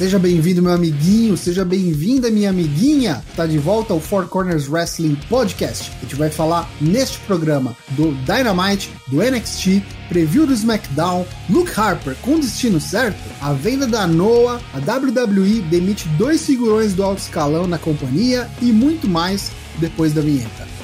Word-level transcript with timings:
Seja 0.00 0.18
bem-vindo, 0.18 0.62
meu 0.62 0.72
amiguinho, 0.72 1.36
seja 1.36 1.62
bem-vinda, 1.62 2.30
minha 2.30 2.48
amiguinha. 2.48 3.22
Tá 3.36 3.44
de 3.44 3.58
volta 3.58 3.92
ao 3.92 4.00
Four 4.00 4.28
Corners 4.28 4.66
Wrestling 4.66 5.14
Podcast. 5.28 5.92
A 5.98 6.00
gente 6.00 6.14
vai 6.14 6.30
falar 6.30 6.70
neste 6.80 7.18
programa 7.18 7.76
do 7.90 8.12
Dynamite, 8.24 8.90
do 9.08 9.18
NXT, 9.18 9.82
preview 10.08 10.46
do 10.46 10.54
SmackDown, 10.54 11.26
Luke 11.50 11.78
Harper 11.78 12.16
com 12.22 12.40
destino 12.40 12.80
certo, 12.80 13.20
a 13.42 13.52
venda 13.52 13.86
da 13.86 14.06
Noah, 14.06 14.58
a 14.72 14.78
WWE 14.78 15.60
demite 15.68 16.08
dois 16.16 16.46
figurões 16.46 16.94
do 16.94 17.02
alto 17.02 17.18
escalão 17.18 17.66
na 17.66 17.76
companhia 17.76 18.48
e 18.62 18.72
muito 18.72 19.06
mais 19.06 19.52
depois 19.78 20.14
da 20.14 20.22
vinheta. 20.22 20.79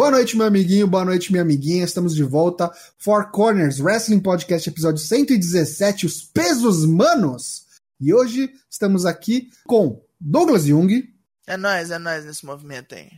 Boa 0.00 0.12
noite, 0.12 0.34
meu 0.34 0.46
amiguinho, 0.46 0.86
boa 0.86 1.04
noite, 1.04 1.30
minha 1.30 1.42
amiguinha. 1.42 1.84
Estamos 1.84 2.14
de 2.14 2.22
volta. 2.24 2.72
Four 2.96 3.30
Corners 3.30 3.80
Wrestling 3.80 4.20
Podcast, 4.20 4.66
episódio 4.66 4.96
117, 4.96 6.06
Os 6.06 6.22
Pesos 6.22 6.86
Manos. 6.86 7.66
E 8.00 8.14
hoje 8.14 8.50
estamos 8.70 9.04
aqui 9.04 9.50
com 9.66 10.02
Douglas 10.18 10.64
Jung. 10.64 11.06
É 11.46 11.54
nóis, 11.58 11.90
é 11.90 11.98
nóis 11.98 12.24
nesse 12.24 12.46
movimento 12.46 12.94
aí. 12.94 13.10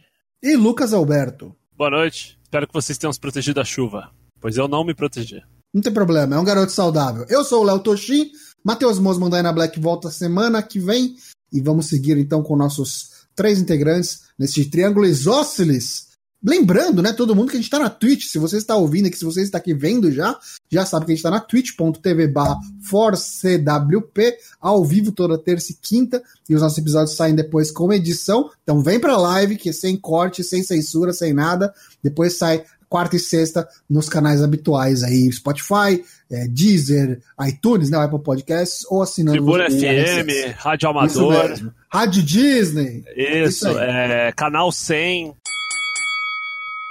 E 0.43 0.57
Lucas 0.57 0.93
Alberto. 0.93 1.55
Boa 1.79 1.89
noite. 1.89 2.37
Espero 2.43 2.67
que 2.67 2.75
vocês 2.75 2.99
tenham 2.99 3.13
se 3.13 3.21
protegido 3.21 3.61
da 3.61 3.65
chuva, 3.65 4.11
pois 4.41 4.57
eu 4.57 4.67
não 4.67 4.85
me 4.85 4.93
protegi. 4.93 5.41
Não 5.73 5.81
tem 5.81 5.93
problema, 5.93 6.35
é 6.35 6.39
um 6.41 6.45
garoto 6.45 6.73
saudável. 6.73 7.25
Eu 7.29 7.45
sou 7.45 7.63
o 7.63 7.65
Léo 7.65 7.79
Toshin, 7.79 8.29
Matheus 8.65 8.99
Mosman 8.99 9.31
da 9.31 9.39
Ina 9.39 9.53
Black 9.53 9.79
volta 9.79 10.11
semana 10.11 10.61
que 10.61 10.81
vem. 10.81 11.15
E 11.53 11.61
vamos 11.61 11.87
seguir 11.87 12.19
então 12.19 12.43
com 12.43 12.57
nossos 12.57 13.25
três 13.37 13.61
integrantes 13.61 14.23
neste 14.37 14.69
triângulo 14.69 15.07
isósceles 15.07 16.11
Lembrando, 16.45 17.03
né, 17.03 17.13
todo 17.13 17.37
mundo 17.37 17.51
que 17.51 17.57
a 17.57 17.61
gente 17.61 17.71
tá 17.71 17.79
na 17.79 17.89
Twitch. 17.89 18.27
Se 18.27 18.39
você 18.39 18.57
está 18.57 18.75
ouvindo 18.75 19.07
aqui, 19.07 19.17
se 19.17 19.25
você 19.25 19.43
está 19.43 19.59
aqui 19.59 19.73
vendo 19.73 20.11
já, 20.11 20.37
já 20.71 20.85
sabe 20.85 21.07
que 21.07 21.13
a 21.13 21.15
gente 21.15 21.23
tá 21.23 21.31
na 21.31 21.39
twitch.tv 21.39 22.27
barra 22.27 22.59
ForceWP, 22.83 24.37
ao 24.61 24.85
vivo 24.85 25.13
toda 25.13 25.39
terça 25.39 25.71
e 25.71 25.77
quinta, 25.81 26.23
e 26.49 26.55
os 26.55 26.61
nossos 26.61 26.79
episódios 26.79 27.17
saem 27.17 27.35
depois 27.35 27.71
com 27.71 27.93
edição. 27.93 28.51
Então 28.63 28.83
vem 28.83 28.99
pra 28.99 29.17
live, 29.17 29.57
que 29.57 29.69
é 29.69 29.73
sem 29.73 29.97
corte, 29.97 30.43
sem 30.43 30.65
censura, 30.65 31.13
sem 31.13 31.33
nada. 31.33 31.73
Depois 32.03 32.37
sai 32.37 32.65
quarta 32.93 33.17
e 33.17 33.19
sexta 33.19 33.67
nos 33.89 34.07
canais 34.07 34.43
habituais 34.43 35.03
aí, 35.03 35.33
Spotify, 35.33 36.05
é, 36.31 36.47
Deezer, 36.47 37.23
iTunes, 37.49 37.89
né, 37.89 37.97
Apple 37.97 38.23
Podcasts, 38.23 38.85
ou 38.91 39.01
assinando 39.01 39.39
Tribuna 39.39 39.71
FM, 39.71 40.55
Rádio 40.59 40.91
Amador. 40.91 41.73
Rádio 41.91 42.23
Disney. 42.23 43.03
Isso, 43.17 43.69
Isso 43.69 43.79
é, 43.79 44.33
Canal 44.33 44.71
100. 44.71 45.35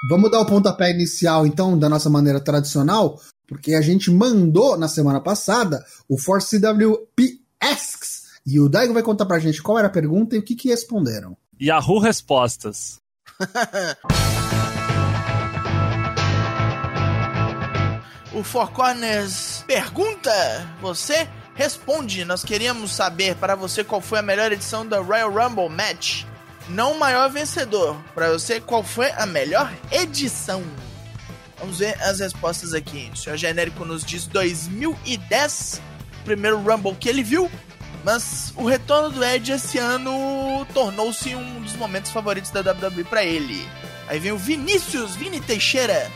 Vamos 0.04 0.32
dar 0.32 0.40
o 0.40 0.46
pontapé 0.48 0.90
inicial, 0.90 1.46
então, 1.46 1.78
da 1.78 1.88
nossa 1.88 2.10
maneira 2.10 2.40
tradicional, 2.40 3.22
porque 3.48 3.76
a 3.76 3.82
gente 3.82 4.10
mandou 4.10 4.76
na 4.76 4.88
semana 4.88 5.22
passada 5.22 5.86
o 6.10 6.18
Force 6.18 6.60
CWP 6.60 7.40
Asks. 7.60 8.24
E 8.44 8.60
o 8.60 8.68
Daigo 8.68 8.96
vai 8.96 9.04
contar 9.04 9.28
pra 9.28 9.38
gente 9.38 9.62
qual 9.62 9.78
era 9.78 9.88
a 9.88 9.92
pergunta 9.92 10.36
e 10.36 10.40
o 10.40 10.44
que, 10.44 10.56
que 10.56 10.70
responderam. 10.70 11.38
Yahoo 11.62 12.00
Respostas. 12.00 13.00
o 18.34 18.44
Four 18.44 18.72
Corners 18.72 19.64
pergunta, 19.68 20.32
você 20.82 21.30
responde. 21.54 22.26
Nós 22.26 22.44
queríamos 22.44 22.92
saber 22.92 23.36
para 23.36 23.54
você 23.54 23.84
qual 23.84 24.02
foi 24.02 24.18
a 24.18 24.24
melhor 24.24 24.52
edição 24.52 24.84
da 24.84 25.00
Royal 25.00 25.32
Rumble 25.32 25.70
Match 25.70 26.26
não 26.72 26.94
o 26.94 27.00
maior 27.00 27.30
vencedor. 27.30 27.96
Para 28.16 28.32
você, 28.32 28.60
qual 28.60 28.84
foi 28.84 29.12
a 29.12 29.26
melhor 29.26 29.72
edição? 29.92 30.64
Vamos 31.60 31.78
ver 31.78 32.02
as 32.02 32.20
respostas 32.20 32.74
aqui. 32.74 33.12
O 33.14 33.16
senhor 33.16 33.38
genérico 33.38 33.86
nos 33.86 34.04
diz 34.04 34.26
2010, 34.26 35.82
primeiro 36.26 36.60
Rumble 36.60 36.96
que 36.96 37.08
ele 37.08 37.22
viu, 37.22 37.52
mas 38.04 38.52
o 38.56 38.66
retorno 38.66 39.10
do 39.12 39.24
Edge 39.24 39.52
esse 39.52 39.78
ano 39.78 40.66
tornou-se 40.74 41.36
um 41.36 41.62
dos 41.62 41.76
momentos 41.76 42.12
favoritos 42.12 42.50
da 42.50 42.62
WWE 42.62 43.04
para 43.04 43.24
ele. 43.24 43.68
Aí 44.08 44.20
vem 44.20 44.32
o 44.32 44.38
Vinícius 44.38 45.16
Vini 45.16 45.40
Teixeira, 45.40 46.12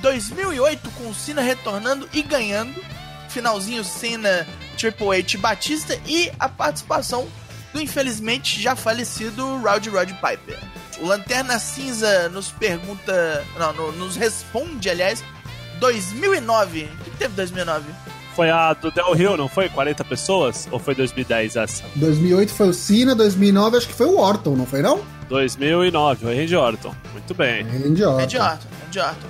2008 0.00 0.90
com 0.92 1.10
o 1.10 1.14
Cena 1.14 1.42
retornando 1.42 2.08
e 2.12 2.22
ganhando, 2.22 2.82
finalzinho 3.28 3.84
Cena 3.84 4.46
Triple 4.78 5.18
H 5.18 5.38
Batista 5.38 6.00
e 6.06 6.32
a 6.38 6.48
participação 6.48 7.28
do 7.76 7.80
infelizmente 7.82 8.60
já 8.60 8.74
falecido 8.74 9.58
Rowdy 9.58 9.90
Rod 9.90 10.10
Piper. 10.12 10.58
O 10.98 11.06
Lanterna 11.06 11.58
Cinza 11.58 12.26
nos 12.30 12.48
pergunta, 12.48 13.44
não, 13.58 13.72
no, 13.74 13.92
nos 13.92 14.16
responde, 14.16 14.88
aliás, 14.88 15.22
2009. 15.78 16.84
O 16.84 17.04
que 17.04 17.10
teve 17.18 17.34
2009? 17.34 17.84
Foi 18.34 18.50
a 18.50 18.72
do 18.72 18.90
Del 18.90 19.12
Rio, 19.12 19.36
não 19.36 19.46
foi? 19.46 19.68
40 19.68 20.04
pessoas? 20.04 20.66
Ou 20.70 20.78
foi 20.78 20.94
2010 20.94 21.56
essa? 21.56 21.84
2008 21.96 22.54
foi 22.54 22.68
o 22.68 22.72
Cena, 22.72 23.14
2009 23.14 23.76
acho 23.76 23.88
que 23.88 23.94
foi 23.94 24.06
o 24.06 24.18
Orton, 24.18 24.56
não 24.56 24.66
foi 24.66 24.80
não? 24.80 25.04
2009, 25.28 26.24
o 26.24 26.28
Randy 26.28 26.56
Orton. 26.56 26.94
Muito 27.12 27.34
bem. 27.34 27.62
Randy 27.62 28.04
Orton. 28.04 28.20
Randy 28.20 28.38
Orton, 28.38 28.68
Randy 28.84 28.98
Orton. 29.00 29.28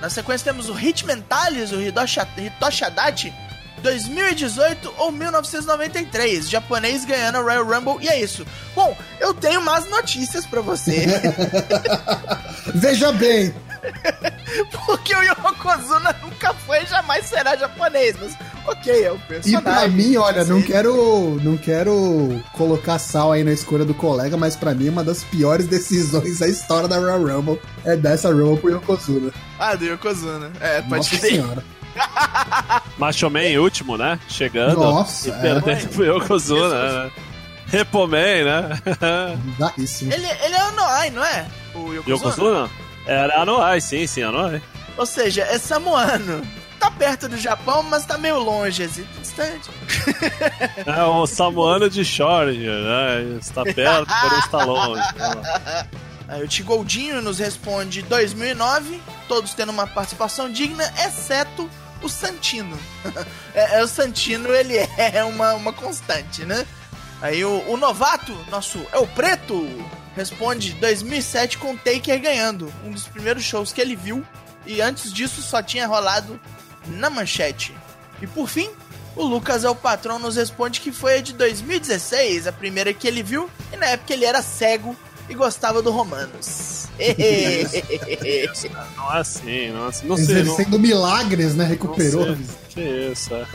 Na 0.00 0.08
sequência 0.08 0.52
temos 0.52 0.70
o 0.70 0.72
Hit 0.72 1.04
Mentalis, 1.04 1.70
o 1.72 1.80
Hitoshi, 1.80 2.20
Adachi, 2.84 3.32
2018 3.84 4.94
ou 4.96 5.12
1993, 5.12 6.48
japonês 6.48 7.04
ganhando 7.04 7.36
a 7.36 7.42
Royal 7.42 7.64
Rumble 7.64 8.02
e 8.02 8.08
é 8.08 8.18
isso. 8.18 8.46
Bom, 8.74 8.96
eu 9.20 9.34
tenho 9.34 9.60
más 9.60 9.88
notícias 9.90 10.46
para 10.46 10.62
você. 10.62 11.06
Veja 12.74 13.12
bem. 13.12 13.54
Porque 14.86 15.14
o 15.14 15.22
Yokozuna 15.22 16.16
nunca 16.22 16.54
foi 16.66 16.82
e 16.82 16.86
jamais 16.86 17.26
será 17.26 17.54
japonês, 17.56 18.16
mas 18.18 18.34
ok, 18.66 19.04
é 19.04 19.12
o 19.12 19.18
personagem. 19.18 19.58
E 19.58 19.60
pra 19.60 19.88
mim, 19.88 20.16
olha, 20.16 20.44
não 20.44 20.62
quero, 20.62 21.38
não 21.42 21.58
quero 21.58 22.42
colocar 22.54 22.98
sal 22.98 23.32
aí 23.32 23.44
na 23.44 23.52
escolha 23.52 23.84
do 23.84 23.92
colega, 23.92 24.34
mas 24.38 24.56
pra 24.56 24.74
mim 24.74 24.88
uma 24.88 25.04
das 25.04 25.22
piores 25.24 25.66
decisões 25.66 26.38
da 26.38 26.48
história 26.48 26.88
da 26.88 26.96
Royal 26.96 27.22
Rumble 27.22 27.60
é 27.84 27.94
dessa 27.94 28.32
Rumble 28.32 28.56
pro 28.56 28.70
Yokozuna. 28.70 29.30
Ah, 29.58 29.74
do 29.74 29.84
Yokozuna. 29.84 30.50
É, 30.58 30.80
pode 30.80 30.96
Nossa 30.96 31.16
senhora. 31.18 31.73
Macho 32.98 33.30
Man 33.30 33.60
último, 33.60 33.96
né? 33.96 34.18
Chegando. 34.28 34.80
Nossa. 34.80 35.28
E 35.28 35.32
perdendo 35.32 35.70
é. 35.70 35.86
pro 35.86 36.04
Yokozuna, 36.04 37.04
né? 37.04 37.12
Repoman, 37.66 38.44
né? 38.44 38.82
Isso. 39.78 40.04
Ele, 40.04 40.26
ele 40.26 40.54
é 40.54 40.60
Anoai, 40.60 41.10
não 41.10 41.24
é? 41.24 41.46
O 41.74 41.92
Yokozuna? 41.92 42.16
Yokozuna? 42.16 42.70
Era 43.06 43.42
Anoai, 43.42 43.80
sim, 43.80 44.06
sim, 44.06 44.22
Anoai. 44.22 44.62
Ou 44.96 45.06
seja, 45.06 45.42
é 45.42 45.58
samoano. 45.58 46.46
Tá 46.78 46.90
perto 46.90 47.28
do 47.28 47.36
Japão, 47.38 47.82
mas 47.82 48.04
tá 48.04 48.18
meio 48.18 48.38
longe, 48.38 48.82
assim, 48.82 49.06
distante. 49.20 49.70
É 50.86 51.02
o 51.02 51.26
samoano 51.26 51.88
de 51.88 52.02
Schrödinger, 52.02 52.82
né? 52.82 53.38
Está 53.40 53.62
perto, 53.62 54.06
porém 54.06 54.38
está 54.38 54.64
longe. 54.64 55.02
Aí 56.28 56.42
o 56.42 56.48
Tigoldinho 56.48 57.22
nos 57.22 57.38
responde 57.38 58.02
2009, 58.02 59.00
todos 59.28 59.54
tendo 59.54 59.70
uma 59.70 59.86
participação 59.86 60.50
digna, 60.50 60.84
exceto 61.06 61.68
o 62.04 62.08
Santino. 62.08 62.78
é, 63.54 63.78
é, 63.78 63.82
o 63.82 63.88
Santino, 63.88 64.48
ele 64.52 64.76
é 64.98 65.24
uma, 65.24 65.54
uma 65.54 65.72
constante, 65.72 66.44
né? 66.44 66.66
Aí 67.20 67.44
o, 67.44 67.70
o 67.70 67.76
novato, 67.76 68.32
nosso 68.50 68.84
é 68.92 68.98
o 68.98 69.06
Preto, 69.06 69.66
responde 70.14 70.72
2007 70.74 71.58
com 71.58 71.72
o 71.72 71.78
Taker 71.78 72.20
ganhando, 72.20 72.72
um 72.84 72.90
dos 72.90 73.08
primeiros 73.08 73.42
shows 73.42 73.72
que 73.72 73.80
ele 73.80 73.96
viu, 73.96 74.24
e 74.66 74.80
antes 74.80 75.12
disso 75.12 75.40
só 75.42 75.62
tinha 75.62 75.86
rolado 75.86 76.38
na 76.86 77.08
manchete. 77.08 77.74
E 78.20 78.26
por 78.26 78.48
fim, 78.48 78.70
o 79.16 79.24
Lucas 79.24 79.64
é 79.64 79.70
o 79.70 79.74
patrão 79.74 80.18
nos 80.18 80.36
responde 80.36 80.80
que 80.80 80.92
foi 80.92 81.18
a 81.18 81.22
de 81.22 81.32
2016, 81.32 82.46
a 82.46 82.52
primeira 82.52 82.92
que 82.92 83.08
ele 83.08 83.22
viu, 83.22 83.48
e 83.72 83.76
na 83.76 83.86
época 83.86 84.12
ele 84.12 84.24
era 84.24 84.42
cego 84.42 84.94
e 85.28 85.34
gostava 85.34 85.80
do 85.80 85.90
Romanos. 85.90 86.83
não 88.96 89.14
é 89.14 89.18
assim, 89.18 89.70
não 89.70 89.86
é 89.86 89.88
assim. 89.88 90.06
Não 90.06 90.16
sei, 90.16 90.40
Exercendo 90.40 90.72
não... 90.72 90.78
milagres, 90.78 91.54
né? 91.54 91.64
Recuperou. 91.64 92.26
Não 92.26 92.36
que 92.68 92.80
isso, 92.80 93.34
é. 93.34 93.46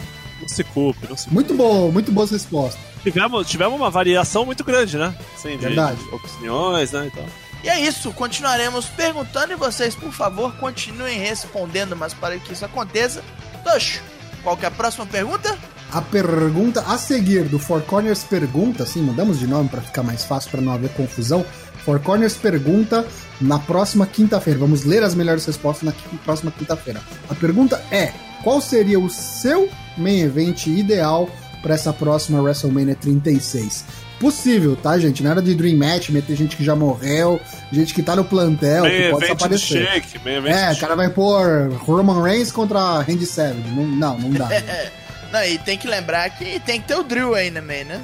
Não 0.42 0.48
se 0.48 0.64
culpe, 0.64 1.08
não 1.08 1.18
se 1.18 1.24
culpe. 1.24 1.34
Muito 1.34 1.54
bom, 1.54 1.92
muito 1.92 2.12
boas 2.12 2.32
respostas. 2.32 2.80
Tivemos, 3.04 3.48
tivemos 3.48 3.76
uma 3.76 3.90
variação 3.90 4.46
muito 4.46 4.64
grande, 4.64 4.98
né? 4.98 5.16
Sim, 5.38 5.58
Verdade. 5.58 6.00
opiniões, 6.12 6.92
né? 6.92 7.10
Então. 7.12 7.26
E 7.64 7.70
é 7.70 7.80
isso, 7.80 8.12
continuaremos 8.14 8.86
perguntando 8.86 9.52
e 9.52 9.56
vocês, 9.56 9.96
por 9.96 10.12
favor, 10.14 10.54
continuem 10.56 11.20
respondendo, 11.20 11.96
mas 11.96 12.14
para 12.14 12.38
que 12.38 12.54
isso 12.54 12.64
aconteça, 12.64 13.22
Tocho, 13.64 14.02
qual 14.44 14.56
que 14.56 14.66
é 14.66 14.68
a 14.70 14.72
próxima 14.72 15.06
pergunta? 15.06 15.58
A 15.92 16.02
pergunta 16.02 16.82
a 16.82 16.98
seguir 16.98 17.46
do 17.46 17.58
Four 17.58 17.82
Corners 17.82 18.24
pergunta, 18.24 18.86
sim, 18.86 19.02
mudamos 19.02 19.40
de 19.40 19.48
nome 19.48 19.70
para 19.70 19.82
ficar 19.82 20.04
mais 20.04 20.24
fácil 20.24 20.52
para 20.52 20.62
não 20.62 20.72
haver 20.72 20.92
confusão. 20.92 21.44
Four 21.86 22.00
Corners 22.00 22.36
pergunta 22.36 23.06
na 23.40 23.60
próxima 23.60 24.06
quinta-feira. 24.06 24.60
Vamos 24.60 24.84
ler 24.84 25.04
as 25.04 25.16
melhores 25.16 25.46
respostas 25.46 25.84
na 25.84 26.18
próxima 26.24 26.52
quinta-feira. 26.52 27.02
A 27.30 27.36
pergunta 27.36 27.82
é: 27.92 28.14
qual 28.44 28.62
seria 28.62 29.00
o 29.00 29.10
seu 29.10 29.70
main 29.98 30.22
event 30.22 30.68
ideal 30.68 31.30
para 31.62 31.76
essa 31.76 31.92
próxima 31.92 32.42
WrestleMania 32.42 32.96
36. 32.96 33.86
Possível, 34.20 34.76
tá, 34.76 34.98
gente? 35.00 35.24
Nada 35.24 35.42
de 35.42 35.56
Dream 35.56 35.78
Match, 35.78 36.10
meter 36.10 36.36
gente 36.36 36.56
que 36.58 36.64
já 36.64 36.76
morreu, 36.76 37.40
gente 37.72 37.94
que 37.94 38.04
tá 38.04 38.16
no 38.16 38.26
plantel, 38.26 38.84
Meio 38.84 39.04
que 39.04 39.12
pode 39.12 39.26
evento 39.26 39.38
de 39.38 39.44
aparecer. 39.44 39.88
shake, 39.88 40.20
meio 40.26 40.48
É, 40.48 40.74
o 40.74 40.78
cara 40.78 40.96
vai 40.96 41.10
pôr 41.10 41.72
Roman 41.80 42.22
Reigns 42.22 42.52
contra 42.52 43.00
Randy 43.00 43.26
Savage. 43.26 43.70
Não, 43.70 43.86
não, 43.86 44.20
não 44.20 44.32
dá. 44.32 44.50
Não, 45.32 45.44
e 45.44 45.60
tem 45.60 45.78
que 45.78 45.88
lembrar 45.88 46.28
que 46.32 46.60
tem 46.62 46.82
que 46.82 46.88
ter 46.88 46.96
o 46.96 47.04
Drill 47.04 47.36
aí 47.36 47.52
também, 47.52 47.84
né? 47.84 48.02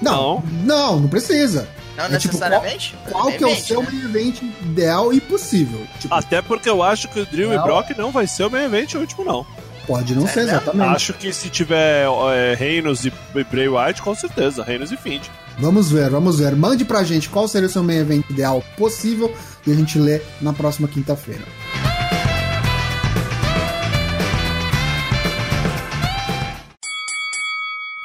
Não, 0.00 0.42
não, 0.64 0.98
não 0.98 1.06
precisa. 1.06 1.68
Não 1.98 2.04
É 2.04 2.18
tipo, 2.18 2.34
necessariamente. 2.34 2.94
Qual 3.10 3.26
que 3.32 3.42
é 3.44 3.46
o 3.46 3.56
seu 3.56 3.82
né? 3.82 3.88
main 3.92 4.04
event 4.04 4.42
ideal 4.62 5.12
e 5.12 5.20
possível? 5.20 5.84
Tipo, 5.98 6.14
Até 6.14 6.40
porque 6.40 6.68
eu 6.70 6.82
acho 6.82 7.08
que 7.08 7.20
o 7.20 7.26
Drew 7.26 7.52
e. 7.52 7.58
Brock 7.58 7.90
não 7.98 8.10
vai 8.12 8.26
ser 8.26 8.44
o 8.44 8.50
main 8.50 8.64
event 8.64 8.94
último, 8.94 9.24
não. 9.24 9.44
pode 9.86 10.14
não 10.14 10.24
É 10.24 10.28
ser 10.28 10.40
mesmo? 10.44 10.52
exatamente. 10.56 10.94
Acho 10.96 11.12
que 11.14 11.32
se 11.32 11.48
tiver 11.50 12.06
é, 12.34 12.54
Reinos 12.54 13.04
e 13.04 13.12
Bray 13.50 13.68
Wyatt, 13.68 14.00
com 14.00 14.14
certeza, 14.14 14.62
Reinos 14.62 14.92
e 14.92 14.96
Find. 14.96 15.22
Vamos 15.58 15.90
ver, 15.90 16.08
vamos 16.08 16.38
ver. 16.38 16.54
Mande 16.54 16.84
pra 16.84 17.02
gente 17.02 17.28
qual 17.28 17.48
seria 17.48 17.66
o 17.66 17.70
seu 17.70 17.82
main 17.82 17.98
event 17.98 18.24
ideal 18.30 18.62
possível 18.76 19.34
e 19.66 19.72
a 19.72 19.74
gente 19.74 19.98
lê 19.98 20.20
na 20.40 20.52
próxima 20.52 20.86
quinta-feira. 20.86 21.42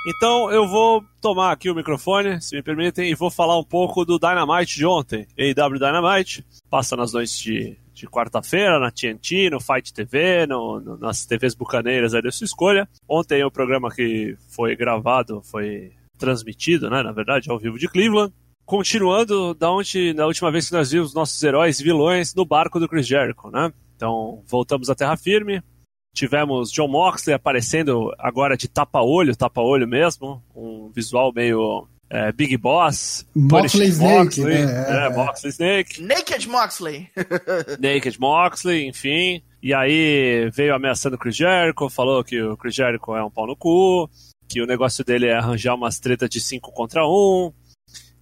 Então 0.05 0.51
eu 0.51 0.67
vou 0.67 1.03
tomar 1.21 1.51
aqui 1.51 1.69
o 1.69 1.75
microfone, 1.75 2.41
se 2.41 2.55
me 2.55 2.61
permitem, 2.61 3.09
e 3.09 3.15
vou 3.15 3.31
falar 3.31 3.57
um 3.57 3.63
pouco 3.63 4.03
do 4.03 4.19
Dynamite 4.19 4.75
de 4.75 4.85
ontem. 4.85 5.25
AEW 5.37 5.79
Dynamite, 5.79 6.45
passa 6.69 6.95
nas 6.97 7.13
noites 7.13 7.39
de, 7.39 7.77
de 7.93 8.07
quarta-feira, 8.07 8.79
na 8.79 8.91
TNT, 8.91 9.49
no 9.49 9.61
Fight 9.61 9.93
TV, 9.93 10.45
no, 10.45 10.79
no- 10.81 10.97
nas 10.97 11.25
TVs 11.25 11.55
bucaneiras 11.55 12.13
aí 12.13 12.21
da 12.21 12.31
sua 12.31 12.45
escolha. 12.45 12.87
Ontem 13.07 13.43
o 13.45 13.51
programa 13.51 13.89
que 13.89 14.35
foi 14.49 14.75
gravado, 14.75 15.41
foi 15.43 15.93
transmitido, 16.17 16.89
né, 16.89 17.01
na 17.01 17.11
verdade, 17.11 17.49
ao 17.49 17.57
vivo 17.59 17.79
de 17.79 17.87
Cleveland. 17.87 18.33
Continuando 18.65 19.53
da 19.53 19.71
onde, 19.71 20.13
da 20.13 20.25
última 20.25 20.49
vez 20.51 20.67
que 20.69 20.73
nós 20.75 20.91
vimos 20.91 21.13
nossos 21.13 21.41
heróis 21.43 21.79
vilões 21.81 22.33
no 22.33 22.45
barco 22.45 22.79
do 22.79 22.87
Chris 22.87 23.05
Jericho, 23.07 23.49
né? 23.51 23.71
Então, 23.95 24.41
voltamos 24.47 24.89
à 24.89 24.95
terra 24.95 25.15
firme, 25.17 25.61
Tivemos 26.13 26.71
John 26.71 26.87
Moxley 26.87 27.33
aparecendo 27.33 28.13
agora 28.19 28.55
de 28.55 28.67
tapa-olho, 28.67 29.35
tapa-olho 29.35 29.87
mesmo, 29.87 30.43
um 30.55 30.91
visual 30.93 31.33
meio 31.33 31.87
é, 32.07 32.31
Big 32.31 32.55
Boss, 32.55 33.25
Moxley 33.35 33.87
Snake, 33.87 34.13
Moxley, 34.13 34.65
né? 34.65 34.85
é, 34.87 35.05
É. 35.07 35.09
Moxley 35.09 35.49
Snake, 35.49 36.01
Naked 36.03 36.47
Moxley. 36.47 37.09
Naked 37.81 38.19
Moxley, 38.19 38.87
enfim. 38.87 39.41
E 39.61 39.73
aí 39.73 40.51
veio 40.53 40.75
ameaçando 40.75 41.15
o 41.15 41.19
Chris 41.19 41.35
Jericho, 41.35 41.89
falou 41.89 42.23
que 42.23 42.39
o 42.39 42.55
Chris 42.55 42.75
Jericho 42.75 43.15
é 43.15 43.23
um 43.23 43.31
pau 43.31 43.47
no 43.47 43.55
cu, 43.55 44.07
que 44.47 44.61
o 44.61 44.67
negócio 44.67 45.03
dele 45.03 45.25
é 45.25 45.35
arranjar 45.35 45.73
umas 45.73 45.99
tretas 45.99 46.29
de 46.29 46.39
5 46.39 46.71
contra 46.71 47.07
1, 47.07 47.09
um, 47.09 47.51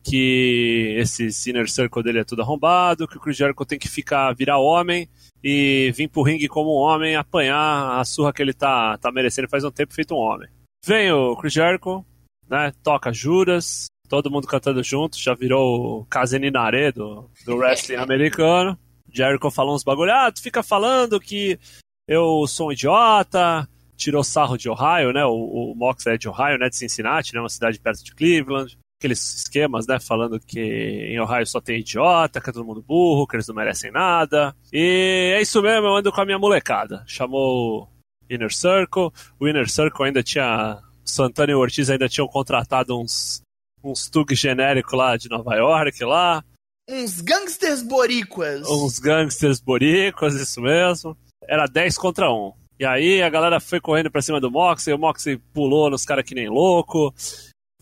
que 0.01 0.95
esse 0.97 1.49
Inner 1.49 1.69
Circle 1.69 2.03
dele 2.03 2.19
é 2.19 2.23
tudo 2.23 2.41
arrombado, 2.41 3.07
que 3.07 3.17
o 3.17 3.19
Chris 3.19 3.35
Jericho 3.35 3.65
tem 3.65 3.77
que 3.77 3.89
ficar, 3.89 4.33
virar 4.33 4.59
homem 4.59 5.09
e 5.43 5.91
vir 5.95 6.07
pro 6.07 6.23
ringue 6.23 6.47
como 6.47 6.71
um 6.71 6.81
homem, 6.81 7.15
apanhar 7.15 7.99
a 7.99 8.05
surra 8.05 8.33
que 8.33 8.41
ele 8.41 8.53
tá, 8.53 8.97
tá 8.97 9.11
merecendo 9.11 9.49
faz 9.49 9.63
um 9.63 9.71
tempo 9.71 9.93
feito 9.93 10.13
um 10.13 10.19
homem. 10.19 10.49
Vem 10.85 11.11
o 11.11 11.35
Chris 11.35 11.53
Jericho, 11.53 12.05
né, 12.49 12.73
toca 12.83 13.13
juras, 13.13 13.85
todo 14.07 14.31
mundo 14.31 14.47
cantando 14.47 14.83
junto, 14.83 15.17
já 15.17 15.33
virou 15.33 16.01
o 16.01 16.05
Kazeninare 16.05 16.91
do, 16.91 17.29
do 17.45 17.55
wrestling 17.55 17.95
americano. 18.01 18.77
Jericho 19.11 19.51
falou 19.51 19.75
uns 19.75 19.83
bagulho, 19.83 20.11
ah, 20.11 20.31
tu 20.31 20.41
fica 20.41 20.63
falando 20.63 21.19
que 21.19 21.59
eu 22.07 22.45
sou 22.47 22.69
um 22.69 22.71
idiota, 22.71 23.67
tirou 23.95 24.23
sarro 24.23 24.57
de 24.57 24.69
Ohio, 24.69 25.11
né, 25.13 25.23
o, 25.25 25.71
o 25.71 25.75
Mox 25.75 26.05
é 26.07 26.17
de 26.17 26.27
Ohio, 26.27 26.57
né, 26.57 26.69
de 26.69 26.75
Cincinnati, 26.75 27.33
né, 27.33 27.39
uma 27.39 27.49
cidade 27.49 27.79
perto 27.79 28.03
de 28.03 28.13
Cleveland, 28.13 28.77
aqueles 29.01 29.37
esquemas, 29.37 29.87
né, 29.87 29.99
falando 29.99 30.39
que 30.39 30.59
em 30.59 31.19
Ohio 31.19 31.45
só 31.47 31.59
tem 31.59 31.79
idiota, 31.79 32.39
que 32.39 32.51
é 32.51 32.53
todo 32.53 32.63
mundo 32.65 32.83
burro, 32.87 33.25
que 33.25 33.35
eles 33.35 33.47
não 33.47 33.55
merecem 33.55 33.91
nada. 33.91 34.55
E 34.71 35.33
é 35.35 35.41
isso 35.41 35.59
mesmo, 35.61 35.87
eu 35.87 35.95
ando 35.95 36.11
com 36.11 36.21
a 36.21 36.25
minha 36.25 36.37
molecada. 36.37 37.03
Chamou 37.07 37.89
Inner 38.29 38.53
Circle, 38.53 39.09
o 39.39 39.47
Inner 39.47 39.67
Circle 39.67 40.05
ainda 40.05 40.21
tinha, 40.21 40.79
Santana 41.03 41.51
e 41.51 41.55
Ortiz 41.55 41.89
ainda 41.89 42.07
tinham 42.07 42.27
contratado 42.27 42.97
uns, 42.99 43.41
uns 43.83 44.07
tug 44.07 44.35
genérico 44.35 44.95
lá 44.95 45.17
de 45.17 45.27
Nova 45.27 45.55
York, 45.55 46.03
lá, 46.03 46.43
Uns 46.89 47.21
gangsters 47.21 47.81
boricuas. 47.83 48.67
uns 48.67 48.99
gangsters 48.99 49.59
boricos, 49.61 50.35
isso 50.35 50.59
mesmo. 50.61 51.15
Era 51.47 51.65
10 51.65 51.97
contra 51.97 52.29
1. 52.31 52.53
E 52.79 52.85
aí 52.85 53.21
a 53.21 53.29
galera 53.29 53.59
foi 53.59 53.79
correndo 53.79 54.11
pra 54.11 54.21
cima 54.21 54.41
do 54.41 54.51
Moxley, 54.51 54.93
o 54.95 54.99
Moxley 54.99 55.37
pulou 55.53 55.89
nos 55.89 56.03
caras 56.03 56.25
que 56.25 56.35
nem 56.35 56.49
louco. 56.49 57.13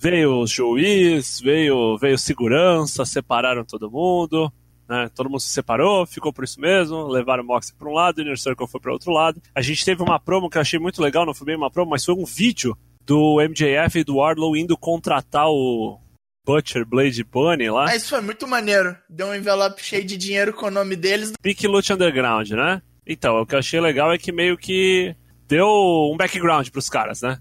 Veio 0.01 0.38
o 0.38 0.48
juiz, 0.48 1.42
veio, 1.42 1.98
veio 1.98 2.18
segurança, 2.18 3.04
separaram 3.04 3.66
todo 3.66 3.92
mundo. 3.92 4.50
Né? 4.88 5.10
Todo 5.13 5.30
mundo 5.30 5.42
se 5.42 5.50
separou, 5.50 6.06
ficou 6.06 6.31
por 6.31 6.46
isso 6.46 6.60
mesmo. 6.62 7.06
Levaram 7.07 7.44
o 7.44 7.46
Moxley 7.46 7.78
pra 7.78 7.90
um 7.90 7.94
lado, 7.94 8.19
o 8.19 8.22
Inner 8.22 8.40
Circle 8.40 8.66
foi 8.66 8.80
para 8.80 8.94
outro 8.94 9.12
lado. 9.12 9.42
A 9.54 9.62
gente 9.62 9.84
teve 9.84 10.01
uma 10.01 10.18
promo 10.18 10.50
que 10.50 10.57
eu 10.57 10.62
achei 10.62 10.80
muito 10.80 11.01
legal, 11.01 11.25
não 11.25 11.34
foi 11.34 11.48
bem 11.48 11.57
uma 11.57 11.69
promo, 11.69 11.92
mas 11.92 12.06
foi 12.06 12.16
um 12.16 12.24
vídeo 12.24 12.78
do 13.06 13.42
MJF 13.42 14.00
e 14.00 14.04
do 14.06 14.16
Wardlow 14.16 14.56
indo 14.56 14.78
contratar 14.78 15.50
o 15.50 16.00
Butcher 16.46 16.86
Blade 16.86 17.24
Bunny 17.24 17.69
lá. 17.69 17.90
Ah, 17.90 17.96
isso 17.96 18.10
foi 18.10 18.22
muito 18.22 18.48
maneiro. 18.48 18.96
Deu 19.10 19.28
um 19.28 19.36
envelope 19.36 19.84
cheio 19.84 20.06
de 20.06 20.16
dinheiro 20.16 20.54
com 20.54 20.68
o 20.68 20.72
nome 20.72 20.96
deles. 20.96 21.34
Pique 21.42 21.68
Lute 21.68 21.92
Underground, 21.92 22.50
né? 22.51 22.81
Então, 23.06 23.42
o 23.42 23.46
que 23.46 23.54
eu 23.54 23.60
achei 23.60 23.81
legal 23.81 24.13
é 24.13 24.18
que 24.18 24.31
meio 24.31 24.57
que 24.57 25.13
deu 25.46 25.68
um 25.68 26.16
background 26.16 26.69
pros 26.69 26.88
caras, 26.88 27.22
né? 27.22 27.38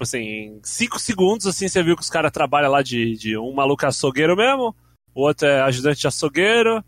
Tipo 0.00 0.04
assim, 0.04 0.18
em 0.18 0.60
5 0.64 0.98
segundos, 0.98 1.46
assim, 1.46 1.68
você 1.68 1.82
viu 1.82 1.94
que 1.94 2.00
os 2.00 2.08
caras 2.08 2.32
trabalham 2.32 2.70
lá 2.70 2.80
de, 2.80 3.18
de 3.18 3.36
um 3.36 3.52
maluco 3.52 3.84
é 3.84 3.88
açougueiro 3.88 4.34
mesmo, 4.34 4.74
o 5.14 5.26
outro 5.26 5.46
é 5.46 5.60
ajudante 5.60 6.00
de 6.00 6.06
açougueiro, 6.06 6.82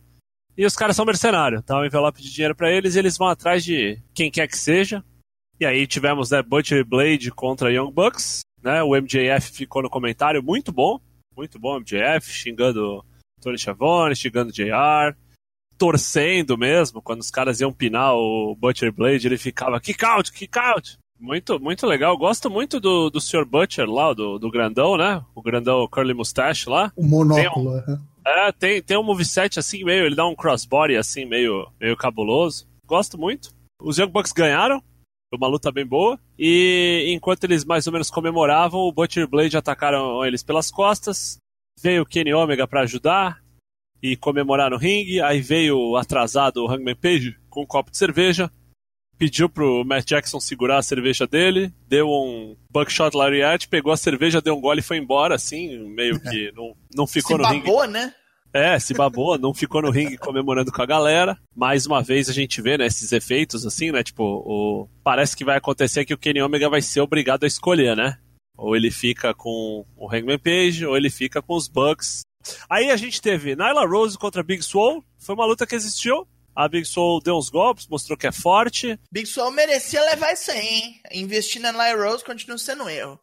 e 0.57 0.65
os 0.65 0.75
caras 0.75 0.97
são 0.97 1.05
mercenários. 1.05 1.63
Dá 1.63 1.79
um 1.79 1.85
envelope 1.85 2.23
de 2.23 2.33
dinheiro 2.33 2.57
pra 2.57 2.73
eles 2.73 2.95
e 2.95 2.99
eles 2.99 3.19
vão 3.19 3.29
atrás 3.29 3.63
de 3.63 4.01
quem 4.15 4.31
quer 4.31 4.49
que 4.49 4.57
seja. 4.57 5.05
E 5.61 5.67
aí 5.67 5.87
tivemos, 5.87 6.31
né, 6.31 6.43
Butcher 6.43 6.79
e 6.79 6.85
Blade 6.85 7.31
contra 7.31 7.71
Young 7.71 7.93
Bucks, 7.93 8.41
né? 8.63 8.83
O 8.83 8.97
MJF 8.97 9.53
ficou 9.53 9.83
no 9.83 9.91
comentário, 9.91 10.43
muito 10.43 10.73
bom, 10.73 10.99
muito 11.37 11.59
bom 11.59 11.81
MJF, 11.81 12.33
xingando 12.33 13.05
Tony 13.43 13.59
Schiavone, 13.59 14.17
xingando 14.17 14.51
JR 14.51 15.15
torcendo 15.77 16.57
mesmo, 16.57 17.03
quando 17.03 17.21
os 17.21 17.31
caras 17.31 17.61
iam 17.61 17.73
pinar 17.73 18.15
o 18.15 18.55
Butcher 18.55 18.93
Blade, 18.93 19.27
ele 19.27 19.37
ficava 19.37 19.81
kick 19.81 20.03
out, 20.03 20.33
kick 20.33 20.59
out. 20.59 20.97
Muito, 21.23 21.61
muito 21.61 21.87
legal. 21.87 22.19
Gosto 22.19 22.51
muito 22.51 22.81
do, 22.81 23.09
do 23.09 23.21
Sr. 23.21 23.45
Butcher 23.45 23.89
lá, 23.89 24.13
do, 24.13 24.41
do 24.41 24.51
grandão, 24.51 24.97
né? 24.97 25.23
O 25.33 25.41
grandão 25.41 25.87
Curly 25.87 26.13
Mustache 26.13 26.69
lá. 26.69 26.93
O 26.97 27.05
monóculo. 27.05 27.77
né? 27.77 28.01
É, 28.27 28.51
tem, 28.51 28.83
tem 28.83 28.99
um 28.99 29.05
moveset 29.05 29.57
assim 29.57 29.85
meio, 29.85 30.05
ele 30.05 30.17
dá 30.17 30.27
um 30.27 30.35
crossbody 30.35 30.97
assim 30.97 31.25
meio, 31.25 31.69
meio 31.81 31.97
cabuloso. 31.97 32.67
Gosto 32.85 33.17
muito. 33.17 33.55
Os 33.81 33.99
Young 33.99 34.09
Bucks 34.11 34.33
ganharam, 34.33 34.81
foi 34.81 35.39
uma 35.39 35.47
luta 35.47 35.71
bem 35.71 35.87
boa. 35.87 36.19
E 36.37 37.05
enquanto 37.15 37.45
eles 37.45 37.65
mais 37.65 37.87
ou 37.87 37.93
menos 37.93 38.11
comemoravam, 38.11 38.81
o 38.81 38.93
Butcher 38.93 39.29
Blade 39.29 39.57
atacaram 39.57 40.27
eles 40.27 40.43
pelas 40.43 40.73
costas. 40.73 41.37
Veio 41.81 42.03
o 42.03 42.07
Kenny 42.07 42.35
Omega 42.35 42.67
pra 42.67 42.83
ajudar 42.83 43.41
e 44.03 44.17
comemorar 44.17 44.71
no 44.71 44.77
ringue. 44.77 45.21
Aí 45.21 45.41
veio 45.41 45.97
atrasado 45.97 46.65
o 46.65 46.69
Hangman 46.69 46.97
Page 46.97 47.39
com 47.49 47.63
um 47.63 47.67
copo 47.67 47.93
de 47.93 47.97
cerveja. 47.97 48.51
Pediu 49.23 49.49
pro 49.49 49.85
Matt 49.85 50.05
Jackson 50.05 50.41
segurar 50.41 50.79
a 50.79 50.83
cerveja 50.83 51.29
dele, 51.29 51.73
deu 51.87 52.09
um 52.09 52.57
buckshot 52.69 53.17
lariat, 53.17 53.69
pegou 53.69 53.93
a 53.93 53.97
cerveja, 53.97 54.41
deu 54.41 54.57
um 54.57 54.61
gole 54.61 54.81
e 54.81 54.83
foi 54.83 54.97
embora, 54.97 55.37
assim, 55.37 55.79
meio 55.95 56.19
que 56.19 56.51
não, 56.57 56.75
não 56.93 57.07
ficou 57.07 57.37
Se 57.37 57.43
no 57.45 57.49
ringue. 57.49 57.67
babou, 57.67 57.87
né? 57.87 58.13
É, 58.53 58.77
se 58.81 58.93
babou, 58.93 59.39
não 59.39 59.55
ficou 59.55 59.81
no 59.81 59.93
ringue 59.93 60.19
comemorando 60.19 60.73
com 60.73 60.83
a 60.83 60.87
galera. 60.87 61.39
Mais 61.55 61.87
uma 61.87 62.03
vez 62.03 62.29
a 62.29 62.33
gente 62.33 62.61
vê, 62.61 62.77
né, 62.77 62.87
esses 62.87 63.13
efeitos, 63.13 63.65
assim, 63.65 63.93
né? 63.93 64.03
Tipo, 64.03 64.25
o... 64.25 64.89
parece 65.05 65.37
que 65.37 65.45
vai 65.45 65.57
acontecer 65.57 66.05
que 66.05 66.15
o 66.15 66.19
Kenny 66.19 66.43
Omega 66.43 66.69
vai 66.69 66.83
ser 66.83 67.01
obrigado 67.01 67.45
a 67.45 67.47
escolher, 67.47 67.97
né? 67.97 68.19
Ou 68.59 68.75
ele 68.75 68.91
fica 68.91 69.33
com 69.33 69.87
o 69.97 70.13
Hangman 70.13 70.41
Page, 70.41 70.85
ou 70.85 70.97
ele 70.97 71.11
fica 71.11 71.41
com 71.41 71.55
os 71.55 71.69
Bucks. 71.69 72.23
Aí 72.69 72.91
a 72.91 72.97
gente 72.97 73.23
teve 73.23 73.55
Nyla 73.55 73.87
Rose 73.87 74.19
contra 74.19 74.43
Big 74.43 74.65
Swole. 74.65 75.01
Foi 75.17 75.37
uma 75.37 75.47
luta 75.47 75.65
que 75.65 75.77
existiu. 75.77 76.27
A 76.55 76.69
Big 76.69 76.87
Swole 76.87 77.23
deu 77.23 77.37
uns 77.37 77.49
golpes, 77.49 77.87
mostrou 77.89 78.17
que 78.17 78.27
é 78.27 78.33
forte. 78.33 78.99
Big 79.11 79.27
Swole 79.27 79.55
merecia 79.55 80.03
levar 80.05 80.33
isso 80.33 80.51
aí, 80.51 80.67
hein? 80.67 81.01
Investir 81.13 81.61
na 81.61 81.73
Nia 81.73 81.97
Rose 81.97 82.25
continua 82.25 82.59
sendo 82.59 82.85
um 82.85 82.89
erro. 82.89 83.19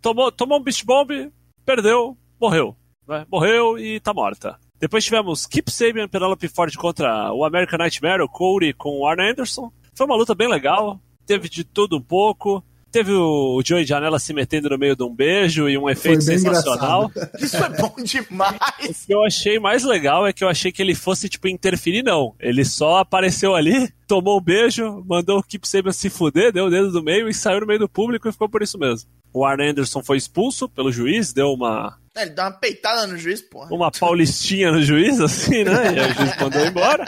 Tomou, 0.00 0.30
tomou 0.30 0.58
um 0.58 0.62
Beast 0.62 0.84
Bomb, 0.84 1.32
perdeu, 1.64 2.16
morreu. 2.40 2.76
Né? 3.08 3.26
Morreu 3.30 3.78
e 3.78 3.98
tá 4.00 4.12
morta. 4.12 4.58
Depois 4.78 5.04
tivemos 5.04 5.46
Kip 5.46 5.70
Sabian 5.70 6.06
Penelope 6.06 6.48
Ford 6.48 6.74
contra 6.76 7.32
o 7.32 7.44
American 7.44 7.78
Nightmare, 7.78 8.22
o 8.22 8.28
Cody 8.28 8.74
com 8.74 9.00
o 9.00 9.06
Arn 9.06 9.22
Anderson. 9.22 9.72
Foi 9.94 10.06
uma 10.06 10.16
luta 10.16 10.34
bem 10.34 10.48
legal, 10.48 11.00
teve 11.24 11.48
de 11.48 11.64
tudo 11.64 11.96
um 11.96 12.02
pouco. 12.02 12.62
Teve 12.92 13.12
o 13.12 13.60
Joey 13.64 13.84
Janela 13.84 14.18
se 14.18 14.32
metendo 14.32 14.70
no 14.70 14.78
meio 14.78 14.96
de 14.96 15.02
um 15.02 15.14
beijo 15.14 15.68
e 15.68 15.76
um 15.76 15.88
efeito 15.90 16.24
bem 16.24 16.38
sensacional. 16.38 17.10
Isso 17.38 17.56
é 17.56 17.68
bom 17.68 17.92
O 17.98 18.02
demais. 18.02 19.04
que 19.06 19.12
eu 19.14 19.22
achei 19.24 19.58
mais 19.58 19.82
legal 19.84 20.26
é 20.26 20.32
que 20.32 20.42
eu 20.44 20.48
achei 20.48 20.70
que 20.72 20.80
ele 20.80 20.94
fosse, 20.94 21.28
tipo, 21.28 21.48
interferir, 21.48 22.02
não. 22.02 22.34
Ele 22.40 22.64
só 22.64 22.98
apareceu 22.98 23.54
ali, 23.54 23.90
tomou 24.06 24.38
um 24.38 24.42
beijo, 24.42 25.04
mandou 25.06 25.38
o 25.38 25.42
Kip 25.42 25.66
Sabian 25.68 25.92
se 25.92 26.08
fuder, 26.08 26.52
deu 26.52 26.66
o 26.66 26.70
dedo 26.70 26.90
do 26.90 27.02
meio 27.02 27.28
e 27.28 27.34
saiu 27.34 27.60
no 27.60 27.66
meio 27.66 27.80
do 27.80 27.88
público 27.88 28.28
e 28.28 28.32
ficou 28.32 28.48
por 28.48 28.62
isso 28.62 28.78
mesmo. 28.78 29.10
O 29.32 29.44
Arn 29.44 29.68
Anderson 29.68 30.02
foi 30.02 30.16
expulso 30.16 30.68
pelo 30.68 30.90
juiz, 30.92 31.32
deu 31.32 31.48
uma. 31.52 31.98
É, 32.16 32.22
ele 32.22 32.30
deu 32.30 32.44
uma 32.44 32.52
peitada 32.52 33.06
no 33.06 33.18
juiz, 33.18 33.42
porra. 33.42 33.68
Uma 33.74 33.90
paulistinha 33.90 34.70
no 34.72 34.80
juiz, 34.80 35.20
assim, 35.20 35.64
né? 35.64 35.72
E 35.94 36.00
o 36.12 36.14
juiz 36.14 36.36
mandou 36.40 36.64
embora. 36.64 37.04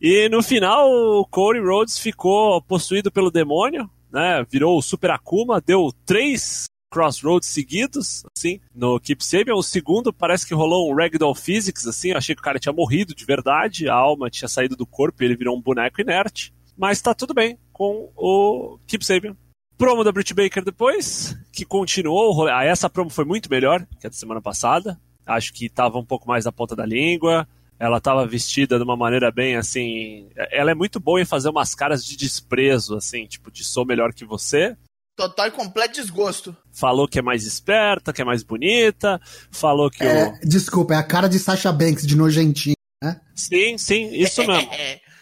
E 0.00 0.28
no 0.28 0.42
final, 0.42 0.88
o 0.90 1.24
Cody 1.28 1.60
Rhodes 1.60 1.98
ficou 1.98 2.60
possuído 2.62 3.10
pelo 3.10 3.30
demônio, 3.30 3.88
né? 4.12 4.44
Virou 4.48 4.78
o 4.78 4.82
Super 4.82 5.10
Akuma, 5.12 5.60
deu 5.60 5.92
três 6.04 6.66
Crossroads 6.92 7.48
seguidos, 7.48 8.22
assim, 8.36 8.60
no 8.74 9.00
Keep 9.00 9.24
Sabian. 9.24 9.54
O 9.54 9.62
segundo 9.62 10.12
parece 10.12 10.46
que 10.46 10.54
rolou 10.54 10.90
um 10.90 10.94
Ragdoll 10.94 11.34
Physics, 11.34 11.86
assim, 11.86 12.10
eu 12.10 12.18
achei 12.18 12.34
que 12.34 12.42
o 12.42 12.44
cara 12.44 12.58
tinha 12.58 12.72
morrido 12.72 13.14
de 13.14 13.24
verdade, 13.24 13.88
a 13.88 13.94
alma 13.94 14.30
tinha 14.30 14.48
saído 14.48 14.76
do 14.76 14.86
corpo 14.86 15.22
e 15.22 15.26
ele 15.26 15.36
virou 15.36 15.56
um 15.56 15.60
boneco 15.60 16.00
inerte. 16.00 16.52
Mas 16.76 17.00
tá 17.00 17.14
tudo 17.14 17.32
bem 17.32 17.58
com 17.72 18.10
o 18.14 18.78
Keep 18.86 19.04
Sabian. 19.04 19.36
Promo 19.78 20.04
da 20.04 20.12
Britt 20.12 20.34
Baker 20.34 20.62
depois, 20.62 21.36
que 21.50 21.64
continuou. 21.64 22.46
Ah, 22.46 22.64
essa 22.64 22.90
promo 22.90 23.10
foi 23.10 23.24
muito 23.24 23.50
melhor 23.50 23.84
que 23.98 24.06
a 24.06 24.10
da 24.10 24.14
semana 24.14 24.40
passada. 24.40 25.00
Acho 25.26 25.52
que 25.52 25.68
tava 25.68 25.98
um 25.98 26.04
pouco 26.04 26.28
mais 26.28 26.44
na 26.44 26.52
ponta 26.52 26.76
da 26.76 26.84
língua. 26.84 27.48
Ela 27.82 28.00
tava 28.00 28.24
vestida 28.24 28.76
de 28.78 28.84
uma 28.84 28.96
maneira 28.96 29.28
bem 29.32 29.56
assim. 29.56 30.28
Ela 30.52 30.70
é 30.70 30.74
muito 30.74 31.00
boa 31.00 31.20
em 31.20 31.24
fazer 31.24 31.48
umas 31.48 31.74
caras 31.74 32.06
de 32.06 32.16
desprezo, 32.16 32.96
assim, 32.96 33.26
tipo, 33.26 33.50
de 33.50 33.64
sou 33.64 33.84
melhor 33.84 34.12
que 34.14 34.24
você. 34.24 34.76
Total 35.16 35.48
e 35.48 35.50
completo 35.50 35.94
desgosto. 36.00 36.56
Falou 36.70 37.08
que 37.08 37.18
é 37.18 37.22
mais 37.22 37.44
esperta, 37.44 38.12
que 38.12 38.22
é 38.22 38.24
mais 38.24 38.44
bonita. 38.44 39.20
Falou 39.50 39.90
que 39.90 40.04
É, 40.04 40.28
o. 40.28 40.48
desculpa, 40.48 40.94
é 40.94 40.96
a 40.96 41.02
cara 41.02 41.28
de 41.28 41.40
Sasha 41.40 41.72
Banks, 41.72 42.06
de 42.06 42.16
nojentinho, 42.16 42.76
né? 43.02 43.20
Sim, 43.34 43.76
sim, 43.76 44.10
isso 44.14 44.42
mesmo. 44.46 44.70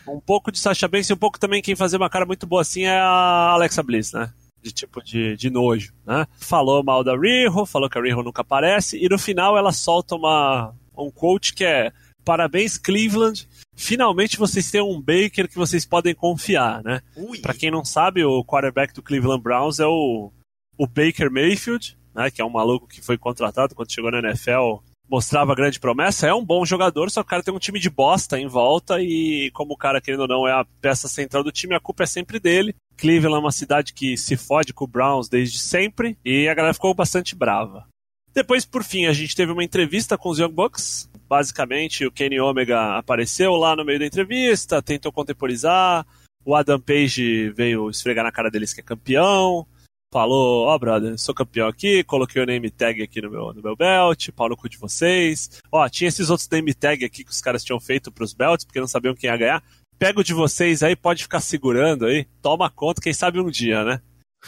Um 0.06 0.20
pouco 0.20 0.52
de 0.52 0.58
Sasha 0.58 0.86
Banks 0.86 1.08
e 1.08 1.14
um 1.14 1.16
pouco 1.16 1.40
também 1.40 1.62
quem 1.62 1.74
fazia 1.74 1.96
uma 1.98 2.10
cara 2.10 2.26
muito 2.26 2.46
boa 2.46 2.60
assim 2.60 2.82
é 2.82 2.98
a 2.98 3.52
Alexa 3.52 3.82
Bliss, 3.82 4.12
né? 4.12 4.30
De 4.62 4.70
tipo 4.70 5.02
de, 5.02 5.34
de 5.34 5.48
nojo, 5.48 5.94
né? 6.06 6.26
Falou 6.36 6.84
mal 6.84 7.02
da 7.02 7.16
Riho, 7.16 7.64
falou 7.64 7.88
que 7.88 7.98
a 7.98 8.02
Riho 8.02 8.22
nunca 8.22 8.42
aparece, 8.42 9.02
e 9.02 9.08
no 9.08 9.18
final 9.18 9.56
ela 9.56 9.72
solta 9.72 10.14
uma, 10.14 10.74
um 10.94 11.10
quote 11.10 11.54
que 11.54 11.64
é 11.64 11.90
Parabéns, 12.30 12.78
Cleveland. 12.78 13.48
Finalmente 13.74 14.38
vocês 14.38 14.70
têm 14.70 14.80
um 14.80 15.00
Baker 15.00 15.48
que 15.48 15.56
vocês 15.56 15.84
podem 15.84 16.14
confiar, 16.14 16.80
né? 16.84 17.00
Pra 17.42 17.52
quem 17.52 17.72
não 17.72 17.84
sabe, 17.84 18.24
o 18.24 18.44
quarterback 18.44 18.94
do 18.94 19.02
Cleveland 19.02 19.42
Browns 19.42 19.80
é 19.80 19.86
o, 19.86 20.30
o 20.78 20.86
Baker 20.86 21.28
Mayfield, 21.28 21.98
né? 22.14 22.30
Que 22.30 22.40
é 22.40 22.44
um 22.44 22.50
maluco 22.50 22.86
que 22.86 23.02
foi 23.02 23.18
contratado 23.18 23.74
quando 23.74 23.90
chegou 23.90 24.12
na 24.12 24.20
NFL 24.20 24.76
mostrava 25.10 25.56
grande 25.56 25.80
promessa, 25.80 26.28
é 26.28 26.32
um 26.32 26.44
bom 26.44 26.64
jogador, 26.64 27.10
só 27.10 27.20
que 27.20 27.26
o 27.26 27.30
cara 27.30 27.42
tem 27.42 27.52
um 27.52 27.58
time 27.58 27.80
de 27.80 27.90
bosta 27.90 28.38
em 28.38 28.46
volta 28.46 29.02
e 29.02 29.50
como 29.52 29.74
o 29.74 29.76
cara, 29.76 30.00
querendo 30.00 30.20
ou 30.20 30.28
não, 30.28 30.46
é 30.46 30.52
a 30.52 30.64
peça 30.80 31.08
central 31.08 31.42
do 31.42 31.50
time, 31.50 31.74
a 31.74 31.80
culpa 31.80 32.04
é 32.04 32.06
sempre 32.06 32.38
dele. 32.38 32.76
Cleveland 32.96 33.38
é 33.38 33.40
uma 33.40 33.50
cidade 33.50 33.92
que 33.92 34.16
se 34.16 34.36
fode 34.36 34.72
com 34.72 34.84
o 34.84 34.86
Browns 34.86 35.28
desde 35.28 35.58
sempre 35.58 36.16
e 36.24 36.48
a 36.48 36.54
galera 36.54 36.74
ficou 36.74 36.94
bastante 36.94 37.34
brava. 37.34 37.88
Depois, 38.32 38.64
por 38.64 38.84
fim, 38.84 39.06
a 39.06 39.12
gente 39.12 39.34
teve 39.34 39.50
uma 39.50 39.64
entrevista 39.64 40.16
com 40.16 40.28
os 40.28 40.38
Young 40.38 40.52
Bucks. 40.52 41.09
Basicamente, 41.30 42.04
o 42.04 42.10
Kenny 42.10 42.40
Omega 42.40 42.98
apareceu 42.98 43.52
lá 43.54 43.76
no 43.76 43.84
meio 43.84 44.00
da 44.00 44.06
entrevista, 44.06 44.82
tentou 44.82 45.12
contemporizar. 45.12 46.04
O 46.44 46.56
Adam 46.56 46.80
Page 46.80 47.50
veio 47.50 47.88
esfregar 47.88 48.24
na 48.24 48.32
cara 48.32 48.50
deles 48.50 48.74
que 48.74 48.80
é 48.80 48.84
campeão 48.84 49.64
falou, 50.12 50.66
ó, 50.66 50.74
oh, 50.74 50.78
brother, 50.78 51.16
sou 51.18 51.32
campeão 51.32 51.68
aqui, 51.68 52.02
coloquei 52.02 52.42
o 52.42 52.46
name 52.46 52.68
tag 52.68 53.00
aqui 53.00 53.22
no 53.22 53.30
meu, 53.30 53.54
no 53.54 53.62
meu 53.62 53.76
belt, 53.76 54.30
pau 54.32 54.48
no 54.48 54.56
cu 54.56 54.68
de 54.68 54.76
vocês. 54.76 55.60
Ó, 55.70 55.88
tinha 55.88 56.08
esses 56.08 56.30
outros 56.30 56.48
name 56.48 56.74
tag 56.74 57.04
aqui 57.04 57.22
que 57.22 57.30
os 57.30 57.40
caras 57.40 57.62
tinham 57.62 57.78
feito 57.78 58.10
pros 58.10 58.34
belts, 58.34 58.64
porque 58.64 58.80
não 58.80 58.88
sabiam 58.88 59.14
quem 59.14 59.30
ia 59.30 59.36
ganhar. 59.36 59.62
Pega 59.98 60.18
o 60.18 60.24
de 60.24 60.34
vocês 60.34 60.82
aí, 60.82 60.96
pode 60.96 61.22
ficar 61.22 61.40
segurando 61.40 62.06
aí, 62.06 62.26
toma 62.42 62.68
conta, 62.68 63.00
quem 63.00 63.12
sabe 63.12 63.38
um 63.38 63.50
dia, 63.50 63.84
né? 63.84 64.00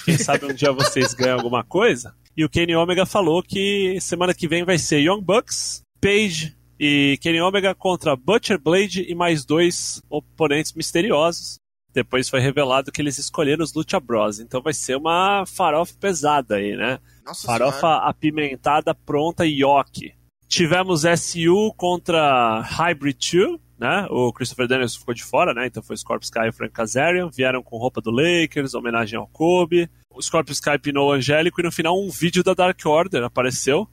Quem 0.05 0.19
sabe 0.19 0.47
um 0.47 0.55
dia 0.55 0.73
vocês 0.73 1.13
ganham 1.15 1.37
alguma 1.37 1.63
coisa. 1.63 2.15
E 2.37 2.45
o 2.45 2.49
Kenny 2.49 2.75
Omega 2.75 3.07
falou 3.07 3.43
que 3.43 3.99
semana 4.01 4.35
que 4.35 4.49
vem 4.49 4.65
vai 4.65 4.79
ser 4.79 5.01
Young 5.01 5.23
Bucks, 5.23 5.83
Page 6.01 6.57
e 6.85 7.17
Kenny 7.19 7.41
Omega 7.41 7.77
contra 7.77 8.17
Butcher 8.17 8.59
Blade 8.59 9.07
e 9.09 9.15
mais 9.15 9.45
dois 9.45 10.03
oponentes 10.11 10.73
misteriosos. 10.73 11.61
Depois 11.95 12.29
foi 12.29 12.41
revelado 12.41 12.91
que 12.91 13.01
eles 13.01 13.19
escolheram 13.19 13.63
os 13.63 13.73
Lucha 13.73 14.01
Bros. 14.01 14.41
Então 14.41 14.61
vai 14.61 14.73
ser 14.73 14.97
uma 14.97 15.45
farofa 15.47 15.95
pesada 16.01 16.57
aí, 16.57 16.75
né? 16.75 16.99
Nossa 17.25 17.47
farofa 17.47 17.79
senhora. 17.79 18.09
apimentada, 18.09 18.93
pronta 18.97 19.47
e 19.47 19.63
yoke. 19.63 20.13
Tivemos 20.49 21.03
SU 21.03 21.73
contra 21.77 22.63
Hybrid 22.63 23.31
2, 23.31 23.61
né? 23.79 24.09
O 24.11 24.33
Christopher 24.33 24.67
Daniels 24.67 24.97
ficou 24.97 25.15
de 25.15 25.23
fora, 25.23 25.55
né? 25.55 25.69
Então 25.69 25.85
foi 25.85 25.97
Scorpio 25.97 26.25
Sky 26.25 26.49
e 26.49 26.53
Frank 26.53 26.73
Kazarian. 26.73 27.31
Vieram 27.31 27.63
com 27.63 27.79
roupa 27.79 28.01
do 28.01 28.11
Lakers, 28.11 28.75
homenagem 28.75 29.17
ao 29.17 29.29
Kobe. 29.29 29.89
O 30.13 30.21
Scorpio 30.21 30.53
Sky 30.53 30.81
pinou 30.81 31.11
o 31.11 31.13
Angélico 31.13 31.61
e 31.61 31.65
no 31.65 31.71
final 31.71 31.97
um 31.97 32.11
vídeo 32.11 32.43
da 32.43 32.55
Dark 32.55 32.81
Order 32.85 33.23
apareceu. 33.23 33.87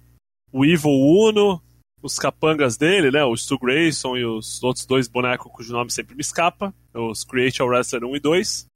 O 0.51 0.65
Evil 0.65 0.89
Uno, 0.89 1.61
os 2.01 2.17
capangas 2.17 2.77
dele, 2.77 3.11
né? 3.11 3.23
O 3.23 3.35
Stu 3.35 3.57
Grayson 3.57 4.15
e 4.17 4.25
os 4.25 4.61
outros 4.63 4.85
dois 4.85 5.07
bonecos 5.07 5.51
cujo 5.51 5.73
nome 5.73 5.91
sempre 5.91 6.15
me 6.15 6.21
escapa. 6.21 6.73
Os 6.93 7.23
Create 7.23 7.61
Wrestler 7.61 8.03
1 8.03 8.15
e 8.15 8.19
2. 8.19 8.67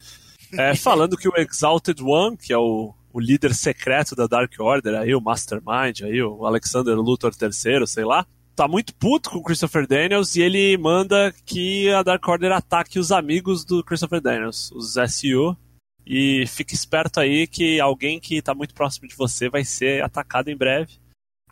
É, 0.53 0.75
falando 0.77 1.17
que 1.17 1.27
o 1.27 1.33
Exalted 1.37 2.01
One, 2.01 2.37
que 2.37 2.53
é 2.53 2.57
o, 2.57 2.93
o 3.11 3.19
líder 3.19 3.53
secreto 3.53 4.15
da 4.15 4.27
Dark 4.27 4.53
Order, 4.59 4.95
aí 4.95 5.15
o 5.15 5.21
Mastermind, 5.21 6.01
aí 6.03 6.21
o 6.21 6.45
Alexander 6.45 6.95
Luthor 6.95 7.31
III, 7.39 7.87
sei 7.87 8.05
lá, 8.05 8.25
tá 8.55 8.67
muito 8.67 8.93
puto 8.95 9.29
com 9.29 9.39
o 9.39 9.43
Christopher 9.43 9.87
Daniels 9.87 10.35
e 10.35 10.41
ele 10.41 10.77
manda 10.77 11.33
que 11.45 11.89
a 11.91 12.03
Dark 12.03 12.27
Order 12.27 12.51
ataque 12.51 12.99
os 12.99 13.11
amigos 13.11 13.65
do 13.65 13.83
Christopher 13.83 14.21
Daniels, 14.21 14.71
os 14.71 14.95
SU. 14.95 15.57
E 16.05 16.45
fique 16.47 16.73
esperto 16.73 17.19
aí 17.19 17.47
que 17.47 17.79
alguém 17.79 18.19
que 18.19 18.41
tá 18.41 18.53
muito 18.53 18.73
próximo 18.73 19.07
de 19.07 19.15
você 19.15 19.49
vai 19.49 19.63
ser 19.63 20.03
atacado 20.03 20.49
em 20.49 20.57
breve. 20.57 20.99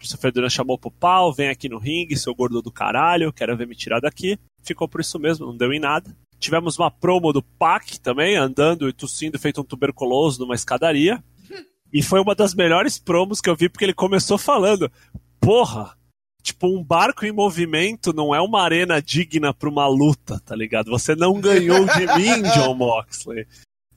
Christopher 0.02 0.32
Daniels 0.32 0.54
chamou 0.54 0.80
pro 0.80 0.90
pau, 0.90 1.32
vem 1.32 1.50
aqui 1.50 1.70
no 1.70 1.78
ringue, 1.78 2.18
seu 2.18 2.34
gordo 2.34 2.60
do 2.60 2.72
caralho, 2.72 3.32
quero 3.32 3.56
ver 3.56 3.68
me 3.68 3.76
tirar 3.76 4.00
daqui. 4.00 4.36
Ficou 4.64 4.88
por 4.88 5.00
isso 5.00 5.20
mesmo, 5.20 5.46
não 5.46 5.56
deu 5.56 5.72
em 5.72 5.80
nada. 5.80 6.16
Tivemos 6.40 6.80
uma 6.80 6.90
promo 6.90 7.32
do 7.32 7.44
Pac 7.44 8.00
também, 8.00 8.36
andando 8.36 8.90
e 8.90 8.94
tossindo, 8.94 9.38
feito 9.38 9.62
um 9.62 9.64
tuberculoso 9.64 10.40
numa 10.40 10.56
escadaria. 10.56 11.24
E 11.94 12.02
foi 12.02 12.20
uma 12.20 12.34
das 12.34 12.56
melhores 12.56 12.98
promos 12.98 13.40
que 13.40 13.48
eu 13.48 13.56
vi, 13.56 13.70
porque 13.70 13.86
ele 13.86 13.94
começou 13.94 14.40
falando: 14.40 14.92
Porra, 15.40 15.96
tipo, 16.42 16.68
um 16.68 16.84
barco 16.84 17.24
em 17.24 17.32
movimento 17.32 18.12
não 18.12 18.34
é 18.34 18.42
uma 18.42 18.64
arena 18.64 19.00
digna 19.00 19.54
pra 19.54 19.70
uma 19.70 19.86
luta, 19.88 20.42
tá 20.44 20.56
ligado? 20.56 20.90
Você 20.90 21.16
não 21.16 21.40
ganhou 21.40 21.86
de 21.86 22.08
mim, 22.18 22.42
John 22.56 22.74
Moxley. 22.74 23.46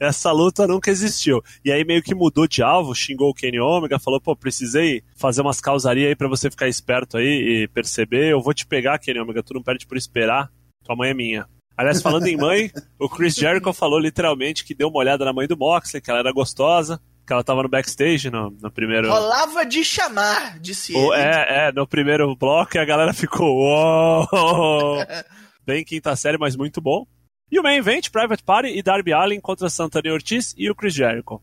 Essa 0.00 0.32
luta 0.32 0.66
nunca 0.66 0.90
existiu. 0.90 1.42
E 1.64 1.70
aí 1.70 1.84
meio 1.84 2.02
que 2.02 2.14
mudou 2.14 2.46
de 2.48 2.62
alvo, 2.62 2.94
xingou 2.94 3.30
o 3.30 3.34
Kenny 3.34 3.60
Omega, 3.60 3.98
falou, 3.98 4.20
pô, 4.20 4.34
precisei 4.34 5.02
fazer 5.16 5.40
umas 5.40 5.60
causarias 5.60 6.08
aí 6.08 6.16
pra 6.16 6.28
você 6.28 6.50
ficar 6.50 6.68
esperto 6.68 7.16
aí 7.16 7.62
e 7.64 7.68
perceber. 7.68 8.30
Eu 8.32 8.40
vou 8.40 8.52
te 8.52 8.66
pegar, 8.66 8.98
Kenny 8.98 9.20
Omega, 9.20 9.42
tu 9.42 9.54
não 9.54 9.62
perde 9.62 9.86
por 9.86 9.96
esperar. 9.96 10.50
Tua 10.84 10.96
mãe 10.96 11.10
é 11.10 11.14
minha. 11.14 11.46
Aliás, 11.76 12.02
falando 12.02 12.26
em 12.26 12.36
mãe, 12.36 12.70
o 12.98 13.08
Chris 13.08 13.34
Jericho 13.34 13.72
falou 13.72 13.98
literalmente 13.98 14.64
que 14.64 14.74
deu 14.74 14.88
uma 14.88 14.98
olhada 14.98 15.24
na 15.24 15.32
mãe 15.32 15.46
do 15.46 15.56
Moxley, 15.56 16.00
que 16.02 16.10
ela 16.10 16.20
era 16.20 16.32
gostosa, 16.32 17.00
que 17.26 17.32
ela 17.32 17.42
tava 17.42 17.62
no 17.62 17.68
backstage 17.68 18.30
no, 18.30 18.50
no 18.62 18.70
primeiro. 18.70 19.08
Rolava 19.10 19.64
de 19.64 19.82
chamar, 19.84 20.58
disse 20.60 20.92
O- 20.94 21.14
ele. 21.14 21.22
é, 21.22 21.68
é, 21.68 21.72
no 21.72 21.86
primeiro 21.86 22.34
bloco 22.36 22.76
e 22.76 22.78
a 22.80 22.84
galera 22.84 23.12
ficou. 23.14 23.56
"Uou!" 23.56 24.98
Bem 25.66 25.84
quinta 25.84 26.14
série, 26.14 26.36
mas 26.38 26.54
muito 26.56 26.80
bom. 26.80 27.06
E 27.54 27.58
o 27.60 27.62
main 27.62 27.76
event, 27.76 28.10
Private 28.10 28.42
Party 28.42 28.76
e 28.76 28.82
Darby 28.82 29.12
Allin 29.12 29.38
contra 29.38 29.70
Santana 29.70 30.12
Ortiz 30.12 30.52
e 30.58 30.68
o 30.68 30.74
Chris 30.74 30.92
Jericho. 30.92 31.40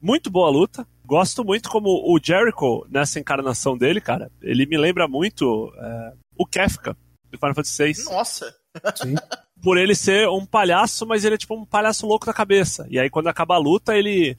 Muito 0.00 0.30
boa 0.30 0.48
luta. 0.48 0.86
Gosto 1.04 1.44
muito 1.44 1.68
como 1.68 1.88
o 1.88 2.16
Jericho, 2.22 2.86
nessa 2.88 3.18
encarnação 3.18 3.76
dele, 3.76 4.00
cara, 4.00 4.30
ele 4.40 4.66
me 4.66 4.78
lembra 4.78 5.08
muito 5.08 5.72
é, 5.76 6.12
o 6.36 6.46
Kefka, 6.46 6.96
do 7.28 7.36
Final 7.36 7.56
Fantasy 7.56 7.92
VI 7.92 8.04
Nossa. 8.04 8.54
Sim. 8.94 9.16
por 9.60 9.76
ele 9.76 9.96
ser 9.96 10.28
um 10.28 10.46
palhaço, 10.46 11.04
mas 11.04 11.24
ele 11.24 11.34
é 11.34 11.38
tipo 11.38 11.56
um 11.56 11.66
palhaço 11.66 12.06
louco 12.06 12.24
da 12.24 12.32
cabeça. 12.32 12.86
E 12.88 12.96
aí, 12.96 13.10
quando 13.10 13.26
acaba 13.26 13.56
a 13.56 13.58
luta, 13.58 13.96
ele 13.96 14.38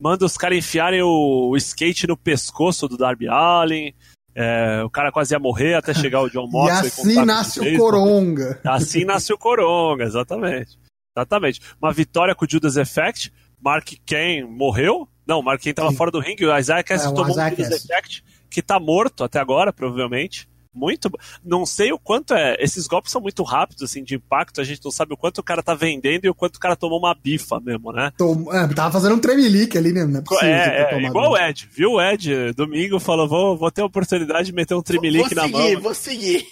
manda 0.00 0.24
os 0.24 0.36
caras 0.36 0.58
enfiarem 0.58 1.02
o, 1.02 1.48
o 1.50 1.56
skate 1.56 2.06
no 2.06 2.16
pescoço 2.16 2.86
do 2.86 2.96
Darby 2.96 3.26
Allin. 3.26 3.92
É, 4.34 4.82
o 4.84 4.90
cara 4.90 5.10
quase 5.10 5.34
ia 5.34 5.38
morrer 5.38 5.74
até 5.74 5.92
chegar 5.92 6.20
o 6.20 6.28
John 6.30 6.46
E 6.48 6.52
Moxley. 6.52 6.90
com 6.90 7.02
assim 7.02 7.24
nasce 7.24 7.60
o. 7.60 7.76
Coronga. 7.78 8.60
Assim 8.64 9.04
nasce 9.04 9.32
o 9.32 9.38
Coronga, 9.38 10.04
exatamente. 10.04 10.78
Exatamente. 11.16 11.60
Uma 11.82 11.92
vitória 11.92 12.34
com 12.34 12.44
o 12.44 12.48
Judas 12.50 12.76
Effect. 12.76 13.32
Mark 13.62 13.88
Kane 14.06 14.42
morreu. 14.44 15.08
Não, 15.26 15.42
Mark 15.42 15.62
Kane 15.62 15.74
tava 15.74 15.90
Sim. 15.90 15.96
fora 15.96 16.10
do 16.10 16.18
ringue. 16.20 16.46
O 16.46 16.56
Isaiah 16.56 16.82
Cassidy 16.82 17.08
É, 17.08 17.12
o 17.12 17.14
tomou 17.14 17.30
Isaiah 17.32 17.52
um 17.52 17.56
Judas. 17.56 17.84
Effect 17.84 18.24
que 18.48 18.62
tá 18.62 18.80
morto 18.80 19.22
até 19.22 19.38
agora, 19.38 19.72
provavelmente. 19.72 20.48
Muito. 20.74 21.10
Não 21.44 21.66
sei 21.66 21.92
o 21.92 21.98
quanto 21.98 22.32
é. 22.34 22.56
Esses 22.60 22.86
golpes 22.86 23.10
são 23.10 23.20
muito 23.20 23.42
rápidos, 23.42 23.82
assim, 23.82 24.04
de 24.04 24.14
impacto. 24.14 24.60
A 24.60 24.64
gente 24.64 24.80
não 24.84 24.90
sabe 24.90 25.12
o 25.12 25.16
quanto 25.16 25.38
o 25.38 25.42
cara 25.42 25.62
tá 25.62 25.74
vendendo 25.74 26.24
e 26.24 26.28
o 26.28 26.34
quanto 26.34 26.56
o 26.56 26.60
cara 26.60 26.76
tomou 26.76 26.98
uma 26.98 27.14
bifa 27.14 27.58
mesmo, 27.60 27.92
né? 27.92 28.12
Tom- 28.16 28.52
é, 28.52 28.66
tava 28.74 28.92
fazendo 28.92 29.16
um 29.16 29.20
tremelique 29.20 29.76
ali, 29.76 29.92
né? 29.92 30.04
Não 30.04 30.20
é 30.20 30.22
possível 30.22 30.48
É, 30.54 30.94
é 30.94 31.02
igual 31.02 31.32
o. 31.32 31.36
Ed, 31.36 31.68
viu? 31.72 31.92
O 31.92 32.00
Ed, 32.00 32.52
domingo, 32.52 33.00
falou: 33.00 33.28
vou, 33.28 33.56
vou 33.56 33.70
ter 33.70 33.82
a 33.82 33.86
oportunidade 33.86 34.46
de 34.46 34.52
meter 34.54 34.74
um 34.74 34.76
Vou 34.78 34.84
trimelique 34.84 35.34
na 35.34 35.42
seguir, 35.42 35.72
mão. 35.74 35.82
vou 35.82 35.94
seguir. 35.94 36.46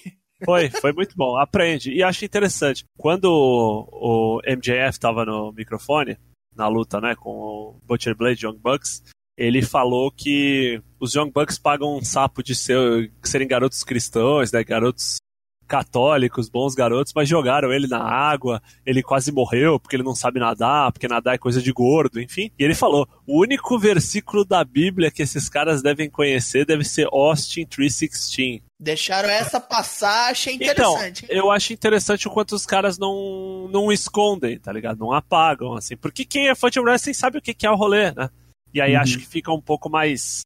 Foi, 0.44 0.70
foi 0.70 0.92
muito 0.92 1.16
bom. 1.16 1.36
Aprende. 1.36 1.92
E 1.92 2.02
acho 2.02 2.24
interessante. 2.24 2.84
Quando 2.96 3.24
o, 3.24 4.38
o 4.38 4.40
MJF 4.46 4.98
tava 5.00 5.24
no 5.24 5.52
microfone, 5.52 6.16
na 6.56 6.68
luta, 6.68 7.00
né, 7.00 7.14
com 7.16 7.30
o 7.30 7.80
Butcher 7.86 8.16
Blade 8.16 8.44
Young 8.46 8.56
Bucks, 8.56 9.02
ele 9.38 9.62
falou 9.62 10.10
que 10.10 10.82
os 10.98 11.14
Young 11.14 11.30
Bucks 11.30 11.58
pagam 11.58 11.96
um 11.96 12.04
sapo 12.04 12.42
de 12.42 12.56
ser, 12.56 13.12
serem 13.22 13.46
garotos 13.46 13.84
cristãos, 13.84 14.50
né? 14.50 14.64
Garotos 14.64 15.18
católicos, 15.68 16.48
bons 16.48 16.74
garotos, 16.74 17.12
mas 17.14 17.28
jogaram 17.28 17.70
ele 17.70 17.86
na 17.86 18.02
água, 18.02 18.60
ele 18.86 19.02
quase 19.02 19.30
morreu 19.30 19.78
porque 19.78 19.94
ele 19.94 20.02
não 20.02 20.14
sabe 20.14 20.40
nadar, 20.40 20.90
porque 20.90 21.06
nadar 21.06 21.34
é 21.34 21.38
coisa 21.38 21.60
de 21.60 21.70
gordo, 21.70 22.20
enfim. 22.20 22.50
E 22.58 22.64
ele 22.64 22.74
falou: 22.74 23.06
o 23.26 23.40
único 23.40 23.78
versículo 23.78 24.44
da 24.44 24.64
Bíblia 24.64 25.10
que 25.10 25.22
esses 25.22 25.48
caras 25.48 25.82
devem 25.82 26.10
conhecer 26.10 26.64
deve 26.64 26.84
ser 26.84 27.06
Austin 27.12 27.64
316. 27.66 28.62
Deixaram 28.80 29.28
essa 29.28 29.60
passar, 29.60 30.30
achei 30.30 30.54
Então, 30.54 30.94
interessante. 30.94 31.26
eu 31.28 31.50
acho 31.50 31.72
interessante 31.72 32.26
o 32.26 32.30
quanto 32.30 32.54
os 32.54 32.64
caras 32.64 32.96
não, 32.96 33.68
não 33.70 33.92
escondem, 33.92 34.58
tá 34.58 34.72
ligado? 34.72 34.98
Não 34.98 35.12
apagam, 35.12 35.74
assim. 35.74 35.96
Porque 35.96 36.24
quem 36.24 36.48
é 36.48 36.54
fã 36.54 36.70
de 36.70 36.80
wrestling 36.80 37.12
sabe 37.12 37.38
o 37.38 37.42
que 37.42 37.52
que 37.52 37.66
é 37.66 37.70
o 37.70 37.76
rolê, 37.76 38.10
né? 38.12 38.30
E 38.78 38.80
aí 38.80 38.94
Uhum. 38.94 39.00
acho 39.00 39.18
que 39.18 39.26
fica 39.26 39.52
um 39.52 39.60
pouco 39.60 39.90
mais. 39.90 40.40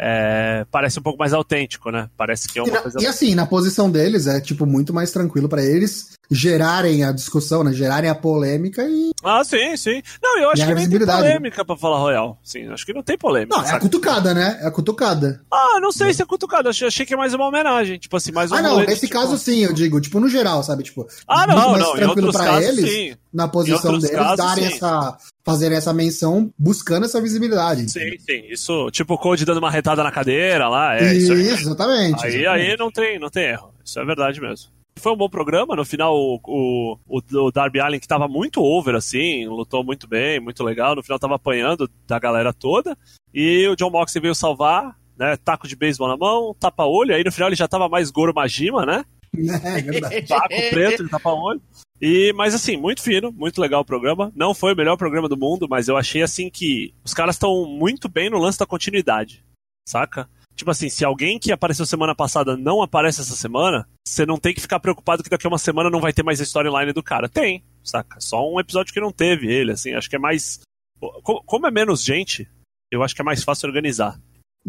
é, 0.00 0.64
parece 0.70 1.00
um 1.00 1.02
pouco 1.02 1.18
mais 1.18 1.32
autêntico, 1.32 1.90
né? 1.90 2.08
Parece 2.16 2.46
que 2.46 2.56
é 2.58 2.62
E, 2.62 2.64
uma 2.66 2.72
na- 2.76 2.82
coisa. 2.82 3.00
e 3.02 3.06
assim, 3.06 3.34
na 3.34 3.44
posição 3.46 3.90
deles, 3.90 4.28
é 4.28 4.40
tipo 4.40 4.64
muito 4.64 4.94
mais 4.94 5.10
tranquilo 5.10 5.48
pra 5.48 5.60
eles 5.64 6.12
gerarem 6.30 7.04
a 7.04 7.12
discussão, 7.12 7.64
né? 7.64 7.72
Gerarem 7.72 8.10
a 8.10 8.14
polêmica 8.14 8.82
e. 8.88 9.10
Ah, 9.24 9.42
sim, 9.44 9.76
sim. 9.76 10.02
Não, 10.22 10.38
eu 10.38 10.50
acho 10.50 10.60
que 10.62 10.66
nem 10.66 10.74
tem 10.76 10.84
visibilidade. 10.84 11.22
polêmica 11.22 11.64
pra 11.64 11.76
falar 11.76 11.98
Royal. 11.98 12.38
Sim, 12.42 12.68
acho 12.68 12.84
que 12.84 12.92
não 12.92 13.02
tem 13.02 13.16
polêmica. 13.16 13.56
Não, 13.56 13.64
é 13.64 13.70
a 13.72 13.78
cutucada, 13.80 14.34
né? 14.34 14.58
É 14.62 14.66
a 14.66 14.70
cutucada. 14.70 15.40
Ah, 15.50 15.78
não 15.80 15.90
sei 15.92 16.12
se 16.12 16.22
é 16.22 16.26
cutucado. 16.26 16.68
Achei, 16.68 16.86
achei 16.88 17.06
que 17.06 17.14
é 17.14 17.16
mais 17.16 17.32
uma 17.34 17.46
homenagem. 17.46 17.98
Tipo 17.98 18.16
assim, 18.16 18.32
mais 18.32 18.52
um 18.52 18.56
Ah, 18.56 18.62
não, 18.62 18.80
nesse 18.80 19.06
tipo- 19.06 19.12
caso 19.20 19.38
sim, 19.38 19.64
eu 19.64 19.72
digo, 19.72 20.00
tipo, 20.00 20.20
no 20.20 20.28
geral, 20.28 20.62
sabe? 20.62 20.82
Tipo, 20.82 21.06
Ah, 21.26 21.46
muito 21.46 21.58
não, 21.60 21.70
mais 21.72 21.82
não. 21.82 21.92
Tranquilo 21.94 22.32
pra 22.32 22.44
casos, 22.44 22.68
eles, 22.68 22.90
sim. 22.90 23.16
na 23.32 23.48
posição 23.48 23.98
deles, 23.98 24.10
casos, 24.16 24.36
darem 24.36 24.68
sim. 24.68 24.74
essa. 24.74 25.18
fazerem 25.44 25.78
essa 25.78 25.94
menção 25.94 26.52
buscando 26.58 27.06
essa 27.06 27.20
visibilidade. 27.22 27.90
Sim, 27.90 28.18
sim. 28.18 28.42
Isso, 28.50 28.90
tipo 28.90 29.14
o 29.14 29.18
Code 29.18 29.46
dando 29.46 29.58
uma 29.58 29.70
retada 29.70 30.02
na 30.04 30.10
cadeira 30.12 30.68
lá. 30.68 30.96
É, 30.98 31.14
isso. 31.14 31.32
Isso, 31.32 31.62
exatamente. 31.62 32.22
Aí, 32.26 32.34
exatamente. 32.42 32.70
aí 32.70 32.76
não, 32.76 32.90
tem, 32.90 33.18
não 33.18 33.30
tem 33.30 33.44
erro. 33.44 33.72
Isso 33.82 33.98
é 33.98 34.04
verdade 34.04 34.40
mesmo. 34.42 34.68
Foi 34.98 35.12
um 35.12 35.16
bom 35.16 35.28
programa. 35.28 35.76
No 35.76 35.84
final, 35.84 36.14
o, 36.14 36.40
o, 36.44 36.98
o, 37.08 37.50
Darby 37.50 37.80
Allen, 37.80 38.00
que 38.00 38.08
tava 38.08 38.28
muito 38.28 38.62
over, 38.62 38.94
assim, 38.94 39.46
lutou 39.46 39.84
muito 39.84 40.06
bem, 40.06 40.40
muito 40.40 40.62
legal. 40.64 40.94
No 40.94 41.02
final, 41.02 41.18
tava 41.18 41.36
apanhando 41.36 41.90
da 42.06 42.18
galera 42.18 42.52
toda. 42.52 42.96
E 43.32 43.66
o 43.68 43.76
John 43.76 43.90
Moxley 43.90 44.22
veio 44.22 44.34
salvar, 44.34 44.96
né? 45.16 45.36
Taco 45.36 45.68
de 45.68 45.76
beisebol 45.76 46.08
na 46.08 46.16
mão, 46.16 46.54
tapa-olho. 46.58 47.14
Aí 47.14 47.24
no 47.24 47.32
final 47.32 47.48
ele 47.48 47.56
já 47.56 47.68
tava 47.68 47.88
mais 47.88 48.10
Goro 48.10 48.34
Majima, 48.34 48.84
né? 48.84 49.04
É. 50.10 50.22
Taco 50.22 50.48
preto 50.70 51.04
de 51.04 51.10
tapa-olho. 51.10 51.60
E, 52.00 52.32
mas 52.34 52.54
assim, 52.54 52.76
muito 52.76 53.02
fino, 53.02 53.32
muito 53.32 53.60
legal 53.60 53.80
o 53.80 53.84
programa. 53.84 54.32
Não 54.34 54.54
foi 54.54 54.72
o 54.72 54.76
melhor 54.76 54.96
programa 54.96 55.28
do 55.28 55.36
mundo, 55.36 55.66
mas 55.68 55.88
eu 55.88 55.96
achei 55.96 56.22
assim 56.22 56.48
que 56.48 56.94
os 57.04 57.12
caras 57.12 57.34
estão 57.34 57.66
muito 57.66 58.08
bem 58.08 58.30
no 58.30 58.38
lance 58.38 58.58
da 58.58 58.66
continuidade, 58.66 59.44
saca? 59.86 60.28
Tipo 60.58 60.72
assim, 60.72 60.88
se 60.90 61.04
alguém 61.04 61.38
que 61.38 61.52
apareceu 61.52 61.86
semana 61.86 62.16
passada 62.16 62.56
não 62.56 62.82
aparece 62.82 63.20
essa 63.20 63.36
semana, 63.36 63.88
você 64.04 64.26
não 64.26 64.36
tem 64.36 64.52
que 64.52 64.60
ficar 64.60 64.80
preocupado 64.80 65.22
que 65.22 65.30
daqui 65.30 65.46
a 65.46 65.50
uma 65.50 65.56
semana 65.56 65.88
não 65.88 66.00
vai 66.00 66.12
ter 66.12 66.24
mais 66.24 66.40
a 66.40 66.42
storyline 66.42 66.92
do 66.92 67.00
cara. 67.00 67.28
Tem, 67.28 67.64
saca? 67.84 68.20
Só 68.20 68.44
um 68.52 68.58
episódio 68.58 68.92
que 68.92 69.00
não 69.00 69.12
teve 69.12 69.46
ele, 69.46 69.70
assim. 69.70 69.94
Acho 69.94 70.10
que 70.10 70.16
é 70.16 70.18
mais. 70.18 70.58
co- 71.22 71.44
Como 71.46 71.64
é 71.68 71.70
menos 71.70 72.02
gente, 72.02 72.50
eu 72.90 73.04
acho 73.04 73.14
que 73.14 73.22
é 73.22 73.24
mais 73.24 73.44
fácil 73.44 73.68
organizar. 73.68 74.18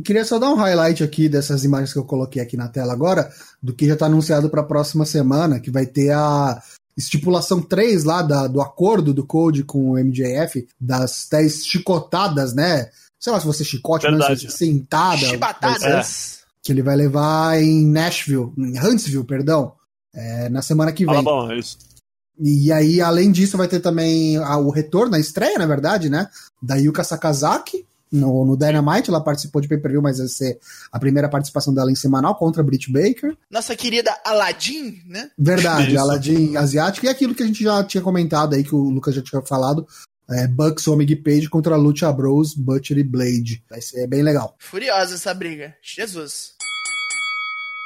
Queria 0.06 0.24
só 0.24 0.38
dar 0.38 0.52
um 0.52 0.56
highlight 0.56 1.04
aqui 1.04 1.28
dessas 1.28 1.64
imagens 1.64 1.92
que 1.92 1.98
eu 1.98 2.06
coloquei 2.06 2.40
aqui 2.40 2.56
na 2.56 2.68
tela 2.70 2.94
agora, 2.94 3.28
do 3.62 3.74
que 3.74 3.88
já 3.88 3.94
está 3.94 4.06
anunciado 4.06 4.48
para 4.48 4.62
a 4.62 4.66
próxima 4.66 5.06
semana, 5.08 5.60
que 5.60 5.72
vai 5.72 5.88
ter 5.88 6.12
a 6.12 6.62
estipulação 6.96 7.62
3 7.64 8.04
lá 8.04 8.22
da- 8.22 8.48
do 8.48 8.62
acordo 8.62 9.12
do 9.12 9.26
Code 9.26 9.64
com 9.64 9.92
o 9.92 9.98
MJF, 9.98 10.68
das 10.80 11.28
10 11.32 11.66
chicotadas, 11.66 12.54
né? 12.54 12.92
Sei 13.20 13.32
lá 13.34 13.40
se 13.40 13.46
você 13.46 13.64
chicote? 13.64 14.08
Verdade. 14.08 14.50
Se 14.52 14.58
sentada. 14.58 15.18
Chibatadas. 15.18 16.40
Que 16.62 16.72
ele 16.72 16.82
vai 16.82 16.96
levar 16.96 17.62
em 17.62 17.86
Nashville, 17.86 18.52
em 18.58 18.78
Huntsville, 18.80 19.24
perdão, 19.26 19.74
é, 20.14 20.50
na 20.50 20.62
semana 20.62 20.92
que 20.92 21.06
Fala 21.06 21.18
vem. 21.18 21.26
bom, 21.26 21.52
é 21.52 21.58
isso. 21.60 21.78
E 22.42 22.72
aí, 22.72 23.02
além 23.02 23.32
disso, 23.32 23.58
vai 23.58 23.68
ter 23.68 23.80
também 23.82 24.38
a- 24.38 24.58
o 24.58 24.70
retorno, 24.70 25.16
a 25.16 25.20
estreia, 25.20 25.58
na 25.58 25.66
verdade, 25.66 26.10
né? 26.10 26.28
Da 26.62 26.76
Yuka 26.76 27.04
Sakazaki 27.04 27.86
no, 28.12 28.46
no 28.46 28.56
Dynamite. 28.58 29.10
Ela 29.10 29.22
participou 29.22 29.62
de 29.62 29.68
pay-per-view, 29.68 30.02
mas 30.02 30.20
vai 30.20 30.28
ser 30.28 30.58
a 30.92 30.98
primeira 31.00 31.28
participação 31.28 31.74
dela 31.74 31.92
em 31.92 31.96
semanal 31.96 32.36
contra 32.36 32.62
a 32.62 32.66
Britt 32.66 32.92
Baker. 32.92 33.36
Nossa 33.52 33.76
querida 33.76 34.18
Aladdin, 34.26 35.02
né? 35.06 35.30
Verdade, 35.38 35.92
Isso. 35.92 36.00
Aladdin 36.00 36.56
asiático. 36.56 37.06
E 37.06 37.10
aquilo 37.10 37.36
que 37.36 37.44
a 37.44 37.48
gente 37.48 37.62
já 37.64 37.84
tinha 37.84 38.02
comentado 38.02 38.54
aí, 38.56 38.64
que 38.64 38.74
o 38.76 38.90
Lucas 38.90 39.16
já 39.16 39.22
tinha 39.22 39.42
falado. 39.42 39.86
É, 40.32 40.48
Bucks, 40.48 40.88
Omega 40.88 41.14
e 41.14 41.16
Page 41.16 41.50
contra 41.50 41.76
Lucha 41.76 42.12
Bros, 42.12 42.54
Butcher 42.54 42.98
e 42.98 43.04
Blade. 43.04 43.64
Vai 43.70 43.82
ser 43.82 44.08
bem 44.08 44.22
legal. 44.22 44.56
Furiosa 44.60 45.16
essa 45.16 45.34
briga. 45.34 45.76
Jesus. 45.82 46.54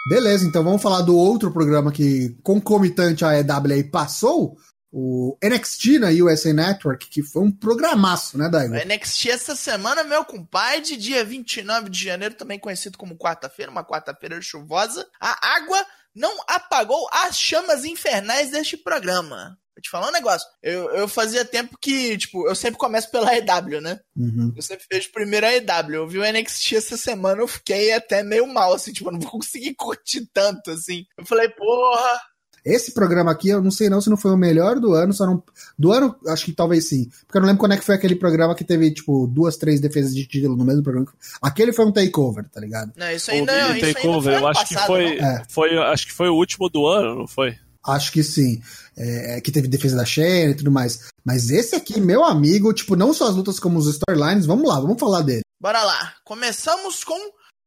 Beleza, 0.10 0.46
então 0.46 0.64
vamos 0.64 0.82
falar 0.82 1.02
do 1.02 1.16
outro 1.16 1.52
programa 1.52 1.92
que 1.92 2.36
concomitante 2.44 3.24
à 3.24 3.40
EW 3.40 3.72
aí 3.72 3.84
passou, 3.86 4.58
o 4.92 5.36
NXT 5.42 5.98
na 5.98 6.10
USA 6.10 6.54
Network, 6.54 7.08
que 7.10 7.24
foi 7.24 7.42
um 7.42 7.52
programaço, 7.52 8.38
né, 8.38 8.48
Daigo? 8.48 8.76
O 8.76 8.78
NXT 8.78 9.30
essa 9.30 9.56
semana, 9.56 10.04
meu 10.04 10.24
compadre, 10.26 10.98
dia 10.98 11.24
29 11.26 11.90
de 11.90 12.04
janeiro, 12.04 12.36
também 12.36 12.60
conhecido 12.60 12.98
como 12.98 13.18
quarta-feira, 13.18 13.72
uma 13.72 13.84
quarta-feira 13.84 14.40
chuvosa. 14.40 15.08
A 15.20 15.56
água 15.56 15.84
não 16.14 16.38
apagou 16.48 17.10
as 17.12 17.40
chamas 17.40 17.86
infernais 17.86 18.52
deste 18.52 18.78
programa. 18.78 19.58
Vou 19.76 19.82
te 19.82 19.90
falar 19.90 20.10
um 20.10 20.12
negócio. 20.12 20.48
Eu, 20.62 20.90
eu 20.92 21.08
fazia 21.08 21.44
tempo 21.44 21.78
que, 21.82 22.16
tipo, 22.18 22.48
eu 22.48 22.54
sempre 22.54 22.78
começo 22.78 23.10
pela 23.10 23.36
EW, 23.36 23.82
né? 23.82 24.00
Uhum. 24.16 24.54
Eu 24.56 24.62
sempre 24.62 24.86
vejo 24.92 25.12
primeiro 25.12 25.48
a 25.48 25.56
EW. 25.56 25.96
Eu 25.96 26.08
vi 26.08 26.20
o 26.20 26.24
NXT 26.32 26.74
essa 26.74 26.96
semana, 26.96 27.42
eu 27.42 27.48
fiquei 27.48 27.92
até 27.92 28.22
meio 28.22 28.46
mal, 28.48 28.74
assim, 28.74 28.94
tipo, 28.94 29.10
eu 29.10 29.14
não 29.14 29.20
vou 29.20 29.32
conseguir 29.32 29.74
curtir 29.76 30.30
tanto, 30.32 30.70
assim. 30.72 31.06
Eu 31.18 31.26
falei, 31.26 31.50
porra, 31.50 32.22
Esse 32.64 32.94
programa 32.94 33.32
aqui, 33.32 33.50
eu 33.50 33.64
não 33.64 33.72
sei 33.72 33.90
não 33.90 34.00
se 34.00 34.10
não 34.12 34.16
foi 34.16 34.32
o 34.32 34.38
melhor 34.38 34.80
do 34.80 34.94
ano, 34.94 35.12
só 35.12 35.26
não. 35.26 35.44
Do 35.78 35.92
ano, 35.92 36.16
acho 36.28 36.46
que 36.46 36.54
talvez 36.54 36.88
sim. 36.88 37.10
Porque 37.26 37.38
eu 37.38 37.42
não 37.42 37.48
lembro 37.48 37.60
quando 37.60 37.74
é 37.74 37.78
que 37.78 37.84
foi 37.84 37.96
aquele 37.96 38.16
programa 38.16 38.54
que 38.54 38.64
teve, 38.64 38.94
tipo, 38.94 39.28
duas, 39.28 39.58
três 39.58 39.82
defesas 39.82 40.14
de 40.14 40.28
título 40.28 40.56
no 40.56 40.64
mesmo 40.64 40.84
programa. 40.84 41.12
Aquele 41.42 41.74
foi 41.74 41.86
um 41.86 41.92
takeover, 41.92 42.48
tá 42.48 42.62
ligado? 42.62 42.94
não, 42.96 43.12
isso 43.12 43.32
O 43.32 43.34
ainda, 43.34 43.54
isso 43.54 43.72
ainda 43.72 43.94
Takeover, 43.94 44.34
foi 44.34 44.44
eu 44.44 44.48
acho 44.48 44.68
que 44.68 44.74
passado, 44.76 44.88
foi, 44.88 45.16
não? 45.18 45.28
É. 45.28 45.44
foi. 45.50 45.78
Acho 45.78 46.06
que 46.06 46.14
foi 46.14 46.30
o 46.30 46.36
último 46.36 46.70
do 46.70 46.86
ano, 46.86 47.16
não 47.16 47.28
foi? 47.28 47.58
Acho 47.86 48.12
que 48.12 48.24
sim. 48.24 48.62
É, 48.96 49.42
que 49.42 49.52
teve 49.52 49.68
defesa 49.68 49.98
da 49.98 50.06
Shane 50.06 50.52
e 50.52 50.56
tudo 50.56 50.72
mais. 50.72 51.08
Mas 51.24 51.50
esse 51.50 51.76
aqui, 51.76 52.00
meu 52.00 52.24
amigo, 52.24 52.74
tipo, 52.74 52.96
não 52.96 53.14
só 53.14 53.28
as 53.28 53.36
lutas 53.36 53.60
como 53.60 53.80
os 53.80 53.88
storylines, 53.88 54.46
vamos 54.46 54.68
lá, 54.68 54.80
vamos 54.80 55.00
falar 55.00 55.22
dele. 55.22 55.42
Bora 55.60 55.84
lá. 55.84 56.14
Começamos 56.24 57.04
com 57.04 57.18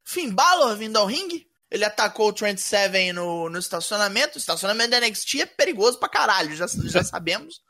Finn 0.04 0.30
Balor 0.32 0.76
vindo 0.76 0.96
ao 0.96 1.06
ringue. 1.06 1.46
Ele 1.70 1.84
atacou 1.84 2.28
o 2.28 2.32
Trent 2.32 2.58
Seven 2.58 3.12
no, 3.12 3.50
no 3.50 3.58
estacionamento. 3.58 4.36
O 4.36 4.38
estacionamento 4.38 4.90
da 4.90 5.00
NXT 5.00 5.40
é 5.40 5.46
perigoso 5.46 5.98
pra 5.98 6.08
caralho, 6.08 6.54
já, 6.54 6.66
já 6.66 7.02
sabemos. 7.04 7.60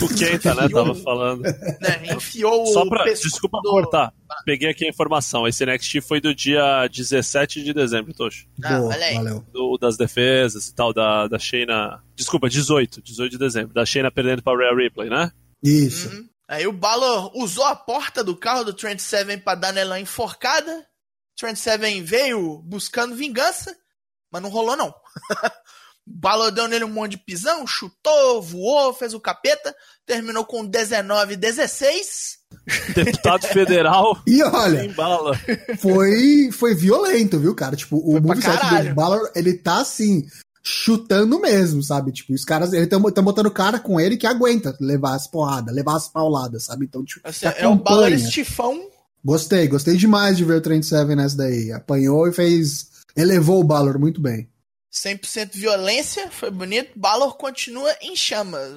O 0.00 0.08
Kenta, 0.16 0.54
né? 0.54 0.68
Tava 0.68 0.94
falando. 0.94 1.42
Né? 1.80 2.14
Enfiou 2.14 2.66
Só 2.66 2.86
pra. 2.88 3.04
Desculpa 3.04 3.58
do- 3.62 3.70
cortar. 3.70 4.12
Peguei 4.44 4.70
aqui 4.70 4.86
a 4.86 4.88
informação. 4.88 5.46
Esse 5.46 5.64
NXT 5.66 6.00
foi 6.00 6.20
do 6.20 6.34
dia 6.34 6.86
17 6.88 7.62
de 7.62 7.72
dezembro, 7.72 8.14
Tocho. 8.14 8.46
Ah, 8.64 8.78
Boa, 8.78 8.94
olha 8.94 9.06
aí. 9.06 9.14
valeu. 9.16 9.44
Do, 9.52 9.76
das 9.78 9.96
defesas 9.96 10.68
e 10.68 10.74
tal, 10.74 10.92
da, 10.92 11.26
da 11.28 11.38
Shayna. 11.38 12.02
Desculpa, 12.14 12.48
18. 12.48 13.02
18 13.02 13.32
de 13.32 13.38
dezembro. 13.38 13.74
Da 13.74 13.84
Shayna 13.84 14.10
perdendo 14.10 14.42
pra 14.42 14.56
Rhea 14.56 14.74
Ripley, 14.74 15.10
né? 15.10 15.30
Isso. 15.62 16.08
Uhum. 16.08 16.28
Aí 16.48 16.66
o 16.66 16.72
Balor 16.72 17.30
usou 17.36 17.64
a 17.64 17.74
porta 17.74 18.22
do 18.22 18.36
carro 18.36 18.64
do 18.64 18.72
Trent 18.74 18.98
Seven 19.00 19.38
pra 19.38 19.54
dar 19.54 19.72
nela 19.72 19.94
uma 19.94 20.00
enforcada. 20.00 20.86
Trent 21.38 21.56
Seven 21.56 22.02
veio 22.02 22.58
buscando 22.64 23.14
vingança, 23.16 23.74
mas 24.30 24.42
não 24.42 24.50
rolou 24.50 24.76
não. 24.76 24.92
O 26.06 26.10
Balor 26.18 26.50
deu 26.50 26.66
nele 26.66 26.84
um 26.84 26.88
monte 26.88 27.12
de 27.12 27.18
pisão, 27.18 27.66
chutou, 27.66 28.42
voou, 28.42 28.92
fez 28.92 29.14
o 29.14 29.20
capeta, 29.20 29.74
terminou 30.04 30.44
com 30.44 30.68
19-16. 30.68 32.40
Deputado 32.94 33.46
federal 33.46 34.20
E 34.26 34.42
olha, 34.42 34.80
sem 34.80 34.92
bala. 34.92 35.38
foi, 35.78 36.50
foi 36.52 36.74
violento, 36.74 37.38
viu, 37.38 37.54
cara? 37.54 37.76
Tipo, 37.76 37.98
o 37.98 38.20
moveset 38.20 38.88
do 38.88 38.94
Balor, 38.94 39.30
ele 39.34 39.54
tá 39.54 39.80
assim, 39.80 40.26
chutando 40.62 41.40
mesmo, 41.40 41.82
sabe? 41.82 42.12
Tipo, 42.12 42.32
os 42.32 42.44
caras, 42.44 42.72
ele 42.72 42.86
tão, 42.86 43.02
tão 43.10 43.24
botando 43.24 43.50
cara 43.50 43.78
com 43.78 44.00
ele 44.00 44.16
que 44.16 44.26
aguenta 44.26 44.76
levar 44.80 45.14
as 45.14 45.26
porradas, 45.26 45.74
levar 45.74 45.96
as 45.96 46.08
pauladas, 46.08 46.64
sabe? 46.64 46.84
Então, 46.84 47.04
tipo, 47.04 47.26
Assim, 47.26 47.46
é 47.46 47.66
o 47.66 47.76
Balor 47.76 48.12
estifão. 48.12 48.80
Gostei, 49.24 49.68
gostei 49.68 49.96
demais 49.96 50.36
de 50.36 50.44
ver 50.44 50.56
o 50.56 50.60
Trent 50.60 50.82
Seven 50.82 51.16
nessa 51.16 51.36
daí. 51.36 51.72
Apanhou 51.72 52.26
e 52.28 52.32
fez. 52.32 52.90
Elevou 53.16 53.60
o 53.60 53.64
Balor 53.64 53.98
muito 53.98 54.20
bem. 54.20 54.48
100% 54.92 55.52
violência, 55.54 56.30
foi 56.30 56.50
bonito. 56.50 56.92
Balor 56.94 57.36
continua 57.36 57.90
em 58.02 58.14
chamas. 58.14 58.70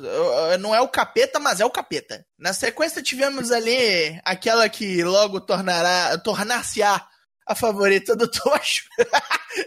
Não 0.61 0.73
é 0.73 0.79
o 0.79 0.87
capeta, 0.87 1.39
mas 1.39 1.59
é 1.59 1.65
o 1.65 1.69
capeta. 1.69 2.25
Na 2.39 2.53
sequência 2.53 3.03
tivemos 3.03 3.51
ali 3.51 4.19
aquela 4.23 4.69
que 4.69 5.03
logo 5.03 5.41
tornará, 5.41 6.17
tornar-se-á 6.19 7.05
a 7.45 7.53
favorita 7.53 8.15
do 8.15 8.27
Tocho. 8.31 8.85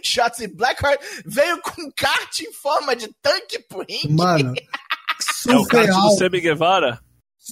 Shotzi 0.03 0.47
Blackheart 0.47 0.99
veio 1.25 1.61
com 1.61 1.81
um 1.81 1.91
kart 1.95 2.39
em 2.39 2.51
forma 2.51 2.95
de 2.95 3.09
tanque 3.21 3.59
pro 3.59 3.85
ringue. 3.87 4.11
Mano, 4.13 4.53
É 5.47 5.55
o 5.55 5.65
kart 5.65 5.87
do 5.87 5.93
surreal. 5.93 6.17
Semi 6.17 6.41
Guevara? 6.41 6.99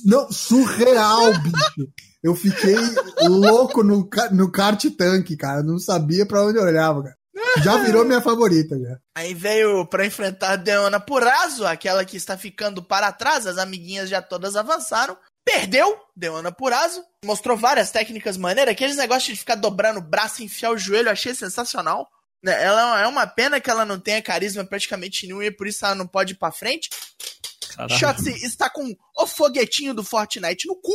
Não, 0.05 0.31
surreal, 0.31 1.33
bicho. 1.39 1.91
Eu 2.23 2.35
fiquei 2.35 2.75
louco 3.27 3.83
no, 3.83 4.09
no 4.31 4.51
kart 4.51 4.83
tanque, 4.97 5.37
cara. 5.37 5.63
Não 5.63 5.79
sabia 5.79 6.25
pra 6.25 6.43
onde 6.43 6.57
eu 6.57 6.63
olhava, 6.63 7.03
cara. 7.03 7.16
Já 7.63 7.77
virou 7.77 8.05
minha 8.05 8.21
favorita, 8.21 8.79
já. 8.79 8.99
Aí 9.15 9.33
veio 9.33 9.85
para 9.85 10.05
enfrentar 10.05 10.51
a 10.51 10.55
Deona 10.55 10.99
Purazo, 10.99 11.65
aquela 11.65 12.05
que 12.05 12.17
está 12.17 12.37
ficando 12.37 12.83
para 12.83 13.11
trás, 13.11 13.47
as 13.47 13.57
amiguinhas 13.57 14.09
já 14.09 14.21
todas 14.21 14.55
avançaram. 14.55 15.17
Perdeu, 15.43 15.97
Deona 16.15 16.51
Purazo. 16.51 17.03
Mostrou 17.23 17.55
várias 17.55 17.89
técnicas 17.89 18.35
maneiras. 18.37 18.73
Aqueles 18.73 18.97
negócios 18.97 19.33
de 19.33 19.39
ficar 19.39 19.55
dobrando 19.55 19.99
o 19.99 20.03
braço 20.03 20.41
e 20.41 20.45
enfiar 20.45 20.71
o 20.71 20.77
joelho, 20.77 21.07
eu 21.07 21.13
achei 21.13 21.33
sensacional. 21.33 22.07
Né, 22.43 22.63
ela 22.63 23.01
é 23.01 23.07
uma 23.07 23.25
pena 23.25 23.59
que 23.59 23.69
ela 23.69 23.85
não 23.85 23.99
tenha 23.99 24.21
carisma 24.21 24.63
praticamente 24.65 25.25
nenhum 25.25 25.41
e 25.41 25.49
por 25.49 25.67
isso 25.67 25.85
ela 25.85 25.95
não 25.95 26.05
pode 26.05 26.33
ir 26.33 26.37
pra 26.37 26.51
frente. 26.51 26.89
Shotzi 27.89 28.31
está 28.45 28.69
com 28.69 28.95
o 29.15 29.27
foguetinho 29.27 29.93
do 29.93 30.03
Fortnite 30.03 30.67
no 30.67 30.75
cu. 30.75 30.91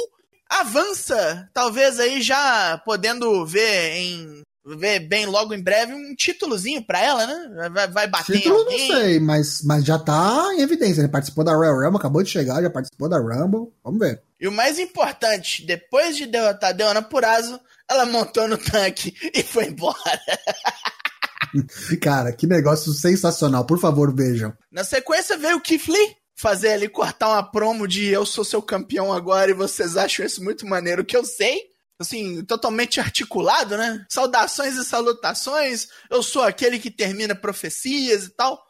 Avança, 0.48 1.48
talvez 1.54 1.98
aí 1.98 2.20
já 2.20 2.76
podendo 2.84 3.46
ver 3.46 3.94
em 3.96 4.42
ver 4.64 5.00
bem 5.00 5.26
logo 5.26 5.52
em 5.52 5.62
breve 5.62 5.92
um 5.92 6.14
títulozinho 6.14 6.84
pra 6.84 7.00
ela, 7.00 7.26
né? 7.26 7.68
Vai, 7.70 7.88
vai 7.88 8.08
bater 8.08 8.38
Título, 8.38 8.58
alguém. 8.58 8.88
não 8.88 8.96
sei, 8.96 9.20
mas, 9.20 9.62
mas 9.62 9.84
já 9.84 9.98
tá 9.98 10.50
em 10.54 10.60
evidência. 10.60 11.00
Ele 11.00 11.08
participou 11.08 11.44
da 11.44 11.54
Royal 11.54 11.80
Rumble, 11.80 11.98
acabou 11.98 12.22
de 12.22 12.30
chegar, 12.30 12.62
já 12.62 12.70
participou 12.70 13.08
da 13.08 13.18
Rumble. 13.18 13.72
Vamos 13.82 13.98
ver. 13.98 14.22
E 14.40 14.46
o 14.46 14.52
mais 14.52 14.78
importante, 14.78 15.64
depois 15.64 16.16
de 16.16 16.26
derrotar 16.26 16.74
Deona 16.74 17.02
Purazo, 17.02 17.60
ela 17.88 18.06
montou 18.06 18.48
no 18.48 18.58
tanque 18.58 19.14
e 19.34 19.42
foi 19.42 19.66
embora. 19.66 19.96
Cara, 22.00 22.32
que 22.32 22.46
negócio 22.46 22.92
sensacional. 22.92 23.66
Por 23.66 23.78
favor, 23.78 24.14
vejam. 24.14 24.52
Na 24.70 24.84
sequência 24.84 25.36
veio 25.36 25.56
o 25.56 25.60
Keith 25.60 25.88
Lee 25.88 26.16
fazer 26.34 26.72
ali, 26.72 26.88
cortar 26.88 27.28
uma 27.28 27.42
promo 27.42 27.86
de 27.86 28.06
eu 28.06 28.24
sou 28.24 28.44
seu 28.44 28.62
campeão 28.62 29.12
agora 29.12 29.50
e 29.50 29.54
vocês 29.54 29.96
acham 29.96 30.24
isso 30.24 30.42
muito 30.42 30.66
maneiro, 30.66 31.04
que 31.04 31.16
eu 31.16 31.24
sei 31.24 31.71
assim, 32.02 32.44
totalmente 32.44 33.00
articulado, 33.00 33.76
né? 33.76 34.04
Saudações 34.08 34.76
e 34.76 34.84
salutações, 34.84 35.88
eu 36.10 36.22
sou 36.22 36.42
aquele 36.42 36.78
que 36.78 36.90
termina 36.90 37.34
profecias 37.34 38.24
e 38.24 38.30
tal. 38.30 38.62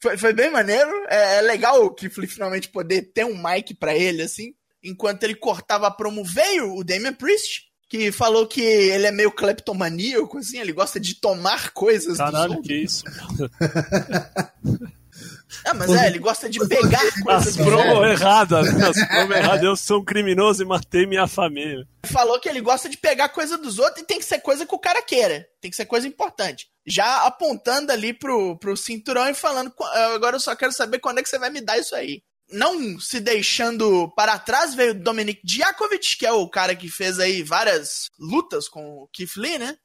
Foi, 0.00 0.18
foi 0.18 0.32
bem 0.32 0.50
maneiro. 0.50 0.90
É, 1.08 1.38
é 1.38 1.40
legal 1.40 1.84
o 1.84 1.94
Kifli 1.94 2.26
finalmente 2.26 2.68
poder 2.68 3.12
ter 3.14 3.24
um 3.24 3.40
mic 3.42 3.74
para 3.74 3.96
ele, 3.96 4.22
assim. 4.22 4.54
Enquanto 4.82 5.22
ele 5.22 5.34
cortava 5.34 5.86
a 5.86 5.90
promo, 5.90 6.24
veio 6.24 6.74
o 6.74 6.82
Damian 6.82 7.14
Priest, 7.14 7.62
que 7.88 8.10
falou 8.10 8.46
que 8.46 8.60
ele 8.60 9.06
é 9.06 9.12
meio 9.12 9.30
cleptomaníaco, 9.30 10.38
assim, 10.38 10.58
ele 10.58 10.72
gosta 10.72 10.98
de 10.98 11.14
tomar 11.14 11.72
coisas 11.72 12.18
Caralho, 12.18 12.60
que 12.62 12.74
isso? 12.74 13.04
Ah, 15.64 15.74
mas 15.74 15.90
é, 15.90 16.06
ele 16.06 16.18
gosta 16.18 16.48
de 16.48 16.58
pegar 16.66 17.02
coisas. 17.22 17.48
As 17.48 17.56
promo 17.56 18.04
erradas, 18.04 18.72
né? 18.74 18.88
As 18.88 18.96
promo 19.08 19.32
erradas. 19.32 19.62
Eu 19.62 19.76
sou 19.76 20.00
um 20.00 20.04
criminoso 20.04 20.62
e 20.62 20.66
matei 20.66 21.06
minha 21.06 21.26
família. 21.26 21.86
Falou 22.06 22.40
que 22.40 22.48
ele 22.48 22.60
gosta 22.60 22.88
de 22.88 22.96
pegar 22.96 23.28
coisa 23.28 23.56
dos 23.56 23.78
outros 23.78 24.02
e 24.02 24.06
tem 24.06 24.18
que 24.18 24.24
ser 24.24 24.40
coisa 24.40 24.66
que 24.66 24.74
o 24.74 24.78
cara 24.78 25.02
queira. 25.02 25.46
Tem 25.60 25.70
que 25.70 25.76
ser 25.76 25.86
coisa 25.86 26.06
importante. 26.06 26.68
Já 26.86 27.26
apontando 27.26 27.92
ali 27.92 28.12
pro, 28.12 28.58
pro 28.58 28.76
cinturão 28.76 29.28
e 29.28 29.34
falando, 29.34 29.72
agora 30.14 30.36
eu 30.36 30.40
só 30.40 30.54
quero 30.56 30.72
saber 30.72 30.98
quando 30.98 31.18
é 31.18 31.22
que 31.22 31.28
você 31.28 31.38
vai 31.38 31.50
me 31.50 31.60
dar 31.60 31.78
isso 31.78 31.94
aí. 31.94 32.22
Não 32.50 33.00
se 33.00 33.20
deixando 33.20 34.12
para 34.14 34.38
trás, 34.38 34.74
veio 34.74 34.94
Dominic 34.94 35.40
Djakovic, 35.44 36.16
que 36.18 36.26
é 36.26 36.32
o 36.32 36.48
cara 36.48 36.76
que 36.76 36.88
fez 36.88 37.18
aí 37.18 37.42
várias 37.42 38.10
lutas 38.18 38.68
com 38.68 38.84
o 38.98 39.08
Keith 39.12 39.36
Lee, 39.36 39.58
né? 39.58 39.76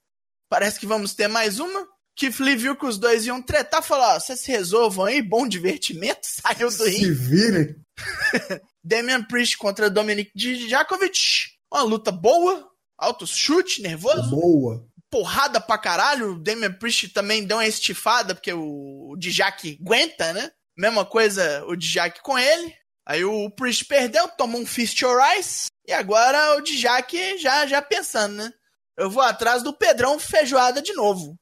Parece 0.50 0.80
que 0.80 0.88
vamos 0.88 1.14
ter 1.14 1.28
mais 1.28 1.60
uma. 1.60 1.88
Keith 2.18 2.40
Lee 2.40 2.56
viu 2.56 2.76
que 2.76 2.86
os 2.88 2.98
dois 2.98 3.28
iam 3.28 3.42
tretar, 3.42 3.84
falou: 3.84 4.06
ó, 4.06 4.20
vocês 4.20 4.40
se 4.40 4.52
resolvam 4.52 5.06
aí, 5.06 5.22
bom 5.22 5.48
divertimento, 5.48 6.22
saiu 6.26 6.70
do 6.70 6.84
ringue. 6.84 7.06
Se 7.06 7.14
virem. 7.14 7.76
Damian 8.84 9.24
Priest 9.24 9.58
contra 9.58 9.90
Dominic 9.90 10.32
Djakovic. 10.36 11.52
Uma 11.72 11.84
luta 11.84 12.12
boa, 12.12 12.68
alto 12.98 13.28
chute, 13.28 13.82
nervoso. 13.82 14.32
Boa. 14.32 14.84
Porrada 15.12 15.62
pra 15.62 15.78
caralho. 15.78 16.34
O 16.34 16.40
Damian 16.40 16.74
Priest 16.74 17.10
também 17.10 17.46
deu 17.46 17.58
uma 17.58 17.68
estifada, 17.68 18.34
porque 18.34 18.52
o 18.52 19.16
Djak 19.18 19.78
aguenta, 19.80 20.34
né? 20.34 20.52
Mesma 20.76 21.06
coisa 21.06 21.64
o 21.68 21.76
Djak 21.76 22.22
com 22.22 22.38
ele. 22.38 22.74
Aí 23.06 23.24
o 23.24 23.50
Priest 23.52 23.86
perdeu, 23.86 24.28
tomou 24.30 24.60
um 24.60 24.66
Fist 24.66 25.00
Your 25.00 25.20
Eyes. 25.22 25.68
E 25.88 25.94
agora 25.94 26.58
o 26.58 26.62
Djak 26.62 27.38
já, 27.38 27.66
já 27.66 27.82
pensando, 27.82 28.36
né? 28.36 28.52
Eu 28.98 29.10
vou 29.10 29.22
atrás 29.22 29.62
do 29.62 29.72
Pedrão 29.72 30.20
Feijoada 30.20 30.82
de 30.82 30.94
novo. 30.94 31.38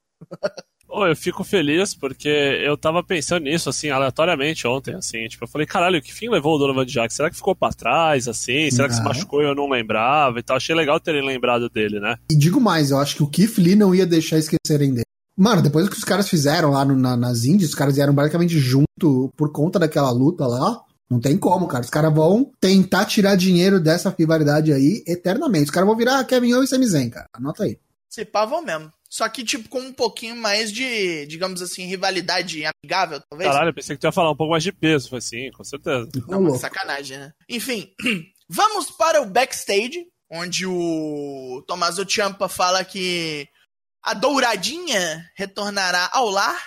Oh, 0.88 1.04
eu 1.04 1.16
fico 1.16 1.44
feliz 1.44 1.94
porque 1.94 2.28
eu 2.28 2.76
tava 2.76 3.02
pensando 3.02 3.42
nisso, 3.42 3.68
assim, 3.68 3.90
aleatoriamente 3.90 4.66
ontem, 4.66 4.94
assim, 4.94 5.26
tipo, 5.28 5.44
eu 5.44 5.48
falei, 5.48 5.66
caralho, 5.66 6.00
que 6.00 6.14
fim 6.14 6.30
levou 6.30 6.54
o 6.54 6.58
Donovan 6.58 6.86
Jack? 6.86 7.12
Será 7.12 7.28
que 7.28 7.36
ficou 7.36 7.54
pra 7.54 7.70
trás, 7.70 8.26
assim? 8.28 8.70
Será 8.70 8.88
que 8.88 8.94
se 8.94 9.02
machucou 9.02 9.42
e 9.42 9.44
eu 9.44 9.54
não 9.54 9.68
lembrava 9.68 10.38
e 10.38 10.42
tal? 10.42 10.56
Achei 10.56 10.74
legal 10.74 10.98
terem 10.98 11.26
lembrado 11.26 11.68
dele, 11.68 12.00
né? 12.00 12.16
E 12.30 12.36
digo 12.36 12.60
mais, 12.60 12.92
eu 12.92 12.98
acho 12.98 13.16
que 13.16 13.22
o 13.22 13.26
Keith 13.26 13.58
Lee 13.58 13.76
não 13.76 13.94
ia 13.94 14.06
deixar 14.06 14.38
esquecerem 14.38 14.92
dele. 14.92 15.04
Mano, 15.36 15.60
depois 15.60 15.86
que 15.88 15.96
os 15.96 16.04
caras 16.04 16.30
fizeram 16.30 16.70
lá 16.70 16.82
no, 16.82 16.96
na, 16.96 17.14
nas 17.14 17.44
Indies, 17.44 17.68
os 17.68 17.74
caras 17.74 17.94
vieram 17.94 18.14
basicamente 18.14 18.58
junto 18.58 19.30
por 19.36 19.52
conta 19.52 19.78
daquela 19.78 20.10
luta 20.10 20.46
lá. 20.46 20.80
Não 21.10 21.20
tem 21.20 21.36
como, 21.36 21.68
cara. 21.68 21.84
Os 21.84 21.90
caras 21.90 22.14
vão 22.14 22.50
tentar 22.58 23.04
tirar 23.04 23.36
dinheiro 23.36 23.78
dessa 23.78 24.14
rivalidade 24.16 24.72
aí 24.72 25.04
eternamente. 25.06 25.66
Os 25.66 25.70
caras 25.70 25.86
vão 25.86 25.96
virar 25.96 26.24
Kevin 26.24 26.54
Owens 26.54 26.70
e 26.70 26.74
Sami 26.74 26.86
Zayn, 26.86 27.10
cara. 27.10 27.26
Anota 27.34 27.64
aí. 27.64 27.78
Se 28.08 28.24
pá, 28.24 28.46
vão 28.46 28.64
mesmo. 28.64 28.90
Só 29.08 29.28
que, 29.28 29.44
tipo, 29.44 29.68
com 29.68 29.80
um 29.80 29.92
pouquinho 29.92 30.36
mais 30.36 30.72
de, 30.72 31.26
digamos 31.26 31.62
assim, 31.62 31.86
rivalidade 31.86 32.62
amigável, 32.64 33.20
talvez. 33.28 33.50
Caralho, 33.50 33.70
eu 33.70 33.74
pensei 33.74 33.96
que 33.96 34.00
tu 34.00 34.06
ia 34.06 34.12
falar 34.12 34.30
um 34.30 34.36
pouco 34.36 34.50
mais 34.50 34.62
de 34.62 34.72
peso. 34.72 35.08
Foi 35.08 35.18
assim, 35.18 35.50
com 35.52 35.64
certeza. 35.64 36.08
Não, 36.28 36.40
Não 36.40 36.58
sacanagem, 36.58 37.18
né? 37.18 37.32
Enfim, 37.48 37.92
vamos 38.48 38.90
para 38.90 39.22
o 39.22 39.26
backstage, 39.26 40.06
onde 40.30 40.66
o 40.66 41.64
Tommaso 41.66 42.08
Ciampa 42.08 42.48
fala 42.48 42.84
que 42.84 43.48
a 44.02 44.14
douradinha 44.14 45.28
retornará 45.34 46.08
ao 46.12 46.28
lar, 46.28 46.60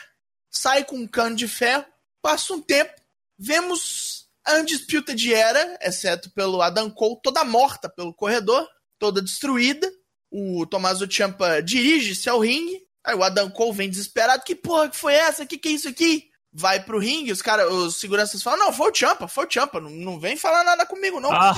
sai 0.50 0.84
com 0.84 0.98
um 0.98 1.08
cano 1.08 1.36
de 1.36 1.48
ferro, 1.48 1.86
passa 2.22 2.54
um 2.54 2.62
tempo, 2.62 2.94
vemos 3.38 4.28
a 4.46 4.56
Undisputed 4.56 5.34
Era, 5.34 5.78
exceto 5.82 6.30
pelo 6.32 6.62
Adam 6.62 6.90
Cole, 6.90 7.20
toda 7.24 7.44
morta 7.44 7.90
pelo 7.90 8.14
corredor, 8.14 8.68
toda 8.98 9.22
destruída, 9.22 9.90
o 10.32 10.66
Tommaso 10.66 11.08
Ciampa 11.12 11.62
dirige-se 11.62 12.30
ao 12.30 12.40
ringue. 12.40 12.82
Aí 13.06 13.16
o 13.16 13.24
Adam 13.24 13.50
Cole 13.50 13.76
vem 13.76 13.90
desesperado. 13.90 14.44
Que 14.44 14.56
porra 14.56 14.90
que 14.90 14.98
foi 14.98 15.14
essa? 15.14 15.46
Que 15.46 15.58
que 15.58 15.70
é 15.70 15.72
isso 15.72 15.88
aqui? 15.88 16.26
Vai 16.52 16.80
pro 16.80 17.00
ringue, 17.00 17.32
os 17.32 17.42
caras, 17.42 17.72
os 17.72 18.00
seguranças 18.00 18.42
falam: 18.42 18.60
Não, 18.60 18.74
foi 18.74 18.92
o 18.92 18.96
Ciampa, 18.96 19.28
foi 19.28 19.46
o 19.46 19.52
Ciampa. 19.52 19.80
Não, 19.80 19.90
não 19.90 20.20
vem 20.20 20.36
falar 20.36 20.64
nada 20.64 20.86
comigo, 20.86 21.20
não. 21.20 21.32
Ah, 21.32 21.56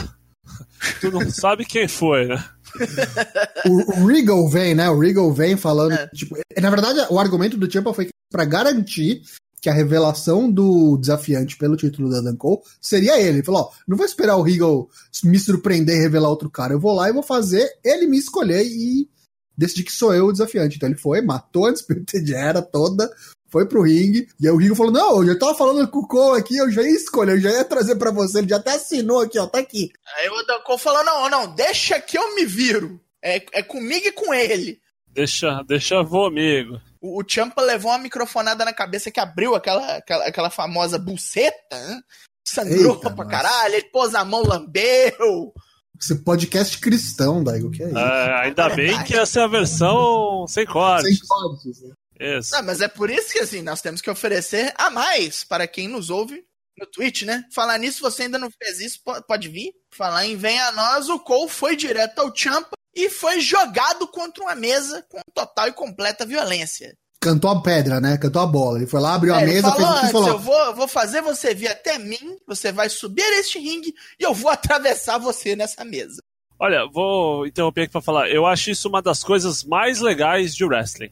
tu 1.00 1.12
não 1.12 1.30
sabe 1.30 1.66
quem 1.66 1.88
foi, 1.88 2.26
né? 2.28 2.44
o, 3.66 4.02
o 4.02 4.08
Regal 4.08 4.50
vem, 4.50 4.76
né? 4.76 4.90
O 4.90 5.00
Regal 5.00 5.32
vem 5.34 5.56
falando. 5.56 5.94
É. 5.94 6.08
Tipo, 6.08 6.38
na 6.60 6.70
verdade, 6.70 7.00
o 7.10 7.20
argumento 7.20 7.58
do 7.58 7.72
Ciampa 7.72 7.94
foi 7.94 8.06
que 8.06 8.12
pra 8.30 8.46
garantir 8.46 9.22
que 9.62 9.70
a 9.70 9.74
revelação 9.74 10.52
do 10.52 10.98
desafiante 10.98 11.56
pelo 11.56 11.78
título 11.78 12.10
da 12.10 12.20
Dan 12.20 12.36
Cole 12.36 12.62
seria 12.82 13.20
ele. 13.20 13.38
Ele 13.38 13.44
falou: 13.44 13.62
ó, 13.62 13.72
não 13.88 13.96
vou 13.96 14.06
esperar 14.06 14.36
o 14.36 14.42
Regal 14.42 14.90
me 15.24 15.38
surpreender 15.38 15.96
e 15.96 16.02
revelar 16.02 16.30
outro 16.30 16.50
cara. 16.50 16.74
Eu 16.74 16.80
vou 16.80 16.96
lá 16.96 17.08
e 17.08 17.14
vou 17.14 17.22
fazer 17.22 17.72
ele 17.84 18.08
me 18.08 18.18
escolher 18.18 18.66
e 18.66 19.08
decidir 19.56 19.84
que 19.84 19.92
sou 19.92 20.14
eu 20.16 20.26
o 20.26 20.32
desafiante. 20.32 20.78
Então 20.78 20.90
ele 20.90 20.98
foi, 20.98 21.22
matou 21.22 21.68
a 21.68 21.76
Spirited 21.76 22.34
Era 22.34 22.62
toda, 22.62 23.08
foi 23.50 23.68
pro 23.68 23.84
ringue, 23.84 24.28
e 24.40 24.48
aí 24.48 24.54
o 24.54 24.58
Regal 24.58 24.76
falou: 24.76 24.92
Não, 24.92 25.22
eu 25.22 25.28
já 25.28 25.38
tava 25.38 25.54
falando 25.54 25.88
com 25.88 26.00
o 26.00 26.08
Cole 26.08 26.40
aqui, 26.40 26.58
eu 26.58 26.72
já 26.72 26.82
ia 26.82 26.96
escolher, 26.96 27.34
eu 27.34 27.42
já 27.42 27.52
ia 27.52 27.64
trazer 27.64 27.96
para 27.98 28.10
você, 28.10 28.40
ele 28.40 28.50
já 28.50 28.58
até 28.58 28.72
assinou 28.72 29.20
aqui, 29.20 29.38
ó, 29.38 29.46
tá 29.46 29.60
aqui. 29.60 29.92
Aí 30.18 30.28
o 30.28 30.44
Dan 30.44 30.60
Cole 30.66 30.80
falou: 30.80 31.06
Não, 31.06 31.30
não, 31.30 31.54
deixa 31.54 32.02
que 32.02 32.18
eu 32.18 32.36
me 32.36 32.46
viro. 32.46 33.00
É, 33.24 33.36
é 33.54 33.62
comigo 33.62 34.08
e 34.08 34.12
com 34.12 34.34
ele. 34.34 34.80
Deixa, 35.08 35.62
deixa 35.68 36.02
vou, 36.02 36.26
amigo. 36.26 36.82
O, 37.02 37.20
o 37.20 37.26
Champa 37.28 37.62
levou 37.62 37.92
uma 37.92 37.98
microfonada 37.98 38.64
na 38.64 38.72
cabeça 38.72 39.10
que 39.10 39.20
abriu 39.20 39.56
aquela, 39.56 39.98
aquela, 39.98 40.26
aquela 40.28 40.50
famosa 40.50 41.00
buceta, 41.00 41.58
né? 41.72 42.02
sangrou 42.48 42.96
Eita, 42.96 43.10
pra 43.12 43.26
caralho, 43.26 43.76
ele 43.76 43.90
pôs 43.90 44.14
a 44.14 44.24
mão, 44.24 44.44
lambeu. 44.44 45.54
Esse 46.00 46.16
podcast 46.24 46.78
cristão, 46.80 47.44
Daigo, 47.44 47.72
que 47.72 47.84
é 47.84 47.88
isso? 47.88 47.98
É, 47.98 48.46
ainda 48.46 48.64
é 48.64 48.76
bem 48.76 49.04
que 49.04 49.16
essa 49.16 49.42
é 49.42 49.44
a 49.44 49.48
versão 49.48 50.46
sem 50.48 50.66
cortes. 50.66 51.20
Sem 51.20 51.28
cortes, 51.28 51.82
né? 51.82 51.94
Isso. 52.20 52.52
Não, 52.52 52.64
mas 52.64 52.82
é 52.82 52.88
por 52.88 53.10
isso 53.10 53.32
que 53.32 53.40
assim, 53.40 53.62
nós 53.62 53.82
temos 53.82 54.02
que 54.02 54.10
oferecer 54.10 54.74
a 54.78 54.90
mais 54.90 55.44
para 55.44 55.68
quem 55.68 55.88
nos 55.88 56.10
ouve 56.10 56.44
no 56.78 56.86
Twitch, 56.86 57.24
né? 57.24 57.44
Falar 57.54 57.78
nisso, 57.78 58.02
você 58.02 58.24
ainda 58.24 58.38
não 58.38 58.50
fez 58.52 58.80
isso, 58.80 59.00
pode 59.28 59.48
vir. 59.48 59.74
Falar 59.92 60.26
em 60.26 60.36
Vem 60.36 60.60
a 60.60 60.72
Nós, 60.72 61.10
o 61.10 61.20
Cole 61.20 61.50
foi 61.50 61.76
direto 61.76 62.20
ao 62.20 62.36
Champa 62.36 62.76
e 62.96 63.10
foi 63.10 63.40
jogado 63.40 64.08
contra 64.08 64.44
uma 64.44 64.56
mesa 64.56 65.06
com 65.10 65.20
total 65.34 65.68
e 65.68 65.74
completa 65.74 66.26
violência. 66.26 66.96
Cantou 67.20 67.52
a 67.52 67.62
pedra, 67.62 68.02
né? 68.02 68.18
Cantou 68.18 68.42
a 68.42 68.48
bola. 68.48 68.80
Ele 68.80 68.88
foi 68.88 69.00
lá, 69.00 69.14
abriu 69.14 69.34
é, 69.36 69.44
a 69.44 69.46
mesa, 69.46 69.72
falou 69.72 69.88
fez 69.88 70.00
o 70.00 70.06
que 70.06 70.12
falou. 70.12 70.28
Eu 70.30 70.40
vou, 70.40 70.76
vou 70.76 70.88
fazer 70.88 71.22
você 71.22 71.54
vir 71.54 71.68
até 71.68 72.00
mim, 72.00 72.38
você 72.48 72.72
vai 72.72 72.90
subir 72.90 73.22
este 73.40 73.60
ringue 73.60 73.94
e 74.20 74.24
eu 74.24 74.34
vou 74.34 74.50
atravessar 74.52 75.20
você 75.20 75.56
nessa 75.56 75.86
mesa. 75.86 76.22
Olha, 76.60 76.88
vou 76.92 77.46
interromper 77.46 77.84
aqui 77.84 77.92
pra 77.92 78.02
falar. 78.02 78.30
Eu 78.30 78.46
acho 78.46 78.72
isso 78.72 78.88
uma 78.88 79.02
das 79.02 79.24
coisas 79.24 79.64
mais 79.64 80.00
legais 80.00 80.56
de 80.56 80.66
wrestling. 80.66 81.12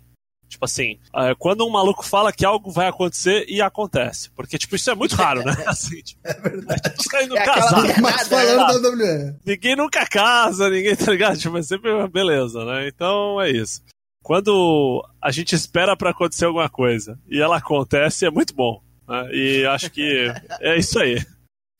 Tipo 0.50 0.66
assim, 0.66 0.98
é, 1.16 1.36
quando 1.36 1.66
um 1.66 1.70
maluco 1.70 2.04
fala 2.04 2.34
que 2.34 2.44
algo 2.44 2.72
vai 2.72 2.88
acontecer 2.88 3.46
e 3.48 3.62
acontece. 3.62 4.30
Porque, 4.32 4.58
tipo, 4.58 4.76
isso 4.76 4.90
é 4.90 4.96
muito 4.96 5.16
raro, 5.16 5.44
né? 5.46 5.54
Assim, 5.68 6.02
tipo, 6.02 6.20
É 6.24 6.34
verdade. 6.34 6.82
não 7.30 7.38
É 7.38 7.40
aquela 7.40 7.56
casaram. 7.56 7.84
piada, 7.86 8.02
Mas 8.02 8.28
falando 8.28 8.82
da 8.82 8.90
WWE. 8.90 9.36
Ninguém 9.46 9.76
nunca 9.76 10.06
casa, 10.08 10.70
ninguém, 10.70 10.96
tá 10.96 11.12
ligado? 11.12 11.38
Tipo, 11.38 11.58
é 11.58 11.62
sempre 11.62 11.92
uma 11.92 12.08
beleza, 12.08 12.66
né? 12.66 12.88
Então 12.88 13.40
é 13.40 13.50
isso. 13.52 13.82
Quando 14.24 15.02
a 15.22 15.32
gente 15.32 15.56
espera 15.56 15.96
pra 15.96 16.10
acontecer 16.12 16.46
alguma 16.46 16.70
coisa 16.70 17.18
e 17.30 17.40
ela 17.42 17.58
acontece, 17.58 18.26
é 18.26 18.30
muito 18.32 18.54
bom. 18.54 18.82
né? 19.08 19.30
E 19.32 19.66
acho 19.66 19.90
que 19.92 20.32
é 20.60 20.78
isso 20.78 21.00
aí. 21.00 21.24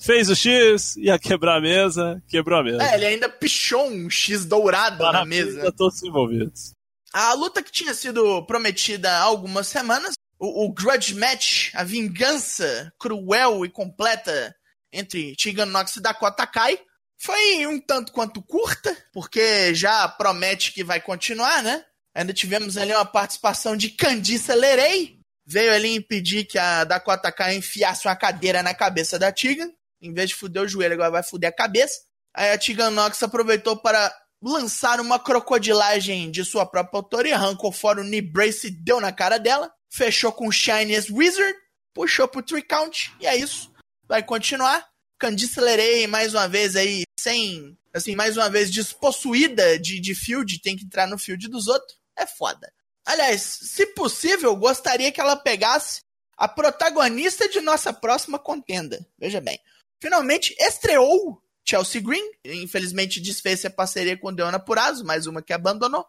Fez 0.02 0.30
o 0.30 0.36
X, 0.36 0.96
ia 0.96 1.20
quebrar 1.20 1.58
a 1.58 1.62
mesa, 1.62 2.24
quebrou 2.30 2.58
a 2.60 2.64
mesa. 2.64 2.82
É, 2.82 2.96
ele 2.96 3.06
ainda 3.06 3.28
pichou 3.28 3.86
um 3.90 4.10
X 4.10 4.46
dourado 4.46 5.00
na 5.04 5.12
Parabéns 5.12 5.54
mesa. 5.56 5.72
todos 5.74 6.02
envolvidos. 6.02 6.72
A 7.14 7.34
luta 7.34 7.64
que 7.64 7.72
tinha 7.72 7.94
sido 7.94 8.44
prometida 8.46 9.10
há 9.12 9.22
algumas 9.22 9.68
semanas, 9.68 10.16
o, 10.38 10.66
o 10.66 10.74
Grudge 10.74 11.16
Match, 11.16 11.72
a 11.74 11.84
vingança 11.84 12.94
cruel 13.00 13.66
e 13.66 13.70
completa 13.70 14.56
entre 14.92 15.36
Tegan 15.36 15.66
Nox 15.66 15.96
e 15.96 16.02
Dakota 16.02 16.46
Kai, 16.46 16.80
foi 17.18 17.68
um 17.68 17.80
tanto 17.80 18.12
quanto 18.12 18.42
curta, 18.42 18.96
porque 19.12 19.74
já 19.74 20.08
promete 20.08 20.72
que 20.72 20.84
vai 20.84 21.02
continuar, 21.02 21.62
né? 21.62 21.84
Ainda 22.16 22.34
tivemos 22.34 22.78
ali 22.78 22.94
uma 22.94 23.06
participação 23.06 23.76
de 23.76 23.90
Candice 23.90 24.54
LeRae, 24.54 25.20
veio 25.46 25.74
ali 25.74 25.96
impedir 25.96 26.46
que 26.46 26.58
a 26.58 26.84
Dakota 26.84 27.32
Kai 27.32 27.56
enfiasse 27.56 28.08
uma 28.08 28.16
cadeira 28.16 28.64
na 28.64 28.74
cabeça 28.74 29.20
da 29.20 29.32
Tegan, 29.32 29.72
em 30.02 30.14
vez 30.14 30.30
de 30.30 30.36
fuder 30.36 30.64
o 30.64 30.68
joelho, 30.68 30.94
agora 30.94 31.12
vai 31.12 31.24
fuder 31.24 31.50
a 31.50 31.56
cabeça. 31.56 32.00
Aí 32.34 32.52
a 32.52 32.58
Tegan 32.58 32.92
Nox 32.92 33.22
aproveitou 33.22 33.76
para 33.78 34.14
lançar 34.42 35.00
uma 35.00 35.20
crocodilagem 35.20 36.32
de 36.32 36.46
sua 36.46 36.66
própria 36.66 37.00
autoria, 37.00 37.36
arrancou 37.36 37.72
fora 37.72 38.02
o 38.02 38.04
knee 38.04 38.22
brace 38.22 38.70
deu 38.70 39.02
na 39.02 39.12
cara 39.12 39.38
dela, 39.38 39.72
fechou 39.90 40.32
com 40.32 40.48
o 40.48 40.52
Shiniest 40.52 41.12
Wizard, 41.12 41.56
puxou 41.94 42.28
pro 42.28 42.42
three 42.42 42.62
count, 42.62 43.14
e 43.20 43.28
é 43.28 43.36
isso. 43.36 43.72
Vai 44.08 44.24
continuar. 44.24 44.88
Candice 45.18 45.60
LeRae, 45.60 46.08
mais 46.08 46.34
uma 46.34 46.48
vez 46.48 46.78
aí, 46.78 47.04
sem, 47.20 47.78
assim, 47.94 48.16
mais 48.16 48.38
uma 48.38 48.50
vez 48.50 48.72
despossuída 48.72 49.78
de, 49.78 50.00
de 50.00 50.16
field, 50.16 50.62
tem 50.62 50.78
que 50.78 50.86
entrar 50.86 51.08
no 51.08 51.18
field 51.18 51.50
dos 51.50 51.68
outros, 51.68 51.98
é 52.18 52.26
foda. 52.26 52.72
Aliás, 53.06 53.42
se 53.42 53.88
possível, 53.88 54.56
gostaria 54.56 55.12
que 55.12 55.20
ela 55.20 55.36
pegasse 55.36 56.02
a 56.38 56.48
protagonista 56.48 57.50
de 57.50 57.60
nossa 57.60 57.92
próxima 57.92 58.40
contenda. 58.40 59.06
Veja 59.18 59.42
bem. 59.42 59.60
Finalmente 60.02 60.56
estreou 60.58 61.42
Chelsea 61.70 62.02
Green. 62.02 62.32
Infelizmente 62.44 63.22
desfez 63.22 63.64
a 63.64 63.70
parceria 63.70 64.18
com 64.18 64.34
Deona 64.34 64.60
Purazo, 64.60 65.06
mais 65.06 65.28
uma 65.28 65.42
que 65.42 65.54
abandonou. 65.54 66.04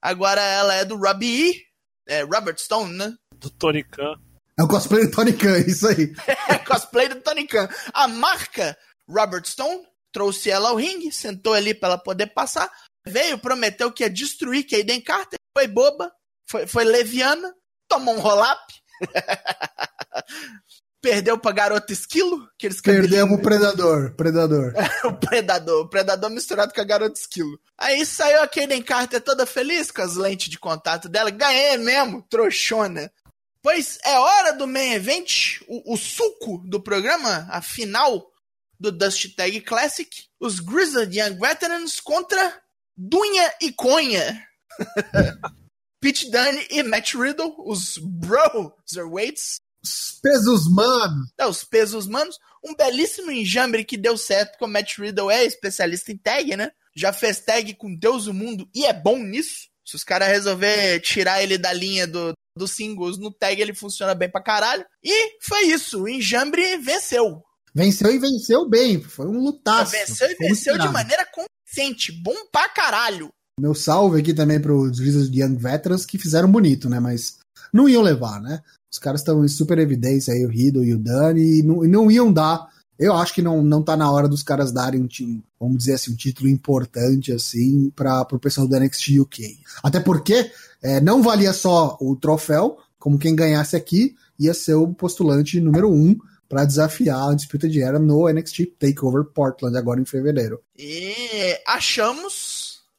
Agora 0.00 0.40
ela 0.40 0.74
é 0.74 0.84
do 0.84 0.96
Robbie 0.96 1.50
E. 1.50 1.62
É, 2.08 2.22
Robert 2.22 2.58
Stone, 2.58 2.92
né? 2.92 3.14
Do 3.36 3.50
Tony 3.50 3.82
Khan. 3.82 4.14
É 4.58 4.62
o 4.62 4.68
cosplay 4.68 5.06
do 5.06 5.10
Tony 5.10 5.32
Khan, 5.32 5.58
isso 5.66 5.88
aí. 5.88 6.12
É 6.48 6.58
cosplay 6.58 7.08
do 7.08 7.20
Tony 7.20 7.46
Khan. 7.46 7.68
A 7.92 8.06
marca 8.06 8.76
Robert 9.08 9.44
Stone 9.46 9.84
trouxe 10.12 10.50
ela 10.50 10.68
ao 10.70 10.76
ringue, 10.76 11.10
sentou 11.10 11.54
ali 11.54 11.74
pra 11.74 11.90
ela 11.90 11.98
poder 11.98 12.28
passar. 12.28 12.70
Veio, 13.06 13.38
prometeu 13.38 13.90
que 13.92 14.04
ia 14.04 14.10
destruir 14.10 14.64
Kaden 14.64 15.00
Carter. 15.00 15.38
Foi 15.56 15.66
boba, 15.66 16.12
foi, 16.48 16.66
foi 16.66 16.84
leviana, 16.84 17.52
tomou 17.88 18.14
um 18.14 18.20
roll-up. 18.20 18.62
Perdeu 21.02 21.36
pra 21.36 21.50
garota 21.50 21.92
esquilo, 21.92 22.48
aqueles 22.54 22.80
Perdemos 22.80 23.36
o 23.36 23.42
Predador. 23.42 24.14
Predador. 24.14 24.72
o 25.04 25.12
Predador. 25.12 25.80
O 25.80 25.88
Predador 25.88 26.30
misturado 26.30 26.72
com 26.72 26.80
a 26.80 26.84
garota 26.84 27.18
esquilo. 27.18 27.58
Aí 27.76 28.06
saiu 28.06 28.40
a 28.40 28.46
Kaden 28.46 28.82
Carter 28.82 29.20
toda 29.20 29.44
feliz 29.44 29.90
com 29.90 30.00
as 30.00 30.14
lentes 30.14 30.48
de 30.48 30.60
contato 30.60 31.08
dela. 31.08 31.28
Ganhei 31.30 31.76
mesmo, 31.76 32.22
trouxona. 32.30 33.12
Pois 33.60 33.98
é 34.04 34.16
hora 34.16 34.52
do 34.52 34.66
main 34.68 34.92
event, 34.92 35.60
o, 35.66 35.94
o 35.94 35.96
suco 35.96 36.58
do 36.66 36.80
programa, 36.80 37.48
a 37.50 37.60
final 37.60 38.30
do 38.78 38.92
Dust 38.92 39.34
Tag 39.34 39.60
Classic. 39.62 40.08
Os 40.38 40.60
Grizzled 40.60 41.18
Young 41.18 41.36
Veterans 41.36 41.98
contra 41.98 42.60
Dunha 42.96 43.52
e 43.60 43.72
Conha. 43.72 44.40
Pete 46.00 46.30
Dunne 46.30 46.66
e 46.70 46.82
Matt 46.84 47.14
Riddle, 47.14 47.54
os 47.58 47.98
Brotherweights. 47.98 49.60
Os 49.84 50.18
pesos, 50.22 50.70
mano. 50.70 51.24
É, 51.38 51.46
os 51.46 51.64
pesos 51.64 52.06
manos. 52.06 52.38
Um 52.64 52.74
belíssimo 52.74 53.30
enjambre 53.30 53.84
que 53.84 53.96
deu 53.96 54.16
certo, 54.16 54.52
porque 54.52 54.64
o 54.64 54.68
Matt 54.68 54.98
Riddle 54.98 55.30
é 55.30 55.44
especialista 55.44 56.12
em 56.12 56.16
tag, 56.16 56.56
né? 56.56 56.70
Já 56.94 57.12
fez 57.12 57.40
tag 57.40 57.74
com 57.74 57.94
Deus 57.94 58.26
do 58.26 58.34
mundo 58.34 58.68
e 58.74 58.84
é 58.84 58.92
bom 58.92 59.18
nisso. 59.18 59.68
Se 59.84 59.96
os 59.96 60.04
caras 60.04 60.28
resolver 60.28 61.00
tirar 61.00 61.42
ele 61.42 61.58
da 61.58 61.72
linha 61.72 62.06
do, 62.06 62.32
dos 62.56 62.70
singles 62.70 63.18
no 63.18 63.32
tag, 63.32 63.60
ele 63.60 63.74
funciona 63.74 64.14
bem 64.14 64.30
pra 64.30 64.42
caralho. 64.42 64.84
E 65.02 65.38
foi 65.40 65.64
isso. 65.64 66.02
O 66.02 66.08
enjambre 66.08 66.76
venceu. 66.78 67.42
Venceu 67.74 68.12
e 68.12 68.18
venceu 68.18 68.68
bem. 68.68 69.02
Foi 69.02 69.26
um 69.26 69.40
lutaço. 69.40 69.92
venceu 69.92 70.30
e 70.30 70.34
venceu 70.36 70.78
de 70.78 70.88
maneira 70.88 71.26
consciente. 71.26 72.12
Bom 72.12 72.36
pra 72.52 72.68
caralho. 72.68 73.30
Meu 73.58 73.74
salve 73.74 74.20
aqui 74.20 74.32
também 74.32 74.60
pros 74.60 74.98
Grizzlies 74.98 75.30
Young 75.34 75.56
Veterans 75.56 76.06
que 76.06 76.18
fizeram 76.18 76.50
bonito, 76.50 76.88
né? 76.88 77.00
Mas 77.00 77.38
não 77.72 77.88
iam 77.88 78.02
levar, 78.02 78.40
né? 78.40 78.62
Os 78.92 78.98
caras 78.98 79.22
estão 79.22 79.42
em 79.42 79.48
super 79.48 79.78
evidência 79.78 80.34
aí, 80.34 80.44
o 80.44 80.50
Riddle 80.50 80.84
e 80.84 80.92
o 80.92 80.98
Dani, 80.98 81.60
e 81.60 81.62
não, 81.62 81.84
e 81.84 81.88
não 81.88 82.10
iam 82.10 82.30
dar. 82.30 82.68
Eu 82.98 83.14
acho 83.14 83.32
que 83.32 83.40
não, 83.40 83.62
não 83.62 83.82
tá 83.82 83.96
na 83.96 84.10
hora 84.10 84.28
dos 84.28 84.42
caras 84.42 84.70
darem 84.70 85.00
um 85.00 85.42
vamos 85.58 85.78
dizer 85.78 85.94
assim, 85.94 86.12
um 86.12 86.16
título 86.16 86.48
importante, 86.48 87.32
assim, 87.32 87.90
para 87.96 88.24
pro 88.26 88.38
pessoal 88.38 88.68
do 88.68 88.78
NXT 88.78 89.20
UK. 89.20 89.58
Até 89.82 89.98
porque 89.98 90.50
é, 90.82 91.00
não 91.00 91.22
valia 91.22 91.52
só 91.52 91.96
o 92.00 92.14
troféu, 92.14 92.76
como 92.98 93.18
quem 93.18 93.34
ganhasse 93.34 93.74
aqui 93.74 94.14
ia 94.38 94.52
ser 94.52 94.74
o 94.74 94.88
postulante 94.88 95.60
número 95.60 95.90
um 95.90 96.16
para 96.48 96.66
desafiar 96.66 97.30
a 97.30 97.34
disputa 97.34 97.66
de 97.66 97.80
era 97.80 97.98
no 97.98 98.28
NXT 98.28 98.74
Takeover 98.78 99.24
Portland, 99.24 99.76
agora 99.78 100.00
em 100.00 100.04
fevereiro. 100.04 100.60
E 100.78 101.58
achamos, 101.66 102.51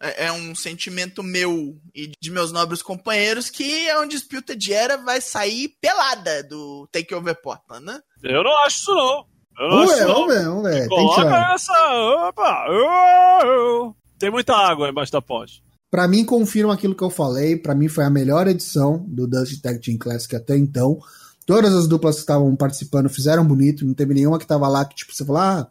é 0.04 0.26
é 0.26 0.32
um 0.32 0.54
sentimento 0.54 1.24
meu 1.24 1.78
e 1.96 2.12
de 2.22 2.30
meus 2.30 2.52
nobres 2.52 2.82
companheiros, 2.82 3.50
que 3.50 3.90
a 3.90 4.02
Undisputed 4.02 4.74
Era 4.74 4.98
vai 4.98 5.22
sair 5.22 5.70
pelada 5.82 6.44
do 6.44 6.88
Takeover 6.92 7.42
Portland, 7.42 7.86
né? 7.86 8.00
Eu 8.22 8.44
não 8.44 8.58
acho 8.66 8.78
isso, 8.80 8.94
não. 8.94 9.26
Eu 9.60 9.70
não 9.70 9.78
Vamos 9.78 9.92
acho 9.92 10.02
não. 10.08 10.14
vamos 10.14 10.34
ver, 10.36 10.44
vamos 10.46 10.64
ver. 10.64 10.80
Tem 10.80 10.90
Coloca 10.90 11.22
chance. 11.22 11.72
essa. 11.72 12.28
Opa! 12.30 12.66
oh, 12.70 13.94
Tem 14.18 14.30
muita 14.32 14.56
água 14.56 14.90
embaixo 14.90 15.12
da 15.12 15.22
ponte. 15.22 15.64
Pra 15.90 16.08
mim, 16.08 16.26
confirma 16.26 16.74
aquilo 16.74 16.96
que 16.96 17.04
eu 17.04 17.10
falei. 17.10 17.56
Pra 17.56 17.76
mim, 17.76 17.88
foi 17.88 18.04
a 18.04 18.10
melhor 18.10 18.48
edição 18.48 19.06
do 19.08 19.28
Dust 19.28 19.62
Tag 19.62 19.80
Team 19.80 19.98
Classic 19.98 20.36
até 20.36 20.58
então. 20.58 20.98
Todas 21.46 21.74
as 21.76 21.88
duplas 21.88 22.16
que 22.16 22.22
estavam 22.22 22.56
participando 22.56 23.10
fizeram 23.10 23.46
bonito. 23.46 23.86
Não 23.86 23.94
teve 23.94 24.14
nenhuma 24.14 24.40
que 24.40 24.48
tava 24.48 24.68
lá 24.68 24.84
que, 24.86 24.96
tipo, 24.96 25.14
você 25.14 25.24
falou, 25.24 25.42
ah, 25.42 25.68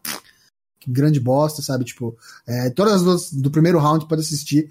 grande 0.90 1.20
bosta, 1.20 1.62
sabe? 1.62 1.84
Tipo, 1.84 2.16
é, 2.46 2.70
todas 2.70 2.94
as 2.94 3.02
duas 3.02 3.32
do 3.32 3.50
primeiro 3.50 3.78
round 3.78 4.06
pode 4.06 4.22
assistir. 4.22 4.70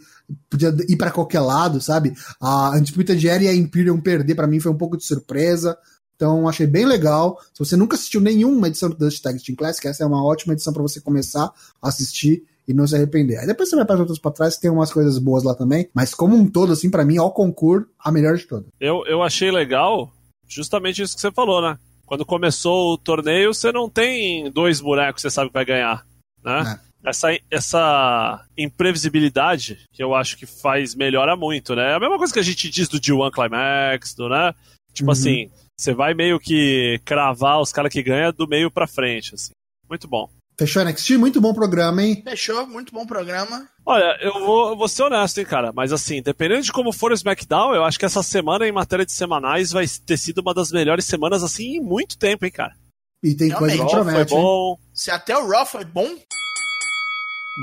Podia 0.50 0.74
ir 0.88 0.96
pra 0.96 1.12
qualquer 1.12 1.42
lado, 1.42 1.82
sabe? 1.82 2.14
A 2.40 2.72
Undisputed 2.72 3.28
Era 3.28 3.44
e 3.44 3.48
a 3.48 3.56
Imperium 3.56 4.00
perder, 4.00 4.36
pra 4.36 4.48
mim, 4.48 4.60
foi 4.60 4.72
um 4.72 4.78
pouco 4.78 4.98
de 4.98 5.06
surpresa. 5.06 5.78
Então, 6.16 6.48
achei 6.48 6.68
bem 6.68 6.86
legal. 6.86 7.40
Se 7.54 7.60
você 7.60 7.76
nunca 7.76 7.96
assistiu 7.96 8.22
nenhuma 8.22 8.68
edição 8.68 8.90
do 8.90 8.96
Dust 8.96 9.22
Tag 9.22 9.44
Team 9.44 9.56
Classic, 9.56 9.88
essa 9.88 10.04
é 10.04 10.06
uma 10.06 10.24
ótima 10.24 10.54
edição 10.54 10.72
pra 10.72 10.84
você 10.84 11.02
começar 11.02 11.52
a 11.82 11.90
assistir 11.90 12.44
e 12.68 12.74
não 12.74 12.86
se 12.86 12.96
arrepender. 12.96 13.40
Aí 13.40 13.48
depois 13.48 13.70
você 13.70 13.76
vai 13.76 13.86
para 13.86 13.96
as 13.96 14.02
outras 14.02 14.20
pra 14.20 14.32
trás, 14.32 14.58
tem 14.58 14.70
umas 14.70 14.94
coisas 14.94 15.18
boas 15.18 15.44
lá 15.44 15.56
também, 15.56 15.90
mas 15.94 16.14
como 16.14 16.36
um 16.36 16.48
todo, 16.48 16.72
assim, 16.74 16.90
pra 16.90 17.04
mim, 17.04 17.18
ao 17.18 17.34
concurso, 17.34 17.88
a 18.00 18.12
melhor 18.12 18.38
de 18.38 18.46
todas. 18.46 18.68
Eu, 18.80 19.04
eu 19.08 19.24
achei 19.24 19.52
legal 19.52 20.12
justamente 20.48 21.02
isso 21.02 21.16
que 21.16 21.22
você 21.22 21.32
falou, 21.32 21.62
né? 21.62 21.78
Quando 22.12 22.26
começou 22.26 22.92
o 22.92 22.98
torneio, 22.98 23.54
você 23.54 23.72
não 23.72 23.90
tem 23.90 24.52
dois 24.52 24.82
bonecos 24.82 25.16
que 25.16 25.22
você 25.22 25.30
sabe 25.30 25.48
que 25.48 25.54
vai 25.54 25.64
ganhar, 25.64 26.06
né? 26.44 26.78
Essa, 27.06 27.30
essa 27.50 28.46
imprevisibilidade 28.58 29.80
que 29.94 30.04
eu 30.04 30.14
acho 30.14 30.36
que 30.36 30.46
faz, 30.46 30.94
melhora 30.94 31.38
muito, 31.38 31.74
né? 31.74 31.92
É 31.92 31.96
a 31.96 32.00
mesma 32.02 32.18
coisa 32.18 32.34
que 32.34 32.40
a 32.40 32.44
gente 32.44 32.70
diz 32.70 32.90
do 32.90 33.00
G1 33.00 33.32
Climax, 33.32 34.14
do, 34.14 34.28
né? 34.28 34.54
Tipo 34.94 35.08
Uhum. 35.08 35.14
assim, 35.14 35.50
você 35.80 35.94
vai 35.94 36.14
meio 36.14 36.38
que 36.38 37.00
cravar 37.06 37.62
os 37.62 37.72
caras 37.72 37.94
que 37.94 38.04
ganham 38.04 38.34
do 38.34 38.46
meio 38.46 38.70
pra 38.70 38.88
frente, 38.88 39.34
assim. 39.34 39.54
Muito 39.90 40.06
bom. 40.06 40.30
Fechou 40.62 40.86
NXT? 40.86 41.18
Muito 41.18 41.42
bom 41.42 41.56
programa, 41.56 42.04
hein? 42.04 42.22
Fechou, 42.24 42.68
muito 42.68 42.94
bom 42.94 43.04
programa. 43.04 43.68
Olha, 43.84 44.16
eu 44.22 44.34
vou, 44.46 44.70
eu 44.70 44.78
vou 44.78 44.88
ser 44.88 45.02
honesto, 45.02 45.40
hein, 45.40 45.46
cara. 45.48 45.72
Mas 45.74 45.92
assim, 45.92 46.22
dependendo 46.22 46.62
de 46.62 46.72
como 46.72 46.94
for 46.94 47.10
o 47.10 47.16
SmackDown, 47.16 47.74
eu 47.74 47.84
acho 47.84 47.98
que 47.98 48.06
essa 48.06 48.22
semana, 48.22 48.68
em 48.68 48.72
matéria 48.72 49.04
de 49.04 49.12
semanais, 49.12 49.72
vai 49.72 49.88
ter 50.06 50.18
sido 50.18 50.38
uma 50.38 50.54
das 50.54 50.72
melhores 50.72 51.06
semanas, 51.06 51.42
assim, 51.42 51.78
em 51.78 51.82
muito 51.82 52.16
tempo, 52.16 52.46
hein, 52.46 52.52
cara. 52.52 52.76
E 53.24 53.34
tem 53.34 53.50
coisa 53.50 53.76
que. 53.76 53.82
Raw 53.82 53.90
foi 53.90 54.04
promete, 54.04 54.36
hein? 54.36 54.40
bom. 54.40 54.78
Se 54.94 55.10
até 55.10 55.36
o 55.36 55.50
Raw 55.50 55.66
foi 55.66 55.84
bom, 55.84 56.16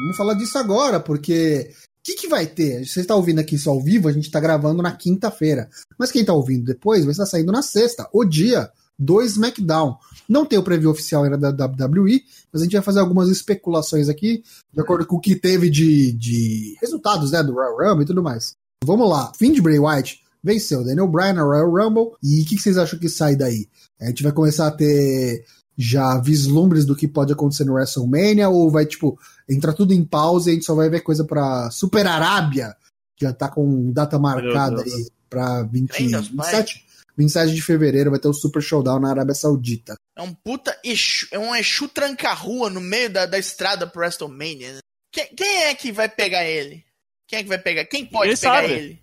Vamos 0.01 0.17
falar 0.17 0.35
disso 0.35 0.59
agora, 0.59 0.99
porque 0.99 1.71
o 1.71 2.03
que, 2.03 2.15
que 2.15 2.29
vai 2.29 2.49
ter? 2.49 2.85
Você 2.85 3.01
está 3.01 3.15
ouvindo 3.15 3.39
aqui 3.39 3.55
isso 3.55 3.71
ao 3.71 3.81
vivo, 3.81 4.09
a 4.09 4.13
gente 4.13 4.27
está 4.27 4.41
gravando 4.41 4.83
na 4.83 4.91
quinta-feira. 4.91 5.71
Mas 5.97 6.11
quem 6.11 6.23
está 6.23 6.33
ouvindo 6.33 6.65
depois 6.65 7.05
vai 7.05 7.13
estar 7.13 7.27
saindo 7.27 7.53
na 7.53 7.63
sexta, 7.63 8.09
o 8.13 8.25
dia 8.25 8.69
do 8.99 9.23
SmackDown. 9.23 9.97
Não 10.29 10.45
tem 10.45 10.59
o 10.59 10.63
preview 10.63 10.91
oficial 10.91 11.25
ainda 11.25 11.37
da 11.37 11.67
WWE, 11.67 12.23
mas 12.53 12.63
a 12.63 12.65
gente 12.65 12.73
vai 12.73 12.83
fazer 12.83 13.01
algumas 13.01 13.29
especulações 13.29 14.09
aqui, 14.09 14.43
de 14.73 14.81
acordo 14.81 15.07
com 15.07 15.17
o 15.17 15.21
que 15.21 15.37
teve 15.37 15.71
de, 15.71 16.13
de 16.13 16.77
resultados 16.81 17.31
né, 17.31 17.43
do 17.43 17.53
Royal 17.53 17.77
Rumble 17.77 18.05
e 18.05 18.07
tudo 18.07 18.23
mais. 18.23 18.57
Vamos 18.85 19.09
lá. 19.09 19.33
Fim 19.39 19.53
de 19.53 19.63
Bray 19.63 19.79
Wyatt 19.79 20.21
venceu 20.43 20.85
Daniel 20.85 21.09
Bryan 21.09 21.35
na 21.35 21.43
Royal 21.43 21.71
Rumble. 21.71 22.13
E 22.23 22.43
o 22.43 22.45
que, 22.45 22.57
que 22.57 22.63
vocês 22.63 22.79
acham 22.79 22.99
que 22.99 23.09
sai 23.09 23.37
daí? 23.37 23.69
A 24.01 24.07
gente 24.07 24.23
vai 24.23 24.33
começar 24.33 24.67
a 24.67 24.71
ter 24.71 25.45
já 25.77 26.19
vislumbres 26.19 26.85
do 26.85 26.97
que 26.97 27.07
pode 27.07 27.33
acontecer 27.33 27.65
no 27.65 27.75
WrestleMania 27.75 28.49
ou 28.49 28.69
vai, 28.69 28.85
tipo, 28.85 29.19
entrar 29.49 29.73
tudo 29.73 29.93
em 29.95 30.05
pausa 30.05 30.49
e 30.49 30.53
a 30.53 30.55
gente 30.55 30.67
só 30.67 30.75
vai 30.75 30.91
ver 30.91 31.01
coisa 31.03 31.25
pra 31.25 31.71
Super 31.71 32.07
Arábia, 32.07 32.75
que 33.17 33.25
já 33.25 33.33
tá 33.33 33.49
com 33.49 33.93
data 33.93 34.19
marcada 34.19 34.83
aí 34.83 35.09
pra 35.31 35.63
20, 35.63 35.91
Ai, 35.93 36.07
Deus, 36.09 36.29
27, 36.29 36.85
27 37.19 37.55
de 37.55 37.61
fevereiro, 37.63 38.11
vai 38.11 38.21
ter 38.21 38.29
o 38.29 38.33
Super 38.33 38.63
Showdown 38.63 39.01
na 39.01 39.11
Arábia 39.11 39.35
Saudita. 39.35 39.95
É 40.17 40.23
um 40.23 40.33
puta 40.33 40.79
Exu, 40.85 41.27
é 41.33 41.39
um 41.39 41.55
Exu 41.55 41.89
tranca-rua 41.89 42.71
no 42.71 42.81
meio 42.81 43.11
da, 43.11 43.27
da 43.27 43.39
estrada 43.39 43.87
pro 43.87 44.01
WrestleMania. 44.01 44.75
né? 44.75 44.79
Quem, 45.13 45.27
quem 45.35 45.63
é 45.65 45.75
que 45.75 45.91
vai 45.91 46.09
pegar 46.09 46.45
ele? 46.45 46.85
Quem 47.27 47.41
é 47.41 47.43
que 47.43 47.49
vai 47.49 47.59
pegar? 47.59 47.85
Quem 47.87 48.07
pode 48.07 48.31
Ninguém 48.31 48.41
pegar 48.41 48.63
sabe. 48.63 48.73
ele? 48.73 49.03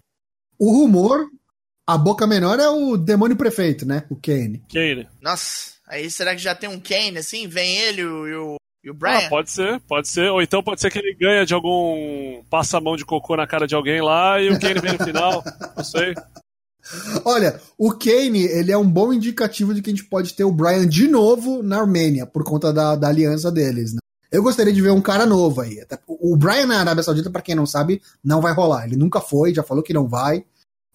O 0.57 0.71
rumor, 0.71 1.27
a 1.85 1.97
boca 1.97 2.25
menor 2.25 2.59
é 2.59 2.69
o 2.69 2.95
demônio 2.95 3.35
prefeito, 3.35 3.85
né? 3.85 4.05
O 4.09 4.15
Kane. 4.15 4.63
Kane. 4.71 5.07
Nossa, 5.21 5.73
aí 5.87 6.09
será 6.09 6.33
que 6.33 6.41
já 6.41 6.55
tem 6.55 6.69
um 6.69 6.79
Kane 6.79 7.17
assim? 7.17 7.47
Vem 7.47 7.77
ele 7.77 8.01
e 8.01 8.05
o, 8.05 8.27
e 8.27 8.35
o, 8.35 8.55
e 8.85 8.89
o 8.89 8.93
Brian? 8.93 9.17
Ah, 9.25 9.29
pode 9.29 9.51
ser, 9.51 9.79
pode 9.81 10.07
ser. 10.07 10.29
Ou 10.31 10.41
então 10.41 10.63
pode 10.63 10.79
ser 10.79 10.89
que 10.89 10.97
ele 10.97 11.13
ganha 11.15 11.45
de 11.45 11.53
algum 11.53 12.41
passa-mão 12.49 12.95
de 12.95 13.05
cocô 13.05 13.35
na 13.35 13.45
cara 13.45 13.67
de 13.67 13.75
alguém 13.75 14.01
lá 14.01 14.41
e 14.41 14.49
o 14.49 14.59
Kane 14.59 14.79
vem 14.79 14.93
no 14.93 15.03
final. 15.03 15.43
Não 15.75 15.83
sei. 15.83 16.13
Olha, 17.23 17.59
o 17.77 17.91
Kane, 17.91 18.43
ele 18.43 18.71
é 18.71 18.77
um 18.77 18.89
bom 18.89 19.11
indicativo 19.11 19.73
de 19.73 19.81
que 19.81 19.89
a 19.89 19.93
gente 19.93 20.05
pode 20.05 20.33
ter 20.33 20.43
o 20.43 20.51
Brian 20.51 20.87
de 20.87 21.07
novo 21.07 21.63
na 21.63 21.79
Armênia, 21.79 22.25
por 22.25 22.43
conta 22.43 22.71
da, 22.71 22.95
da 22.95 23.07
aliança 23.07 23.51
deles, 23.51 23.93
né? 23.93 23.99
Eu 24.31 24.43
gostaria 24.43 24.73
de 24.73 24.81
ver 24.81 24.91
um 24.91 25.01
cara 25.01 25.25
novo 25.25 25.61
aí. 25.61 25.77
O 26.07 26.35
Brian 26.35 26.65
na 26.65 26.79
Arábia 26.79 27.03
Saudita, 27.03 27.29
pra 27.29 27.41
quem 27.41 27.55
não 27.55 27.65
sabe, 27.65 28.01
não 28.23 28.41
vai 28.41 28.53
rolar. 28.53 28.85
Ele 28.85 28.97
nunca 28.97 29.21
foi, 29.21 29.53
já 29.53 29.63
falou 29.63 29.83
que 29.83 29.93
não 29.93 30.07
vai. 30.07 30.43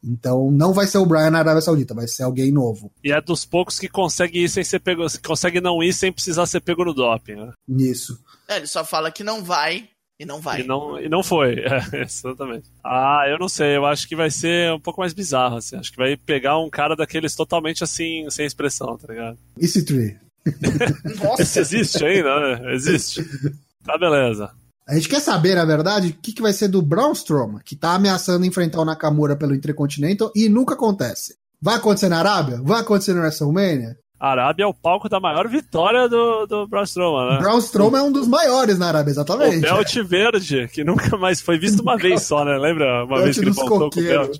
Então 0.02 0.50
não 0.50 0.72
vai 0.72 0.86
ser 0.86 0.98
o 0.98 1.06
Brian 1.06 1.30
na 1.30 1.38
Arábia 1.38 1.60
Saudita, 1.60 1.94
vai 1.94 2.08
ser 2.08 2.22
alguém 2.22 2.50
novo. 2.50 2.90
E 3.04 3.12
é 3.12 3.20
dos 3.20 3.44
poucos 3.44 3.78
que 3.78 3.88
consegue 3.88 4.44
ir 4.44 4.48
sem 4.48 4.64
ser 4.64 4.80
pego, 4.80 5.06
consegue 5.24 5.60
não 5.60 5.82
ir 5.82 5.92
sem 5.92 6.12
precisar 6.12 6.46
ser 6.46 6.60
pego 6.60 6.84
no 6.84 6.94
doping, 6.94 7.34
né? 7.34 7.52
Nisso. 7.68 8.18
É, 8.48 8.56
ele 8.56 8.66
só 8.66 8.84
fala 8.84 9.10
que 9.10 9.22
não 9.22 9.44
vai 9.44 9.88
e 10.20 10.26
não 10.26 10.38
vai. 10.38 10.60
E 10.60 10.66
não, 10.66 11.00
e 11.00 11.08
não 11.08 11.22
foi, 11.22 11.54
é, 11.64 12.02
exatamente. 12.02 12.66
Ah, 12.84 13.24
eu 13.26 13.38
não 13.38 13.48
sei, 13.48 13.74
eu 13.74 13.86
acho 13.86 14.06
que 14.06 14.14
vai 14.14 14.30
ser 14.30 14.70
um 14.70 14.78
pouco 14.78 15.00
mais 15.00 15.14
bizarro, 15.14 15.56
assim. 15.56 15.76
Acho 15.76 15.90
que 15.90 15.96
vai 15.96 16.14
pegar 16.14 16.58
um 16.58 16.68
cara 16.68 16.94
daqueles 16.94 17.34
totalmente 17.34 17.82
assim, 17.82 18.28
sem 18.28 18.44
expressão, 18.44 18.98
tá 18.98 19.10
ligado? 19.10 19.38
Esse 19.56 19.82
tree. 19.82 20.18
Nossa, 21.24 21.40
Esse 21.40 21.60
existe 21.60 22.04
ainda, 22.04 22.58
né? 22.58 22.74
Existe. 22.74 23.24
Tá, 23.82 23.96
beleza. 23.96 24.50
A 24.86 24.94
gente 24.94 25.08
quer 25.08 25.20
saber, 25.20 25.54
na 25.54 25.64
verdade, 25.64 26.08
o 26.08 26.12
que, 26.12 26.34
que 26.34 26.42
vai 26.42 26.52
ser 26.52 26.68
do 26.68 26.82
Braun 26.82 27.12
Strowman, 27.12 27.62
que 27.64 27.74
tá 27.74 27.94
ameaçando 27.94 28.44
enfrentar 28.44 28.80
o 28.80 28.84
Nakamura 28.84 29.36
pelo 29.36 29.54
Intercontinental 29.54 30.30
e 30.36 30.50
nunca 30.50 30.74
acontece. 30.74 31.36
Vai 31.62 31.76
acontecer 31.76 32.10
na 32.10 32.18
Arábia? 32.18 32.60
Vai 32.62 32.80
acontecer 32.80 33.14
no 33.14 33.20
WrestleMania? 33.20 33.96
A 34.20 34.32
Arábia 34.32 34.64
é 34.64 34.66
o 34.66 34.74
palco 34.74 35.08
da 35.08 35.18
maior 35.18 35.48
vitória 35.48 36.06
do, 36.06 36.44
do 36.46 36.66
Braun 36.68 36.84
Strowman, 36.84 37.30
né? 37.32 37.38
Braun 37.38 37.58
Strowman 37.58 38.00
é 38.00 38.02
um 38.02 38.12
dos 38.12 38.28
maiores 38.28 38.78
na 38.78 38.88
Arábia, 38.88 39.10
O 39.10 39.14
exatamente. 39.14 39.60
belt 39.60 39.94
verde, 40.04 40.68
que 40.68 40.84
nunca 40.84 41.16
mais 41.16 41.40
foi 41.40 41.58
visto 41.58 41.80
uma 41.80 41.96
vez 41.96 42.22
só, 42.24 42.44
né? 42.44 42.58
Lembra 42.58 43.04
uma 43.04 43.14
Belt 43.16 43.24
vez 43.24 43.38
que 43.38 43.44
ele 43.44 43.50
voltou 43.52 43.88
com 43.90 43.98
o 43.98 44.02
belt? 44.02 44.38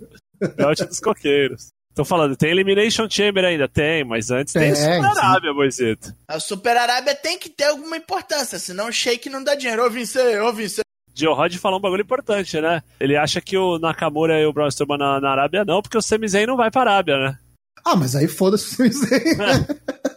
Belt 0.56 0.80
dos 0.86 1.00
coqueiros. 1.00 1.68
Tô 1.94 2.04
falando, 2.04 2.36
tem 2.36 2.50
Elimination 2.50 3.08
Chamber 3.10 3.44
ainda? 3.44 3.66
Tem, 3.68 4.04
mas 4.04 4.30
antes 4.30 4.52
tem, 4.52 4.72
Tem, 4.72 4.74
Super 4.74 5.00
sim. 5.12 5.18
Arábia, 5.18 5.52
Moisito. 5.54 6.14
a 6.28 6.38
Super 6.38 6.76
Arábia 6.76 7.14
tem 7.14 7.38
que 7.38 7.48
ter 7.48 7.64
alguma 7.64 7.96
importância, 7.96 8.58
senão 8.58 8.88
o 8.88 8.92
Shake 8.92 9.28
não 9.30 9.42
dá 9.42 9.54
dinheiro. 9.54 9.84
Ô, 9.84 9.90
Vince, 9.90 10.18
ô, 10.40 10.52
Vince. 10.52 10.82
Joe 11.14 11.34
Rod 11.34 11.54
falou 11.56 11.78
um 11.78 11.82
bagulho 11.82 12.02
importante, 12.02 12.60
né? 12.60 12.82
Ele 13.00 13.16
acha 13.16 13.40
que 13.40 13.56
o 13.56 13.78
Nakamura 13.78 14.38
e 14.40 14.46
o 14.46 14.52
Braun 14.52 14.68
Strowman 14.68 14.98
na, 14.98 15.20
na 15.20 15.30
Arábia 15.32 15.64
não, 15.64 15.82
porque 15.82 15.98
o 15.98 16.02
Sami 16.02 16.28
Zayn 16.28 16.46
não 16.46 16.56
vai 16.56 16.70
pra 16.70 16.82
Arábia, 16.82 17.16
né? 17.18 17.38
Ah, 17.84 17.96
mas 17.96 18.14
aí 18.16 18.28
foda-se 18.28 18.66
o 18.66 18.76
Sami 18.76 18.92
Zayn, 18.92 19.36
né? 19.38 19.66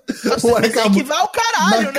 Você 0.08 0.48
O 0.48 0.60
Nakamu- 0.60 0.96
que 0.96 1.04
vai 1.04 1.18
ao 1.20 1.28
caralho, 1.30 1.82
né? 1.88 1.92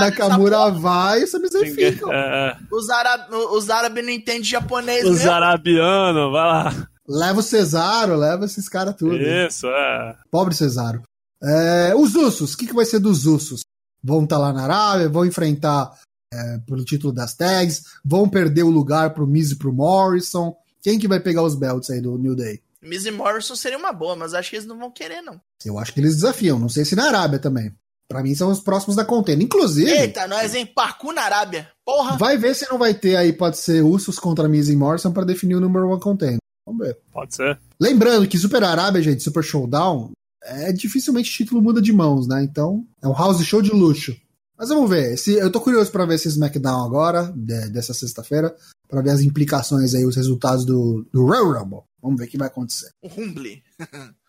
Nakamura, 0.00 0.56
porra. 0.58 0.70
vai 0.72 1.20
e 1.20 1.24
o 1.24 1.28
Sami 1.28 1.48
Zayn 1.48 1.74
fica. 1.74 2.06
é, 2.12 2.50
é. 2.50 2.56
Os, 2.74 2.88
ára- 2.90 3.28
os 3.52 3.70
árabes 3.70 4.04
não 4.04 4.10
entendem 4.10 4.44
japonês 4.44 5.04
os 5.04 5.26
arabianos, 5.26 6.32
vai 6.32 6.42
lá. 6.46 6.88
Leva 7.08 7.40
o 7.40 7.42
Cesaro, 7.42 8.16
leva 8.16 8.44
esses 8.44 8.68
caras 8.68 8.94
tudo. 8.96 9.16
Isso, 9.16 9.66
é. 9.66 10.16
Pobre 10.30 10.54
Cesaro. 10.54 11.02
É, 11.42 11.92
os 11.96 12.14
Usos, 12.14 12.54
o 12.54 12.56
que, 12.56 12.66
que 12.68 12.74
vai 12.74 12.84
ser 12.84 13.00
dos 13.00 13.26
Usos? 13.26 13.60
Vão 14.02 14.22
estar 14.24 14.38
lá 14.38 14.52
na 14.52 14.62
Arábia, 14.64 15.08
vão 15.08 15.26
enfrentar 15.26 15.92
é, 16.32 16.58
pelo 16.66 16.84
título 16.84 17.12
das 17.12 17.34
tags, 17.34 17.82
vão 18.04 18.28
perder 18.28 18.62
o 18.62 18.70
lugar 18.70 19.10
pro 19.10 19.26
Miz 19.26 19.50
e 19.50 19.56
pro 19.58 19.72
Morrison. 19.72 20.54
Quem 20.82 20.98
que 20.98 21.08
vai 21.08 21.20
pegar 21.20 21.42
os 21.42 21.54
belts 21.56 21.90
aí 21.90 22.00
do 22.00 22.16
New 22.18 22.34
Day? 22.36 22.60
Miz 22.82 23.06
e 23.06 23.10
Morrison 23.10 23.54
seria 23.54 23.78
uma 23.78 23.92
boa, 23.92 24.16
mas 24.16 24.34
acho 24.34 24.50
que 24.50 24.56
eles 24.56 24.66
não 24.66 24.78
vão 24.78 24.90
querer, 24.90 25.22
não. 25.22 25.40
Eu 25.64 25.78
acho 25.78 25.92
que 25.92 26.00
eles 26.00 26.16
desafiam, 26.16 26.58
não 26.58 26.68
sei 26.68 26.84
se 26.84 26.96
na 26.96 27.06
Arábia 27.06 27.38
também. 27.38 27.72
Pra 28.08 28.22
mim 28.22 28.34
são 28.34 28.50
os 28.50 28.60
próximos 28.60 28.96
da 28.96 29.04
contenda. 29.04 29.42
Inclusive, 29.42 29.90
Eita, 29.90 30.26
nós 30.26 30.54
em 30.54 30.66
Parkour 30.66 31.14
na 31.14 31.22
Arábia. 31.22 31.70
Porra. 31.84 32.16
vai 32.18 32.36
ver 32.36 32.54
se 32.54 32.68
não 32.68 32.78
vai 32.78 32.92
ter 32.92 33.16
aí, 33.16 33.32
pode 33.32 33.56
ser 33.58 33.82
Usos 33.82 34.18
contra 34.18 34.48
Miz 34.48 34.68
e 34.68 34.76
Morrison 34.76 35.12
pra 35.12 35.24
definir 35.24 35.54
o 35.54 35.60
number 35.60 35.84
one 35.84 36.00
contender. 36.00 36.38
Vamos 36.66 36.86
ver. 36.86 36.98
Pode 37.12 37.34
ser. 37.34 37.58
Lembrando 37.80 38.26
que 38.28 38.38
Super 38.38 38.64
Arábia, 38.64 39.00
gente, 39.02 39.22
Super 39.22 39.42
Showdown, 39.42 40.10
é 40.44 40.72
dificilmente 40.72 41.30
o 41.30 41.32
título 41.32 41.62
muda 41.62 41.80
de 41.80 41.92
mãos, 41.92 42.26
né? 42.26 42.42
Então, 42.42 42.84
é 43.00 43.08
um 43.08 43.14
house 43.14 43.42
show 43.44 43.62
de 43.62 43.70
luxo. 43.70 44.14
Mas 44.58 44.68
vamos 44.68 44.88
ver. 44.88 45.14
Esse, 45.14 45.32
eu 45.34 45.50
tô 45.50 45.60
curioso 45.60 45.90
pra 45.90 46.04
ver 46.06 46.14
esse 46.16 46.28
SmackDown 46.28 46.84
agora, 46.84 47.32
de- 47.34 47.70
dessa 47.70 47.92
sexta-feira, 47.94 48.54
pra 48.88 49.00
ver 49.02 49.10
as 49.10 49.20
implicações 49.22 49.94
aí, 49.94 50.04
os 50.04 50.16
resultados 50.16 50.64
do, 50.64 51.06
do 51.12 51.24
Royal 51.26 51.52
Rumble. 51.62 51.80
Vamos 52.02 52.18
ver 52.18 52.26
o 52.26 52.28
que 52.28 52.38
vai 52.38 52.48
acontecer. 52.48 52.90
O 53.02 53.08
Rumble. 53.08 53.62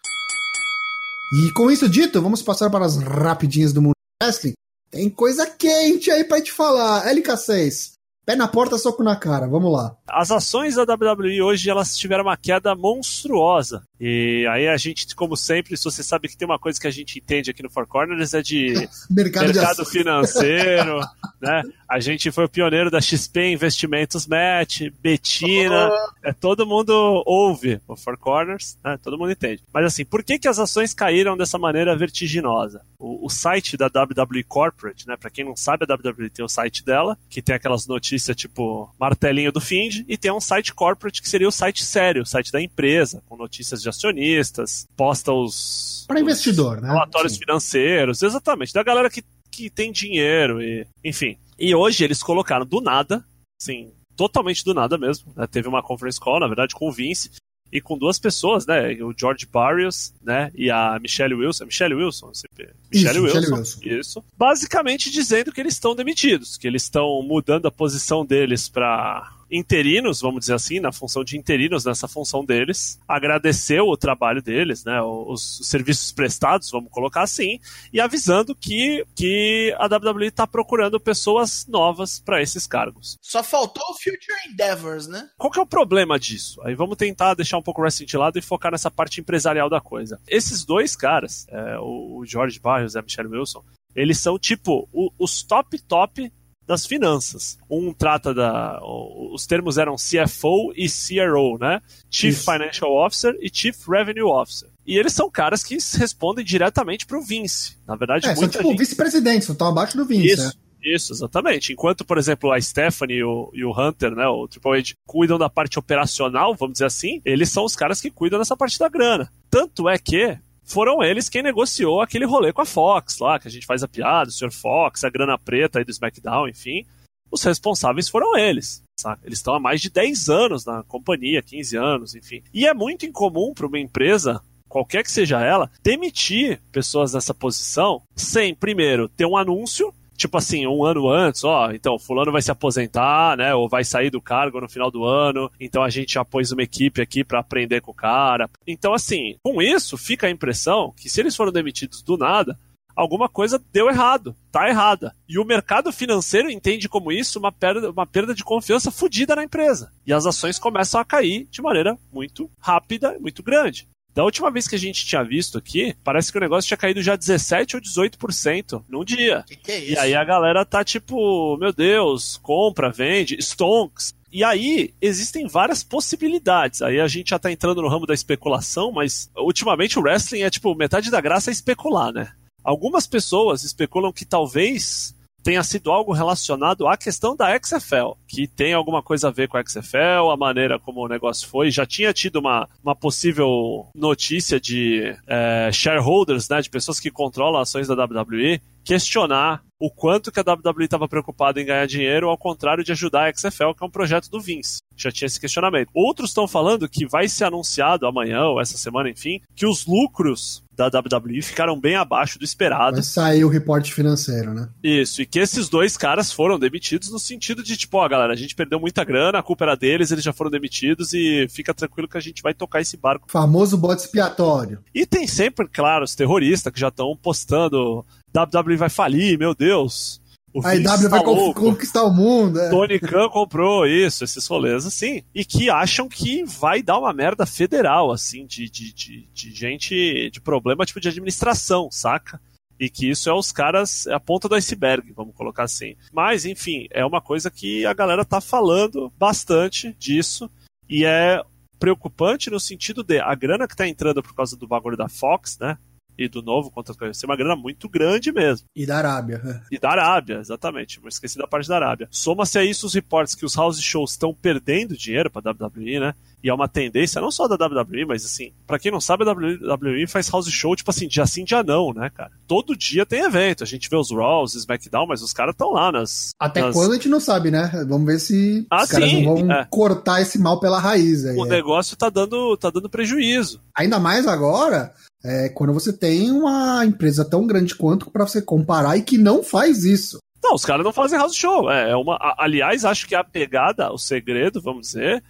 E 1.36 1.52
com 1.54 1.72
isso 1.72 1.90
dito, 1.90 2.22
vamos 2.22 2.44
passar 2.44 2.70
para 2.70 2.86
as 2.86 2.98
rapidinhas 2.98 3.74
do 3.74 3.82
mundo 3.82 3.94
do 3.94 4.24
wrestling. 4.26 4.54
Tem 4.92 5.10
coisa 5.10 5.48
quente 5.48 6.12
aí 6.12 6.24
pra 6.24 6.40
te 6.40 6.52
falar. 6.52 7.08
LK6, 7.08 7.94
pé 8.24 8.36
na 8.36 8.48
porta, 8.48 8.78
soco 8.78 9.02
na 9.04 9.16
cara. 9.16 9.48
Vamos 9.48 9.72
lá. 9.74 9.98
As 10.08 10.30
ações 10.30 10.76
da 10.76 10.84
WWE 10.84 11.42
hoje 11.42 11.72
elas 11.72 11.98
tiveram 11.98 12.24
uma 12.24 12.38
queda 12.38 12.76
monstruosa. 12.76 13.82
E 14.06 14.46
aí 14.48 14.68
a 14.68 14.76
gente, 14.76 15.16
como 15.16 15.38
sempre, 15.38 15.78
se 15.78 15.86
você 15.86 16.04
sabe 16.04 16.28
que 16.28 16.36
tem 16.36 16.46
uma 16.46 16.60
coisa 16.60 16.78
que 16.78 16.88
a 16.88 16.92
gente 16.92 17.20
entende 17.20 17.50
aqui 17.50 17.64
no 17.64 17.70
Four 17.70 17.88
Corners 17.88 18.34
é 18.34 18.42
de 18.42 18.74
Mercado, 19.10 19.48
de 19.48 19.54
mercado 19.54 19.82
ações. 19.82 19.90
financeiro, 19.92 21.00
né? 21.42 21.64
A 21.88 22.02
gente 22.02 22.30
foi 22.30 22.44
o 22.44 22.50
pioneiro 22.50 22.92
da 22.92 23.00
XP 23.00 23.54
Investimentos 23.54 24.28
Match, 24.28 24.90
Betina, 25.02 25.90
é, 26.22 26.34
todo 26.34 26.66
mundo 26.66 26.92
ouve 27.26 27.80
o 27.88 27.96
Four 27.96 28.18
Corners, 28.18 28.78
né? 28.84 29.00
Todo 29.02 29.18
mundo 29.18 29.32
entende. 29.32 29.62
Mas 29.74 29.86
assim, 29.86 30.04
por 30.04 30.22
que, 30.22 30.38
que 30.38 30.50
as 30.50 30.60
ações 30.60 30.94
caíram 30.94 31.38
dessa 31.38 31.58
maneira 31.58 31.96
vertiginosa? 31.96 32.82
O, 33.00 33.28
o 33.28 33.30
site 33.30 33.78
da 33.78 33.86
WWE 33.86 34.44
Corporate, 34.44 35.08
né? 35.08 35.16
Para 35.16 35.30
quem 35.30 35.46
não 35.46 35.56
sabe, 35.56 35.86
a 35.88 35.94
WWE 35.94 36.30
tem 36.30 36.44
o 36.44 36.50
site 36.50 36.84
dela, 36.84 37.18
que 37.30 37.42
tem 37.42 37.56
aquelas 37.56 37.88
notícias 37.88 38.36
tipo 38.36 38.94
martelinho 39.00 39.54
do 39.54 39.62
Find, 39.62 40.04
e 40.10 40.18
tem 40.18 40.30
um 40.30 40.42
site 40.42 40.74
corporate 40.74 41.22
que 41.22 41.30
seria 41.30 41.48
o 41.48 41.52
site 41.54 41.86
sério, 41.86 42.24
o 42.24 42.26
site 42.26 42.52
da 42.52 42.62
empresa, 42.62 43.24
com 43.30 43.38
notícias 43.38 43.82
de 43.82 43.93
acionistas, 43.96 44.86
posta 44.96 45.32
os 45.32 46.06
Para 46.08 46.20
investidor, 46.20 46.82
né? 46.82 46.90
relatórios 46.90 47.34
Sim. 47.34 47.40
financeiros, 47.40 48.22
exatamente, 48.22 48.74
da 48.74 48.84
galera 48.84 49.10
que, 49.10 49.24
que 49.52 49.70
tem 49.70 49.92
dinheiro 49.92 50.62
e 50.62 50.86
enfim. 51.04 51.38
E 51.58 51.74
hoje 51.74 52.04
eles 52.04 52.22
colocaram 52.22 52.66
do 52.66 52.82
nada, 52.82 53.24
assim, 53.62 53.92
totalmente 54.16 54.64
do 54.64 54.74
nada 54.74 54.98
mesmo. 54.98 55.32
né? 55.36 55.48
Teve 55.48 55.68
uma 55.68 55.84
conference 55.84 56.20
call, 56.20 56.40
na 56.40 56.48
verdade, 56.48 56.74
com 56.76 56.90
o 56.90 56.92
Vince 56.92 57.30
e 57.72 57.82
com 57.82 57.98
duas 57.98 58.20
pessoas, 58.20 58.68
né? 58.68 58.92
O 59.02 59.14
George 59.18 59.48
Barrios, 59.48 60.14
né? 60.22 60.52
E 60.54 60.70
a 60.70 61.00
Michelle 61.02 61.34
Wilson. 61.34 61.66
Michelle 61.66 61.96
Wilson, 61.96 62.32
CP. 62.34 62.70
Michelle 62.94 63.18
Isso, 63.18 63.24
Wilson. 63.24 63.40
Michelle 63.40 63.56
Wilson. 63.58 63.80
Isso. 63.84 64.24
Basicamente 64.38 65.10
dizendo 65.10 65.52
que 65.52 65.60
eles 65.60 65.74
estão 65.74 65.96
demitidos, 65.96 66.56
que 66.56 66.68
eles 66.68 66.84
estão 66.84 67.22
mudando 67.24 67.68
a 67.68 67.72
posição 67.72 68.24
deles 68.24 68.70
para 68.70 69.33
interinos, 69.50 70.22
vamos 70.22 70.42
dizer 70.42 70.54
assim, 70.54 70.80
na 70.80 70.92
função 70.92 71.24
de 71.24 71.38
interinos, 71.38 71.86
nessa 71.86 72.08
função 72.08 72.44
deles, 72.46 73.00
agradeceu 73.08 73.86
o 73.88 73.98
trabalho 73.98 74.42
deles, 74.42 74.84
né, 74.84 75.02
os 75.02 75.60
serviços 75.64 76.12
prestados, 76.12 76.70
vamos 76.72 76.92
colocar 76.92 77.22
assim, 77.24 77.60
e 77.92 78.00
avisando 78.00 78.56
que, 78.56 79.06
que 79.16 79.76
a 79.78 79.86
WWE 79.86 80.28
está 80.28 80.46
procurando 80.48 81.00
pessoas 81.00 81.66
novas 81.68 82.20
para 82.20 82.42
esses 82.42 82.66
cargos. 82.68 83.18
Só 83.22 83.44
faltou 83.44 83.84
o 83.90 83.94
Future 83.94 84.52
Endeavors, 84.52 85.08
né? 85.08 85.28
Qual 85.38 85.52
que 85.52 85.60
é 85.60 85.62
o 85.62 85.66
problema 85.68 86.20
disso? 86.20 86.62
Aí 86.64 86.76
vamos 86.76 86.98
tentar 86.98 87.34
deixar 87.34 87.58
um 87.58 87.62
pouco 87.64 87.82
o 87.82 87.84
wrestling 87.84 88.06
de 88.06 88.18
lado 88.18 88.38
e 88.38 88.42
focar 88.42 88.72
nessa 88.72 88.92
parte 88.92 89.22
empresarial 89.22 89.70
da 89.70 89.80
coisa. 89.82 90.20
Esses 90.28 90.64
dois 90.66 90.96
caras, 90.96 91.46
é, 91.50 91.78
o 91.80 92.24
George 92.26 92.60
Barrios 92.60 92.96
e 92.96 93.00
a 93.00 93.02
Michelle 93.02 93.30
Wilson, 93.30 93.64
eles 93.96 94.20
são 94.20 94.40
tipo 94.40 94.88
o- 94.92 95.12
os 95.20 95.44
top 95.44 95.80
top 95.84 96.32
das 96.68 96.86
finanças. 96.86 97.58
Um 97.70 97.94
trata 97.94 98.34
da. 98.34 98.80
o- 98.82 99.34
Os 99.34 99.46
termos 99.46 99.78
eram 99.78 99.96
CFO 99.96 100.72
e 100.76 100.88
CRO, 100.90 101.58
né? 101.60 101.82
Chief 102.10 102.34
Isso. 102.36 102.52
Financial 102.52 102.92
Officer 103.06 103.36
e 103.42 103.50
Chief 103.52 103.76
Revenue 103.88 104.24
Officer. 104.24 104.70
E 104.86 104.98
eles 104.98 105.14
são 105.14 105.30
caras 105.30 105.64
que 105.64 105.78
respondem 105.98 106.44
diretamente 106.44 107.06
pro 107.06 107.22
Vince. 107.22 107.78
Na 107.88 107.96
verdade, 107.96 108.26
É, 108.26 108.30
são 108.34 108.42
muita 108.42 108.58
tipo 108.58 108.70
gente 108.70 108.80
vice-presidentes, 108.80 109.48
estão 109.50 109.68
abaixo 109.68 109.96
do 109.98 110.06
Vince, 110.06 110.28
isso, 110.34 110.44
né? 110.44 110.52
Isso, 110.86 111.14
exatamente. 111.14 111.72
Enquanto, 111.72 112.04
por 112.04 112.18
exemplo, 112.18 112.52
a 112.52 112.60
Stephanie 112.60 113.20
e 113.20 113.24
o, 113.24 113.50
e 113.54 113.64
o 113.64 113.72
Hunter, 113.72 114.12
né, 114.14 114.28
o 114.28 114.46
Triple 114.50 114.80
H, 114.80 114.94
cuidam 115.08 115.38
da 115.38 115.50
parte 115.50 115.80
operacional, 115.80 116.54
vamos 116.56 116.74
dizer 116.74 116.86
assim, 116.86 117.22
eles 117.24 117.50
são 117.50 117.64
os 117.64 117.74
caras 117.74 118.02
que 118.02 118.12
cuidam 118.12 118.38
dessa 118.38 118.58
parte 118.58 118.78
da 118.78 118.90
grana. 118.90 119.32
Tanto 119.50 119.88
é 119.88 119.98
que 119.98 120.38
foram 120.66 121.04
eles 121.04 121.30
quem 121.30 121.44
negociou 121.44 122.02
aquele 122.02 122.26
rolê 122.26 122.54
com 122.54 122.62
a 122.62 122.66
Fox 122.66 123.20
lá, 123.20 123.40
que 123.40 123.48
a 123.48 123.52
gente 123.52 123.66
faz 123.66 123.84
a 123.84 123.88
piada, 123.88 124.30
o 124.30 124.34
Sr. 124.34 124.52
Fox, 124.52 125.04
a 125.04 125.10
grana 125.10 125.38
preta 125.38 125.80
aí 125.80 125.86
do 125.86 125.92
SmackDown, 125.92 126.48
enfim. 126.48 126.86
Os 127.32 127.44
responsáveis 127.44 128.08
foram 128.08 128.38
eles. 128.38 128.82
Sabe? 129.00 129.22
Eles 129.26 129.40
estão 129.40 129.56
há 129.56 129.60
mais 129.60 129.82
de 129.82 129.90
10 129.90 130.30
anos 130.30 130.66
na 130.66 130.84
companhia, 130.84 131.42
15 131.42 131.76
anos, 131.78 132.16
enfim. 132.16 132.44
E 132.54 132.68
é 132.68 132.74
muito 132.74 133.06
incomum 133.06 133.54
para 133.54 133.68
uma 133.68 133.80
empresa 133.80 134.42
qualquer 134.70 135.04
que 135.04 135.12
seja 135.12 135.40
ela, 135.40 135.70
demitir 135.84 136.60
pessoas 136.72 137.14
nessa 137.14 137.34
posição 137.34 138.02
sem, 138.16 138.56
primeiro, 138.56 139.08
ter 139.08 139.26
um 139.26 139.38
anúncio 139.38 139.94
tipo 140.24 140.38
assim, 140.38 140.66
um 140.66 140.86
ano 140.86 141.10
antes, 141.10 141.44
ó, 141.44 141.72
então, 141.72 142.00
fulano 142.00 142.32
vai 142.32 142.42
se 142.42 142.50
aposentar, 142.50 143.36
né, 143.38 143.54
ou 143.54 143.68
vai 143.68 143.84
sair 143.84 144.10
do 144.10 144.22
cargo 144.22 144.62
no 144.62 144.70
final 144.70 144.90
do 144.90 145.04
ano, 145.04 145.52
então 145.60 145.84
a 145.84 145.90
gente 145.90 146.14
já 146.14 146.24
pôs 146.24 146.52
uma 146.52 146.64
equipe 146.64 147.02
aqui 147.02 147.24
para 147.24 147.40
aprender 147.40 147.82
com 147.82 147.92
o 147.92 147.96
cara. 147.96 148.50
Então, 148.66 148.94
assim, 148.94 149.36
com 149.44 149.62
isso, 149.62 149.98
fica 149.98 150.28
a 150.28 150.32
impressão 150.32 150.94
que 150.96 151.10
se 151.10 151.20
eles 151.20 151.36
foram 151.36 151.52
demitidos 151.52 152.02
do 152.02 152.18
nada, 152.18 152.58
alguma 152.96 153.28
coisa 153.28 153.62
deu 153.72 153.90
errado, 153.90 154.34
tá 154.50 154.70
errada. 154.70 155.14
E 155.28 155.38
o 155.38 155.46
mercado 155.46 155.92
financeiro 155.92 156.50
entende 156.50 156.88
como 156.88 157.12
isso 157.12 157.38
uma 157.38 157.52
perda, 157.52 157.92
uma 157.92 158.06
perda 158.06 158.34
de 158.34 158.44
confiança 158.44 158.92
fodida 158.92 159.36
na 159.36 159.44
empresa. 159.44 159.92
E 160.06 160.14
as 160.14 160.26
ações 160.26 160.58
começam 160.58 161.02
a 161.02 161.06
cair 161.06 161.48
de 161.52 161.62
maneira 161.62 161.98
muito 162.14 162.50
rápida, 162.60 163.18
muito 163.20 163.44
grande. 163.44 163.88
Da 164.14 164.24
última 164.24 164.52
vez 164.52 164.68
que 164.68 164.76
a 164.76 164.80
gente 164.80 165.06
tinha 165.06 165.24
visto 165.24 165.58
aqui, 165.58 165.96
parece 166.04 166.32
que 166.32 166.38
o 166.38 166.42
negócio 166.42 166.68
tinha 166.68 166.78
caído 166.78 167.02
já 167.02 167.16
17 167.16 167.76
ou 167.76 167.82
18% 167.82 168.84
num 168.88 169.04
dia. 169.04 169.44
Que 169.48 169.56
que 169.56 169.72
é 169.72 169.80
isso? 169.80 169.94
E 169.94 169.98
aí 169.98 170.14
a 170.14 170.24
galera 170.24 170.64
tá 170.64 170.84
tipo, 170.84 171.58
meu 171.58 171.74
Deus, 171.74 172.38
compra, 172.38 172.92
vende, 172.92 173.36
stonks. 173.42 174.14
E 174.32 174.44
aí 174.44 174.94
existem 175.02 175.48
várias 175.48 175.84
possibilidades. 175.84 176.82
Aí 176.82 177.00
a 177.00 177.08
gente 177.08 177.32
já 177.32 177.40
tá 177.40 177.52
entrando 177.52 177.82
no 177.82 177.88
ramo 177.88 178.06
da 178.06 178.14
especulação, 178.14 178.92
mas 178.92 179.30
ultimamente 179.36 179.98
o 179.98 180.02
wrestling 180.02 180.42
é 180.42 180.50
tipo, 180.50 180.76
metade 180.76 181.10
da 181.10 181.22
graça 181.22 181.50
é 181.50 181.54
especular, 181.54 182.12
né? 182.12 182.32
Algumas 182.64 183.06
pessoas 183.06 183.64
especulam 183.64 184.14
que 184.14 184.26
talvez 184.26 185.16
tenha 185.44 185.62
sido 185.64 185.92
algo 185.92 186.14
relacionado 186.14 186.88
à 186.88 186.96
questão 186.96 187.36
da 187.36 187.48
XFL, 187.60 188.14
que 188.28 188.48
tem 188.48 188.74
alguma 188.74 189.04
coisa 189.04 189.28
a 189.28 189.32
ver 189.32 189.48
com 189.48 189.58
a 189.58 189.64
XFL, 189.64 190.32
a 190.32 190.38
maneira 190.38 190.80
como 190.80 191.02
o 191.02 191.08
negócio 191.08 191.48
foi. 191.48 191.70
Já 191.70 191.86
tinha 191.86 192.14
tido 192.14 192.38
uma, 192.38 192.68
uma 192.84 192.96
possível 192.96 193.88
notícia 193.94 194.60
de 194.60 195.16
é, 195.28 195.70
shareholders, 195.72 196.48
né, 196.48 196.62
de 196.62 196.70
pessoas 196.70 197.00
que 197.00 197.12
controlam 197.12 197.60
ações 197.60 197.88
da 197.88 197.94
WWE, 197.94 198.62
questionar 198.84 199.64
o 199.80 199.90
quanto 199.90 200.32
que 200.32 200.40
a 200.40 200.44
WWE 200.44 200.86
estava 200.86 201.10
preocupada 201.10 201.60
em 201.60 201.66
ganhar 201.66 201.86
dinheiro, 201.86 202.30
ao 202.30 202.38
contrário 202.38 202.86
de 202.86 202.94
ajudar 202.94 203.30
a 203.30 203.34
XFL, 203.34 203.74
que 203.78 203.84
é 203.84 203.86
um 203.86 203.92
projeto 203.92 204.30
do 204.30 204.40
Vince. 204.40 204.78
Já 204.96 205.12
tinha 205.12 205.26
esse 205.26 205.40
questionamento. 205.40 205.90
Outros 205.94 206.30
estão 206.30 206.48
falando 206.48 206.88
que 206.88 207.06
vai 207.06 207.28
ser 207.28 207.44
anunciado 207.44 208.08
amanhã 208.08 208.44
ou 208.46 208.62
essa 208.62 208.78
semana, 208.78 209.10
enfim, 209.10 209.42
que 209.54 209.66
os 209.66 209.86
lucros 209.86 210.64
da 210.74 210.88
WWE 210.88 211.42
ficaram 211.42 211.78
bem 211.78 211.96
abaixo 211.96 212.40
do 212.40 212.46
esperado. 212.46 212.96
Vai 212.96 213.04
sair 213.04 213.44
o 213.44 213.50
reporte 213.50 213.94
financeiro, 213.94 214.54
né? 214.54 214.70
Isso, 214.82 215.22
e 215.22 215.26
que 215.26 215.40
esses 215.40 215.68
dois 215.68 215.98
caras 215.98 216.32
foram 216.32 216.58
demitidos 216.58 217.12
no 217.12 217.20
sentido 217.20 217.62
de, 217.62 217.76
tipo, 217.76 217.98
ó, 217.98 218.08
galera, 218.08 218.32
a 218.32 218.38
gente 218.38 218.56
perdeu 218.56 218.80
muita 218.80 219.04
grana, 219.04 219.40
a 219.40 219.44
culpa 219.44 219.66
era 219.66 219.76
deles, 219.76 220.12
eles 220.12 220.24
já 220.24 220.32
foram 220.32 220.50
demitidos 220.50 221.14
e 221.14 221.46
fica 221.50 221.74
tranquilo 221.74 222.08
que 222.08 222.18
a 222.18 222.22
gente 222.22 222.42
vai 222.42 222.54
tocar 222.54 222.80
esse 222.80 222.96
barco. 222.96 223.30
Famoso 223.30 223.78
bode 223.78 224.02
expiatório. 224.02 224.80
E 224.96 225.06
tem 225.06 225.28
sempre, 225.28 225.68
claro, 225.68 226.06
os 226.06 226.16
terroristas 226.16 226.72
que 226.72 226.80
já 226.80 226.88
estão 226.88 227.18
postando 227.22 228.06
WWE 228.36 228.78
vai 228.78 228.90
falir, 228.90 229.38
meu 229.38 229.54
Deus. 229.54 230.22
O 230.54 230.66
A 230.66 230.76
IW 230.76 231.10
vai 231.10 231.20
tá 231.20 231.24
con- 231.24 231.34
louco. 231.34 231.62
conquistar 231.62 232.04
o 232.04 232.14
mundo. 232.14 232.60
é. 232.60 232.70
Tony 232.70 233.00
Khan 233.00 233.28
comprou 233.30 233.88
isso, 233.88 234.24
esses 234.24 234.46
rolês 234.46 234.86
assim. 234.86 235.24
E 235.34 235.44
que 235.44 235.68
acham 235.70 236.08
que 236.08 236.44
vai 236.44 236.84
dar 236.84 237.00
uma 237.00 237.12
merda 237.12 237.46
federal, 237.46 238.12
assim, 238.12 238.46
de, 238.46 238.70
de, 238.70 238.94
de, 238.94 239.28
de 239.34 239.52
gente, 239.52 240.30
de 240.30 240.40
problema 240.40 240.86
tipo 240.86 241.00
de 241.02 241.10
administração, 241.10 241.90
saca? 241.92 242.40
E 242.80 242.88
que 242.90 243.10
isso 243.10 243.30
é 243.30 243.34
os 243.34 243.52
caras, 243.52 244.06
é 244.08 244.14
a 244.14 244.20
ponta 244.20 244.48
do 244.48 244.56
iceberg, 244.56 245.12
vamos 245.14 245.36
colocar 245.36 245.64
assim. 245.64 245.96
Mas, 246.12 246.46
enfim, 246.46 246.88
é 246.92 247.04
uma 247.06 247.22
coisa 247.22 247.50
que 247.50 247.86
a 247.86 247.94
galera 247.94 248.24
tá 248.26 248.40
falando 248.40 249.12
bastante 249.18 249.96
disso. 249.98 250.50
E 250.88 251.04
é 251.06 251.42
preocupante 251.80 252.50
no 252.52 252.60
sentido 252.60 253.04
de 253.04 253.20
a 253.20 253.34
grana 253.36 253.68
que 253.68 253.76
tá 253.76 253.88
entrando 253.88 254.22
por 254.22 254.34
causa 254.36 254.56
do 254.56 254.68
bagulho 254.68 254.96
da 254.98 255.10
Fox, 255.10 255.58
né? 255.60 255.78
E 256.18 256.28
do 256.28 256.42
novo 256.42 256.70
contrato 256.72 256.98
vai 257.00 257.14
ser 257.14 257.26
uma 257.26 257.36
grana 257.36 257.56
muito 257.56 257.90
grande 257.90 258.32
mesmo. 258.32 258.68
E 258.76 258.86
da 258.86 258.98
Arábia. 258.98 259.42
é. 259.46 259.76
E 259.76 259.80
da 259.80 259.90
Arábia, 259.90 260.38
exatamente. 260.40 261.00
Mas 261.04 261.16
esqueci 261.16 261.38
da 261.38 261.48
parte 261.48 261.68
da 261.68 261.76
Arábia. 261.76 262.08
Soma-se 262.12 262.58
a 262.60 262.64
isso 262.64 262.86
os 262.86 262.94
reportes 262.94 263.36
que 263.36 263.46
os 263.46 263.56
house 263.56 263.80
shows 263.82 264.12
estão 264.12 264.34
perdendo 264.34 264.96
dinheiro 264.98 265.30
pra 265.32 265.42
WWE, 265.52 266.00
né? 266.00 266.14
E 266.44 266.50
é 266.50 266.54
uma 266.54 266.68
tendência 266.68 267.22
não 267.22 267.32
só 267.32 267.48
da 267.48 267.56
WWE, 267.56 268.06
mas 268.06 268.26
assim, 268.26 268.52
pra 268.68 268.78
quem 268.78 268.92
não 268.92 269.00
sabe, 269.00 269.24
a 269.24 269.32
WWE 269.32 270.06
faz 270.08 270.28
house 270.30 270.50
show, 270.52 270.76
tipo 270.76 270.92
assim, 270.92 271.08
dia 271.08 271.26
sim, 271.26 271.46
dia 271.46 271.64
não, 271.64 271.94
né, 271.94 272.10
cara? 272.14 272.32
Todo 272.46 272.76
dia 272.76 273.06
tem 273.06 273.22
evento. 273.22 273.64
A 273.64 273.66
gente 273.66 273.90
vê 273.90 273.96
os 273.96 274.12
Raws, 274.12 274.54
SmackDown, 274.54 275.08
mas 275.08 275.22
os 275.22 275.32
caras 275.32 275.54
estão 275.54 275.72
lá 275.72 275.90
nas. 275.90 276.32
Até 276.38 276.62
nas- 276.62 276.76
quando 276.76 276.92
a 276.92 276.96
gente 276.96 277.08
não 277.08 277.22
sabe, 277.22 277.50
né? 277.50 277.72
Vamos 277.88 278.06
ver 278.06 278.20
se 278.20 278.68
Ah, 278.70 278.84
os 278.84 278.90
caras 278.90 279.10
sim, 279.10 279.24
não 279.24 279.36
vão 279.38 279.52
é. 279.54 279.66
cortar 279.70 280.22
esse 280.22 280.38
mal 280.38 280.60
pela 280.60 280.80
raiz. 280.80 281.26
Aí, 281.26 281.38
O 281.38 281.46
é. 281.46 281.50
negócio 281.50 281.96
tá 281.96 282.10
dando, 282.10 282.58
tá 282.58 282.70
dando 282.70 282.90
prejuízo. 282.90 283.62
Ainda 283.78 283.98
mais 283.98 284.28
agora, 284.28 284.94
é, 285.24 285.50
quando 285.50 285.74
você 285.74 285.94
tem 285.94 286.32
uma 286.32 286.86
empresa 286.86 287.24
tão 287.24 287.48
grande 287.48 287.76
quanto 287.76 288.12
pra 288.12 288.28
você 288.28 288.42
comparar 288.42 288.98
e 288.98 289.04
que 289.04 289.18
não 289.18 289.44
faz 289.44 289.84
isso. 289.84 290.18
Não, 290.44 290.56
os 290.56 290.66
caras 290.66 290.84
não 290.84 290.92
fazem 290.92 291.18
house 291.18 291.36
show. 291.36 291.72
É 291.72 291.92
é 291.92 291.96
uma, 291.96 292.18
aliás, 292.38 292.84
acho 292.84 293.08
que 293.08 293.16
a 293.16 293.24
pegada, 293.24 293.92
o 293.92 293.98
segredo, 293.98 294.62
vamos 294.62 294.88
dizer, 294.88 295.24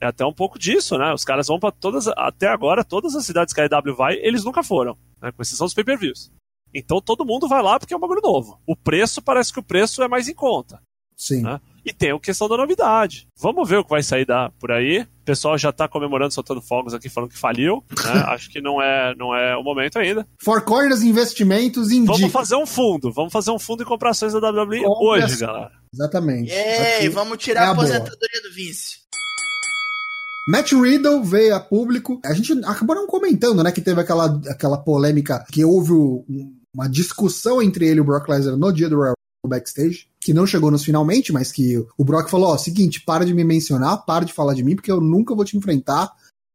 é 0.00 0.06
até 0.06 0.24
um 0.24 0.32
pouco 0.32 0.58
disso, 0.58 0.96
né? 0.96 1.12
Os 1.12 1.24
caras 1.24 1.48
vão 1.48 1.58
pra 1.58 1.72
todas, 1.72 2.06
até 2.08 2.46
agora, 2.46 2.84
todas 2.84 3.16
as 3.16 3.26
cidades 3.26 3.52
que 3.52 3.60
a 3.60 3.64
EW 3.64 3.96
vai, 3.96 4.14
eles 4.22 4.44
nunca 4.44 4.62
foram, 4.62 4.96
né? 5.20 5.32
Com 5.32 5.42
exceção 5.42 5.66
dos 5.66 5.74
pay-per-views. 5.74 6.30
Então 6.72 7.00
todo 7.00 7.24
mundo 7.24 7.48
vai 7.48 7.62
lá 7.62 7.78
porque 7.78 7.92
é 7.92 7.96
um 7.96 8.00
bagulho 8.00 8.22
novo. 8.22 8.60
O 8.64 8.76
preço 8.76 9.20
parece 9.20 9.52
que 9.52 9.58
o 9.58 9.64
preço 9.64 10.02
é 10.02 10.08
mais 10.08 10.28
em 10.28 10.34
conta. 10.34 10.80
Sim. 11.16 11.42
né? 11.42 11.60
E 11.84 11.92
tem 11.92 12.10
a 12.12 12.18
questão 12.18 12.48
da 12.48 12.56
novidade. 12.56 13.26
Vamos 13.40 13.68
ver 13.68 13.76
o 13.78 13.84
que 13.84 13.90
vai 13.90 14.02
sair 14.02 14.24
da, 14.26 14.50
por 14.60 14.70
aí. 14.70 15.00
O 15.02 15.24
pessoal 15.24 15.56
já 15.56 15.72
tá 15.72 15.86
comemorando, 15.88 16.34
soltando 16.34 16.60
fogos 16.60 16.92
aqui, 16.92 17.08
falando 17.08 17.30
que 17.30 17.38
faliu. 17.38 17.82
né? 17.90 18.20
Acho 18.28 18.50
que 18.50 18.60
não 18.60 18.80
é, 18.82 19.14
não 19.16 19.34
é 19.34 19.56
o 19.56 19.62
momento 19.62 19.98
ainda. 19.98 20.26
Four 20.42 20.62
Corners 20.62 21.02
Investimentos 21.02 21.90
indica. 21.90 22.12
Vamos 22.14 22.32
fazer 22.32 22.56
um 22.56 22.66
fundo. 22.66 23.12
Vamos 23.12 23.32
fazer 23.32 23.50
um 23.50 23.58
fundo 23.58 23.82
e 23.82 23.86
comprar 23.86 24.10
ações 24.10 24.32
da 24.32 24.38
WWE 24.50 24.82
Compre 24.82 25.06
hoje, 25.06 25.24
as- 25.24 25.40
galera. 25.40 25.70
Exatamente. 25.94 26.52
Ei, 26.52 27.08
vamos 27.08 27.34
é 27.34 27.36
tirar 27.36 27.62
a 27.68 27.70
a 27.70 27.74
boa. 27.74 27.84
aposentadoria 27.86 28.42
do 28.42 28.52
Vince. 28.54 29.00
Matt 30.48 30.72
Riddle 30.72 31.22
veio 31.22 31.54
a 31.54 31.60
público. 31.60 32.20
A 32.24 32.32
gente 32.34 32.52
acabou 32.64 32.96
não 32.96 33.06
comentando, 33.06 33.62
né? 33.62 33.70
Que 33.70 33.80
teve 33.80 34.00
aquela, 34.00 34.40
aquela 34.48 34.78
polêmica 34.78 35.44
que 35.52 35.64
houve 35.64 35.92
o- 35.92 36.24
uma 36.74 36.88
discussão 36.88 37.60
entre 37.62 37.86
ele 37.86 37.98
e 37.98 38.00
o 38.00 38.04
Brock 38.04 38.28
Lesnar 38.28 38.56
no 38.56 38.72
dia 38.72 38.88
do 38.88 38.96
Royal 38.96 39.14
backstage, 39.46 40.06
que 40.20 40.34
não 40.34 40.46
chegou 40.46 40.70
nos 40.70 40.84
finalmente, 40.84 41.32
mas 41.32 41.50
que 41.50 41.76
o 41.96 42.04
Brock 42.04 42.28
falou: 42.28 42.50
ó, 42.52 42.58
seguinte, 42.58 43.00
para 43.00 43.24
de 43.24 43.32
me 43.34 43.42
mencionar, 43.44 44.04
para 44.04 44.24
de 44.24 44.32
falar 44.32 44.54
de 44.54 44.62
mim, 44.62 44.74
porque 44.76 44.90
eu 44.92 45.00
nunca 45.00 45.34
vou 45.34 45.44
te 45.44 45.56
enfrentar. 45.56 46.10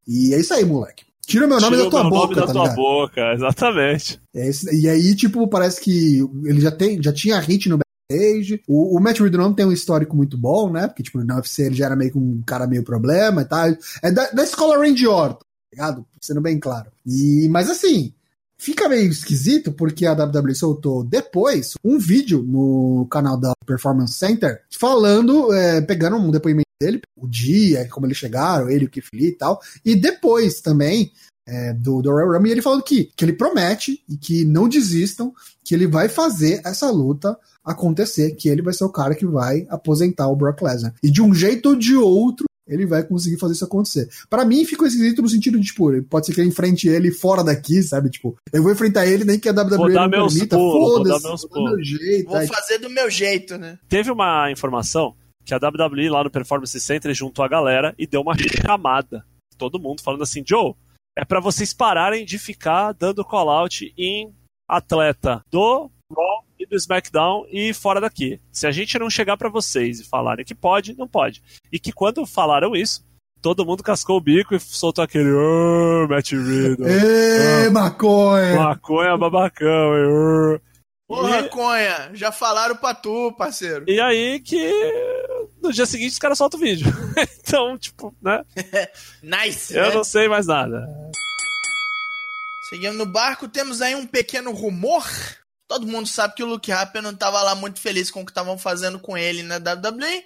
E 0.08 0.34
é 0.34 0.40
isso 0.40 0.54
aí, 0.54 0.64
moleque. 0.64 1.04
Tira 1.26 1.48
meu 1.48 1.60
nome 1.60 1.76
Tira 1.76 1.82
da 1.82 1.88
o 1.88 1.90
tua 1.90 2.02
meu 2.04 2.10
boca, 2.12 2.22
nome 2.28 2.36
da 2.36 2.46
tá 2.46 2.54
tua 2.54 2.62
ligado? 2.64 2.76
boca, 2.76 3.34
exatamente. 3.34 4.22
É 4.36 4.48
esse- 4.48 4.76
e 4.80 4.88
aí, 4.88 5.16
tipo, 5.16 5.48
parece 5.48 5.82
que 5.82 6.20
ele 6.44 6.62
já, 6.62 6.72
tem, 6.72 7.02
já 7.02 7.12
tinha 7.12 7.40
hit 7.40 7.68
no 7.68 7.80
backstage. 7.80 8.62
O, 8.68 8.96
o 8.96 9.02
Matt 9.02 9.20
Riddle 9.20 9.42
não 9.42 9.52
tem 9.54 9.66
um 9.66 9.72
histórico 9.72 10.16
muito 10.16 10.38
bom, 10.38 10.70
né? 10.72 10.86
Porque, 10.88 11.02
tipo, 11.02 11.24
na 11.24 11.38
UFC 11.38 11.64
ele 11.64 11.74
já 11.76 11.88
era 11.88 11.96
meio 11.96 12.12
que 12.12 12.18
um 12.20 12.44
cara 12.46 12.68
meio 12.68 12.84
problema 12.84 13.42
e 13.42 13.46
tal. 13.46 13.66
É 14.04 14.12
da, 14.12 14.30
da 14.30 14.44
escola 14.44 14.78
Randy 14.78 15.08
Orton, 15.08 15.40
tá 15.40 15.46
ligado? 15.74 16.06
Sendo 16.22 16.42
bem 16.42 16.60
claro. 16.60 16.92
E, 17.04 17.48
mas 17.50 17.72
assim, 17.72 18.14
fica 18.66 18.90
meio 18.90 19.12
esquisito 19.12 19.72
porque 19.72 20.08
a 20.08 20.14
WWE 20.14 20.56
soltou 20.56 21.04
depois 21.04 21.76
um 21.84 22.00
vídeo 22.00 22.42
no 22.42 23.08
canal 23.12 23.38
da 23.38 23.54
Performance 23.64 24.16
Center 24.16 24.60
falando, 24.72 25.54
é, 25.54 25.82
pegando 25.82 26.16
um 26.16 26.32
depoimento 26.32 26.66
dele, 26.82 27.00
o 27.16 27.28
dia, 27.28 27.88
como 27.90 28.08
eles 28.08 28.18
chegaram, 28.18 28.68
ele, 28.68 28.86
o 28.86 28.90
Lee 29.14 29.28
e 29.28 29.32
tal. 29.34 29.62
E 29.86 29.96
depois 29.96 30.62
também 30.62 31.12
é, 31.48 31.74
do, 31.74 32.02
do 32.02 32.10
Royal 32.10 32.34
Rumble, 32.34 32.52
ele 32.52 32.62
falando 32.64 32.82
que, 32.82 33.12
que 33.16 33.24
ele 33.24 33.34
promete 33.34 34.04
e 34.10 34.18
que 34.18 34.44
não 34.44 34.68
desistam, 34.68 35.32
que 35.64 35.76
ele 35.76 35.86
vai 35.86 36.10
fazer 36.10 36.60
essa 36.66 36.90
luta 36.90 37.38
acontecer, 37.64 38.32
que 38.32 38.50
ele 38.50 38.64
vai 38.64 38.74
ser 38.74 38.84
o 38.84 38.92
cara 38.92 39.14
que 39.14 39.28
vai 39.28 39.68
aposentar 39.70 40.28
o 40.28 40.36
Brock 40.36 40.64
Lesnar. 40.64 40.96
E 41.04 41.12
de 41.12 41.22
um 41.22 41.36
jeito 41.36 41.70
ou 41.70 41.76
de 41.76 41.96
outro, 41.96 42.48
ele 42.68 42.86
vai 42.86 43.04
conseguir 43.04 43.38
fazer 43.38 43.54
isso 43.54 43.66
acontecer. 43.66 44.10
Pra 44.30 44.46
mim, 44.46 44.66
ficou 44.66 44.88
esquisito 44.88 45.22
no 45.22 45.30
sentido 45.30 45.60
de, 45.60 45.68
tipo, 45.68 46.02
pode 46.04 46.26
ser 46.26 46.34
que 46.34 46.42
eu 46.42 46.46
enfrente 46.46 46.88
ele 46.88 47.12
fora 47.12 47.44
daqui, 47.44 47.82
sabe? 47.84 48.10
Tipo, 48.10 48.36
eu 48.52 48.64
vou 48.64 48.72
enfrentar 48.72 49.06
ele, 49.06 49.24
nem 49.24 49.40
que 49.40 49.48
a 49.48 49.52
WWE 49.52 49.78
Vou 49.78 49.94
dar 49.94 50.02
não 50.04 50.10
meus 50.10 50.34
permita, 50.34 50.56
pulos, 50.56 50.74
vou 50.74 51.04
dar 51.04 51.20
foda-se, 51.20 51.28
meus 51.28 51.42
vou 51.42 51.64
dar 51.64 51.72
meu 51.72 51.84
jeito. 51.84 52.28
Vou 52.28 52.38
aí, 52.38 52.48
fazer 52.48 52.78
do 52.80 52.90
meu 52.90 53.10
jeito, 53.10 53.58
né? 53.58 53.78
Teve 53.88 54.12
uma 54.12 54.52
informação 54.52 55.16
que 55.44 55.54
a 55.54 55.58
WWE 55.58 56.10
lá 56.10 56.24
no 56.24 56.32
Performance 56.32 56.80
Center 56.80 57.14
juntou 57.14 57.46
a 57.46 57.48
galera 57.48 57.94
e 57.98 58.08
deu 58.08 58.22
uma 58.22 58.36
chamada. 58.38 59.24
Todo 59.58 59.80
mundo 59.80 60.02
falando 60.02 60.24
assim, 60.24 60.44
Joe, 60.46 60.74
é 61.18 61.24
pra 61.24 61.40
vocês 61.40 61.74
pararem 61.74 62.26
de 62.26 62.40
ficar 62.40 62.92
dando 62.94 63.24
call-out 63.24 63.94
em 63.98 64.34
atleta 64.68 65.42
do 65.52 65.90
e 66.66 66.70
do 66.70 66.76
SmackDown 66.76 67.46
e 67.50 67.74
fora 67.74 68.02
daqui. 68.02 68.40
Se 68.52 68.68
a 68.68 68.72
gente 68.72 68.98
não 69.00 69.10
chegar 69.10 69.38
para 69.38 69.50
vocês 69.50 70.00
e 70.00 70.04
falarem 70.04 70.44
que 70.44 70.56
pode, 70.56 70.98
não 70.98 71.08
pode. 71.08 71.42
E 71.72 71.80
que 71.80 71.92
quando 71.92 72.26
falaram 72.26 72.76
isso, 72.76 73.06
todo 73.42 73.66
mundo 73.66 73.84
cascou 73.84 74.18
o 74.18 74.22
bico 74.22 74.56
e 74.56 74.60
soltou 74.60 75.04
aquele 75.04 75.32
oh, 75.32 76.08
Matt 76.10 76.32
Riddle. 76.32 76.88
Ê, 76.88 77.68
oh, 77.68 77.72
maconha! 77.72 78.56
Maconha 78.56 79.18
babacão. 79.18 79.96
E, 79.96 80.60
Porra, 81.08 81.42
e... 81.42 81.50
conha, 81.50 82.10
já 82.14 82.32
falaram 82.32 82.76
pra 82.76 82.96
tu, 82.96 83.32
parceiro. 83.38 83.86
E 83.88 84.00
aí 84.02 84.40
que 84.40 84.72
no 85.62 85.72
dia 85.72 85.86
seguinte 85.86 86.14
os 86.14 86.20
caras 86.20 86.38
soltam 86.38 86.60
o 86.60 86.64
vídeo. 86.64 86.88
então, 87.40 87.78
tipo, 87.78 88.16
né? 88.22 88.44
nice! 89.22 89.76
Eu 89.76 89.90
né? 89.90 89.94
não 89.94 90.04
sei 90.04 90.28
mais 90.28 90.48
nada. 90.48 90.88
Seguindo 92.70 92.98
no 92.98 93.06
barco, 93.06 93.48
temos 93.48 93.80
aí 93.80 93.94
um 93.94 94.08
pequeno 94.08 94.52
rumor. 94.52 95.06
Todo 95.68 95.88
mundo 95.88 96.08
sabe 96.08 96.36
que 96.36 96.44
o 96.44 96.46
Luke 96.46 96.72
Harper 96.72 97.02
não 97.02 97.12
estava 97.12 97.42
lá 97.42 97.56
muito 97.56 97.80
feliz 97.80 98.12
com 98.12 98.22
o 98.22 98.26
que 98.26 98.32
estavam 98.32 98.58
fazendo 98.58 99.00
com 99.00 99.18
ele 99.18 99.42
na 99.42 99.58
WWE. 99.58 100.26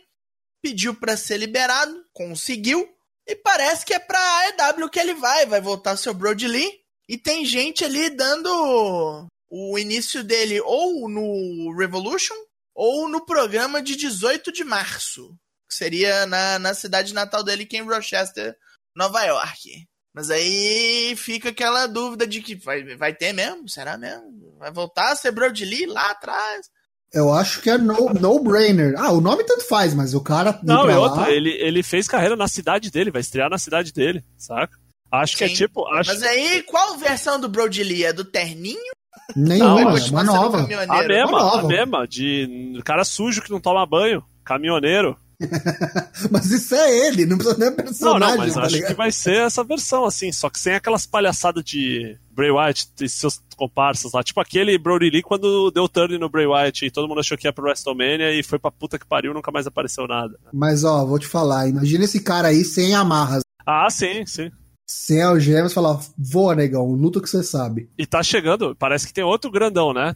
Pediu 0.61 0.93
para 0.93 1.15
ser 1.15 1.37
liberado, 1.37 2.05
conseguiu. 2.13 2.87
E 3.25 3.35
parece 3.35 3.85
que 3.85 3.93
é 3.93 3.99
pra 3.99 4.19
AEW 4.19 4.89
que 4.89 4.99
ele 4.99 5.13
vai. 5.13 5.45
Vai 5.45 5.61
voltar 5.61 5.95
seu 5.95 6.13
Brody 6.13 6.47
Lee. 6.47 6.81
E 7.07 7.17
tem 7.17 7.45
gente 7.45 7.85
ali 7.85 8.09
dando 8.09 9.27
o 9.49 9.79
início 9.79 10.23
dele 10.23 10.59
ou 10.61 11.09
no 11.09 11.75
Revolution 11.75 12.35
ou 12.75 13.07
no 13.07 13.25
programa 13.25 13.81
de 13.81 13.95
18 13.95 14.51
de 14.51 14.63
março. 14.63 15.35
Que 15.67 15.75
seria 15.75 16.25
na, 16.25 16.59
na 16.59 16.73
cidade 16.73 17.13
natal 17.13 17.43
dele, 17.43 17.65
que 17.65 17.77
é 17.77 17.79
em 17.79 17.83
Rochester, 17.83 18.57
Nova 18.95 19.23
York. 19.23 19.87
Mas 20.13 20.29
aí 20.29 21.13
fica 21.15 21.49
aquela 21.49 21.87
dúvida 21.87 22.25
de 22.25 22.41
que 22.41 22.55
vai, 22.55 22.95
vai 22.95 23.13
ter 23.13 23.33
mesmo? 23.33 23.69
Será 23.69 23.97
mesmo? 23.97 24.55
Vai 24.57 24.71
voltar 24.71 25.11
a 25.11 25.15
ser 25.15 25.31
Brody 25.31 25.65
Lee 25.65 25.85
lá 25.85 26.11
atrás? 26.11 26.67
Eu 27.13 27.33
acho 27.33 27.61
que 27.61 27.69
é 27.69 27.77
no, 27.77 28.13
no 28.13 28.39
brainer. 28.39 28.93
Ah, 28.97 29.11
o 29.11 29.21
nome 29.21 29.43
tanto 29.43 29.67
faz, 29.67 29.93
mas 29.93 30.13
o 30.13 30.21
cara. 30.21 30.59
Não, 30.63 30.87
é 30.89 30.97
outra. 30.97 31.31
Ele, 31.31 31.49
ele 31.51 31.81
fez 31.81 32.07
carreira 32.07 32.35
na 32.35 32.47
cidade 32.47 32.91
dele, 32.91 33.11
vai 33.11 33.21
estrear 33.21 33.49
na 33.49 33.57
cidade 33.57 33.91
dele, 33.91 34.23
saca? 34.37 34.77
Acho 35.11 35.33
Sim. 35.33 35.37
que 35.39 35.43
é 35.45 35.49
tipo. 35.49 35.87
Acho... 35.87 36.11
Mas 36.11 36.21
aí, 36.21 36.61
qual 36.63 36.97
versão 36.97 37.39
do 37.39 37.49
Brody 37.49 37.83
Lee? 37.83 38.05
É 38.05 38.13
do 38.13 38.23
terninho? 38.23 38.93
Nenhuma, 39.35 39.81
não, 39.81 39.97
é 39.97 40.09
uma 40.09 40.23
nova. 40.23 40.59
A 40.59 41.03
mesma, 41.07 41.31
nova. 41.31 41.59
a 41.61 41.63
mesma. 41.67 42.07
De 42.07 42.79
cara 42.85 43.03
sujo 43.03 43.41
que 43.41 43.51
não 43.51 43.59
toma 43.59 43.85
banho. 43.85 44.23
Caminhoneiro. 44.43 45.17
mas 46.29 46.51
isso 46.51 46.75
é 46.75 47.07
ele, 47.07 47.25
não 47.25 47.37
precisa 47.37 47.57
nem 47.57 47.71
personagem. 47.71 48.19
Não, 48.19 48.29
não, 48.29 48.37
mas 48.37 48.53
tá 48.53 48.61
acho 48.63 48.75
ligado? 48.75 48.89
que 48.89 48.95
vai 48.95 49.11
ser 49.11 49.37
essa 49.37 49.63
versão, 49.63 50.03
assim, 50.03 50.31
só 50.31 50.49
que 50.49 50.59
sem 50.59 50.73
aquelas 50.73 51.05
palhaçadas 51.05 51.63
de 51.63 52.17
Bray 52.31 52.51
Wyatt 52.51 52.89
e 52.99 53.07
seus 53.07 53.41
comparsas 53.55 54.11
lá. 54.11 54.21
Tipo 54.21 54.41
aquele 54.41 54.77
Brody 54.77 55.09
Lee 55.09 55.21
quando 55.21 55.71
deu 55.71 55.87
turn 55.87 56.17
no 56.17 56.29
Bray 56.29 56.45
Wyatt 56.45 56.85
e 56.85 56.91
todo 56.91 57.07
mundo 57.07 57.21
achou 57.21 57.37
que 57.37 57.47
ia 57.47 57.53
pro 57.53 57.63
WrestleMania 57.63 58.37
e 58.37 58.43
foi 58.43 58.59
pra 58.59 58.71
puta 58.71 58.99
que 58.99 59.07
pariu 59.07 59.33
nunca 59.33 59.51
mais 59.51 59.65
apareceu 59.65 60.07
nada. 60.07 60.37
Mas 60.53 60.83
ó, 60.83 61.05
vou 61.05 61.19
te 61.19 61.27
falar, 61.27 61.69
imagina 61.69 62.03
esse 62.03 62.21
cara 62.21 62.49
aí 62.49 62.65
sem 62.65 62.93
amarras. 62.93 63.41
Ah, 63.65 63.89
sim, 63.89 64.25
sim. 64.25 64.51
Sem 64.85 65.21
algemas, 65.21 65.71
falar, 65.71 65.99
voa, 66.17 66.55
negão, 66.55 66.91
luta 66.91 67.21
que 67.21 67.29
você 67.29 67.43
sabe. 67.43 67.89
E 67.97 68.05
tá 68.05 68.21
chegando, 68.23 68.75
parece 68.75 69.07
que 69.07 69.13
tem 69.13 69.23
outro 69.23 69.51
grandão, 69.51 69.93
né? 69.93 70.15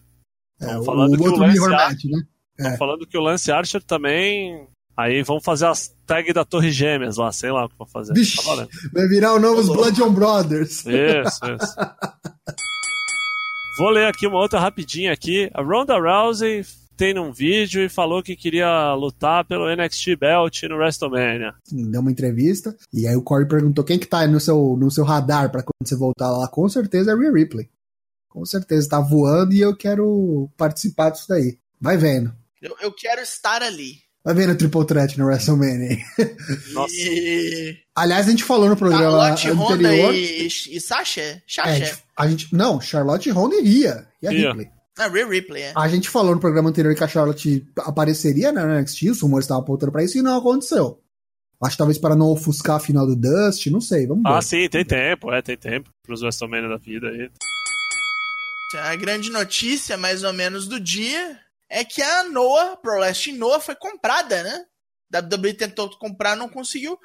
É, 0.60 0.84
falando 0.84 1.14
o 1.14 1.18
que 1.18 1.24
outro 1.24 1.44
o 1.44 1.46
Lance 1.46 1.74
Ar... 1.74 1.92
né? 1.92 2.24
É. 2.60 2.78
falando 2.78 3.08
que 3.08 3.18
o 3.18 3.22
Lance 3.22 3.52
Archer 3.52 3.84
também 3.84 4.68
Aí 4.96 5.24
vamos 5.24 5.44
fazer 5.44 5.66
as 5.66 5.94
tags 6.06 6.34
da 6.34 6.46
Torre 6.46 6.72
Gêmeas 6.72 7.18
lá, 7.18 7.32
sei 7.32 7.52
lá 7.52 7.66
o 7.66 7.70
que 7.70 7.78
vou 7.78 7.88
fazer. 7.88 8.14
Vixe, 8.14 8.38
tá 8.38 8.68
vai 8.92 9.08
virar 9.08 9.34
o 9.34 9.40
novo 9.40 9.74
Blood 9.74 10.02
on 10.04 10.14
Brothers. 10.14 10.86
Isso, 10.86 10.86
isso. 10.86 11.76
vou 13.80 13.90
ler 13.90 14.08
aqui 14.08 14.28
uma 14.28 14.38
outra 14.38 14.60
rapidinha 14.60 15.12
aqui. 15.12 15.50
A 15.54 15.64
Ronda 15.64 15.98
Rousey 15.98 16.64
tem 16.96 17.14
num 17.14 17.32
vídeo 17.32 17.82
e 17.82 17.90
falou 17.90 18.22
que 18.22 18.36
queria 18.36 18.94
lutar 18.94 19.46
pelo 19.46 19.68
NXT 19.76 20.16
Belt 20.20 20.64
no 20.64 20.78
WrestleMania. 20.78 21.54
Deu 21.72 22.02
uma 22.02 22.12
entrevista 22.12 22.76
e 22.94 23.08
aí 23.08 23.16
o 23.16 23.24
Corey 23.24 23.48
perguntou 23.48 23.84
quem 23.84 23.98
que 23.98 24.06
tá 24.06 24.28
no 24.28 24.40
seu, 24.40 24.78
no 24.78 24.92
seu 24.92 25.04
radar 25.04 25.52
para 25.52 25.64
quando 25.64 25.88
você 25.88 25.96
voltar 25.96 26.30
lá. 26.30 26.48
Com 26.48 26.70
certeza 26.70 27.12
é 27.12 27.16
Rhea 27.16 27.32
Ripley. 27.32 27.70
Com 28.30 28.46
certeza 28.46 28.90
tá 28.90 29.00
voando 29.00 29.54
e 29.54 29.62
eu 29.62 29.76
quero 29.76 30.50
participar 30.56 31.10
disso 31.10 31.26
daí. 31.28 31.58
Vai 31.80 31.98
vendo. 31.98 32.34
Eu, 32.62 32.76
eu 32.80 32.92
quero 32.92 33.22
estar 33.22 33.62
ali. 33.62 33.98
Vai 34.26 34.34
ver 34.34 34.48
no 34.48 34.56
Triple 34.56 34.86
Threat 34.86 35.20
no 35.20 35.26
WrestleMania. 35.26 35.98
Nossa. 36.72 36.94
E... 36.96 37.78
Aliás, 37.94 38.28
a 38.28 38.32
gente 38.32 38.44
falou 38.44 38.70
no 38.70 38.78
programa 38.78 39.36
Charlotte, 39.36 39.50
anterior. 39.50 40.06
Honda 40.08 40.18
e, 40.18 40.48
e 40.48 40.80
Sasha? 40.80 41.44
Sasha. 41.46 41.84
É, 41.84 41.98
a 42.16 42.28
gente, 42.28 42.54
não, 42.56 42.80
Charlotte 42.80 43.30
Honda 43.32 43.56
e 43.56 43.62
Ria. 43.62 44.08
E 44.22 44.28
a 44.28 44.32
Ria. 44.32 44.50
Ripley. 44.50 44.72
Ah, 44.98 45.08
Rhea 45.08 45.28
Ripley, 45.28 45.62
é. 45.64 45.74
A 45.76 45.88
gente 45.88 46.08
falou 46.08 46.36
no 46.36 46.40
programa 46.40 46.70
anterior 46.70 46.94
que 46.94 47.04
a 47.04 47.08
Charlotte 47.08 47.66
apareceria 47.80 48.52
né, 48.52 48.64
no 48.64 48.80
NXT, 48.80 49.10
os 49.10 49.22
rumores 49.22 49.46
estavam 49.46 49.64
apontando 49.64 49.92
pra 49.92 50.04
isso 50.04 50.18
e 50.18 50.22
não 50.22 50.38
aconteceu. 50.38 51.02
Acho 51.62 51.72
que 51.72 51.78
talvez 51.78 51.98
para 51.98 52.16
não 52.16 52.28
ofuscar 52.28 52.76
a 52.76 52.80
final 52.80 53.08
do 53.08 53.16
Dust, 53.16 53.66
não 53.68 53.82
sei, 53.82 54.06
vamos 54.06 54.24
ver. 54.24 54.30
Ah, 54.30 54.42
sim, 54.42 54.68
tem 54.70 54.86
tempo, 54.86 55.32
é, 55.32 55.42
tem 55.42 55.58
tempo 55.58 55.90
pros 56.04 56.22
WrestleMania 56.22 56.70
da 56.70 56.78
vida 56.78 57.08
aí. 57.08 57.30
A 58.82 58.96
grande 58.96 59.32
notícia, 59.32 59.98
mais 59.98 60.24
ou 60.24 60.34
menos, 60.34 60.68
do 60.68 60.80
dia 60.80 61.40
é 61.74 61.84
que 61.84 62.02
a 62.04 62.24
Noah, 62.26 62.78
Pro 62.78 63.00
Wrestling 63.00 63.38
Noah, 63.38 63.60
foi 63.60 63.76
comprada, 63.76 64.44
né? 64.44 64.64
A 65.14 65.20
WWE 65.20 65.54
tentou 65.56 65.90
comprar, 65.98 66.36
não 66.36 66.48
conseguiu. 66.48 67.00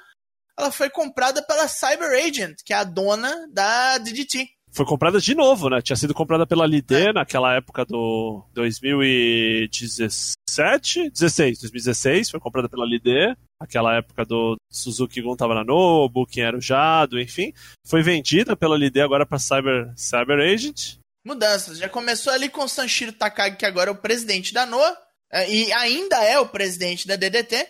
Ela 0.57 0.71
foi 0.71 0.89
comprada 0.89 1.41
pela 1.41 1.67
Cyber 1.67 2.11
Agent, 2.11 2.57
que 2.63 2.71
é 2.71 2.77
a 2.77 2.83
dona 2.83 3.47
da 3.51 3.97
DDT. 3.97 4.47
Foi 4.71 4.85
comprada 4.85 5.19
de 5.19 5.33
novo, 5.33 5.67
né? 5.69 5.81
Tinha 5.81 5.95
sido 5.95 6.13
comprada 6.13 6.45
pela 6.45 6.67
Lidê 6.67 7.07
é. 7.07 7.13
naquela 7.13 7.55
época 7.55 7.83
do 7.83 8.45
2017, 8.53 11.09
16, 11.09 11.61
2016, 11.61 12.29
foi 12.29 12.39
comprada 12.39 12.69
pela 12.69 12.85
Lidê, 12.85 13.35
aquela 13.59 13.95
época 13.95 14.23
do 14.23 14.55
Suzuki 14.71 15.23
Gun 15.23 15.35
tava 15.35 15.55
na 15.55 15.63
Nobu, 15.63 16.27
quem 16.27 16.43
era 16.43 16.55
o 16.55 16.61
Jado, 16.61 17.19
enfim. 17.19 17.51
Foi 17.87 18.03
vendida 18.03 18.55
pela 18.55 18.77
Lidê 18.77 19.01
agora 19.01 19.25
para 19.25 19.39
Cyber 19.39 19.91
Cyber 19.95 20.37
Agent 20.39 20.98
mudanças. 21.25 21.77
Já 21.77 21.89
começou 21.89 22.31
ali 22.33 22.49
com 22.49 22.63
o 22.63 22.69
Sanshiro 22.69 23.13
Takagi, 23.13 23.57
que 23.57 23.65
agora 23.65 23.89
é 23.89 23.93
o 23.93 23.97
presidente 23.97 24.53
da 24.53 24.65
NOA, 24.65 24.97
é, 25.31 25.51
e 25.51 25.71
ainda 25.73 26.23
é 26.23 26.39
o 26.39 26.47
presidente 26.47 27.07
da 27.07 27.15
DDT. 27.15 27.67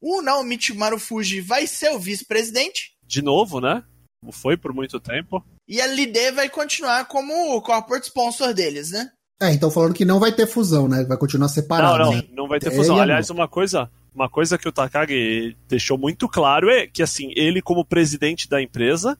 O 0.00 0.20
Naomichi 0.22 0.74
Marufuji 0.74 1.40
vai 1.40 1.66
ser 1.66 1.90
o 1.90 1.98
vice-presidente. 1.98 2.92
De 3.02 3.22
novo, 3.22 3.60
né? 3.60 3.82
Como 4.20 4.32
foi 4.32 4.56
por 4.56 4.72
muito 4.72 5.00
tempo. 5.00 5.44
E 5.68 5.80
a 5.80 5.86
Lide 5.86 6.32
vai 6.32 6.48
continuar 6.48 7.06
como 7.06 7.56
o 7.56 7.62
corporate 7.62 8.06
sponsor 8.06 8.52
deles, 8.52 8.90
né? 8.90 9.10
É, 9.40 9.52
então 9.52 9.70
falando 9.70 9.94
que 9.94 10.04
não 10.04 10.18
vai 10.18 10.32
ter 10.32 10.46
fusão, 10.46 10.88
né? 10.88 11.04
Vai 11.04 11.16
continuar 11.16 11.48
separado. 11.48 11.98
Não, 11.98 12.04
não, 12.04 12.12
né? 12.12 12.22
não 12.32 12.48
vai 12.48 12.58
ter 12.58 12.70
fusão. 12.70 12.98
Aliás, 12.98 13.28
uma 13.30 13.46
coisa, 13.46 13.90
uma 14.14 14.30
coisa 14.30 14.56
que 14.56 14.68
o 14.68 14.72
Takagi 14.72 15.56
deixou 15.68 15.98
muito 15.98 16.28
claro 16.28 16.70
é 16.70 16.86
que 16.86 17.02
assim, 17.02 17.32
ele 17.36 17.60
como 17.60 17.84
presidente 17.84 18.48
da 18.48 18.62
empresa, 18.62 19.18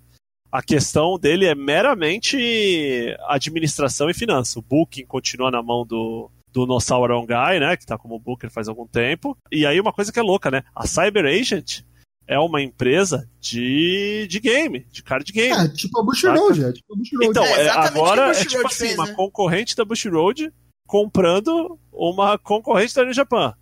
a 0.56 0.62
questão 0.62 1.18
dele 1.18 1.44
é 1.44 1.54
meramente 1.54 3.14
administração 3.28 4.08
e 4.08 4.14
finanças. 4.14 4.56
O 4.56 4.62
booking 4.62 5.04
continua 5.04 5.50
na 5.50 5.62
mão 5.62 5.84
do, 5.86 6.30
do 6.50 6.66
Nossauro 6.66 7.20
Guy, 7.26 7.60
né? 7.60 7.76
Que 7.76 7.84
tá 7.84 7.98
como 7.98 8.18
booker 8.18 8.50
faz 8.50 8.66
algum 8.66 8.86
tempo. 8.86 9.36
E 9.52 9.66
aí 9.66 9.78
uma 9.78 9.92
coisa 9.92 10.10
que 10.10 10.18
é 10.18 10.22
louca, 10.22 10.50
né? 10.50 10.64
A 10.74 10.86
Cyber 10.86 11.26
Agent 11.26 11.82
é 12.26 12.38
uma 12.38 12.62
empresa 12.62 13.28
de, 13.38 14.26
de 14.30 14.40
game, 14.40 14.86
de 14.90 15.02
card 15.02 15.30
game. 15.30 15.52
É, 15.52 15.68
tipo 15.68 16.00
a 16.00 16.02
Bushiroad. 16.02 16.64
É, 16.64 16.72
tipo 16.72 16.94
a 16.94 16.96
Bushiroad. 16.96 17.30
Então, 17.30 17.44
é, 17.44 17.66
é, 17.66 17.68
agora 17.68 18.30
é 18.30 18.44
tipo 18.46 18.66
assim, 18.66 18.86
fez, 18.86 18.94
uma 18.94 19.06
né? 19.08 19.12
concorrente 19.14 19.76
da 19.76 19.84
Bushiroad 19.84 20.50
comprando 20.86 21.78
uma 21.92 22.38
concorrente 22.38 22.94
da 22.94 23.04
New 23.04 23.12
Japan. 23.12 23.54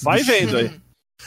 Vai 0.00 0.22
vendo 0.22 0.56
aí. 0.56 0.80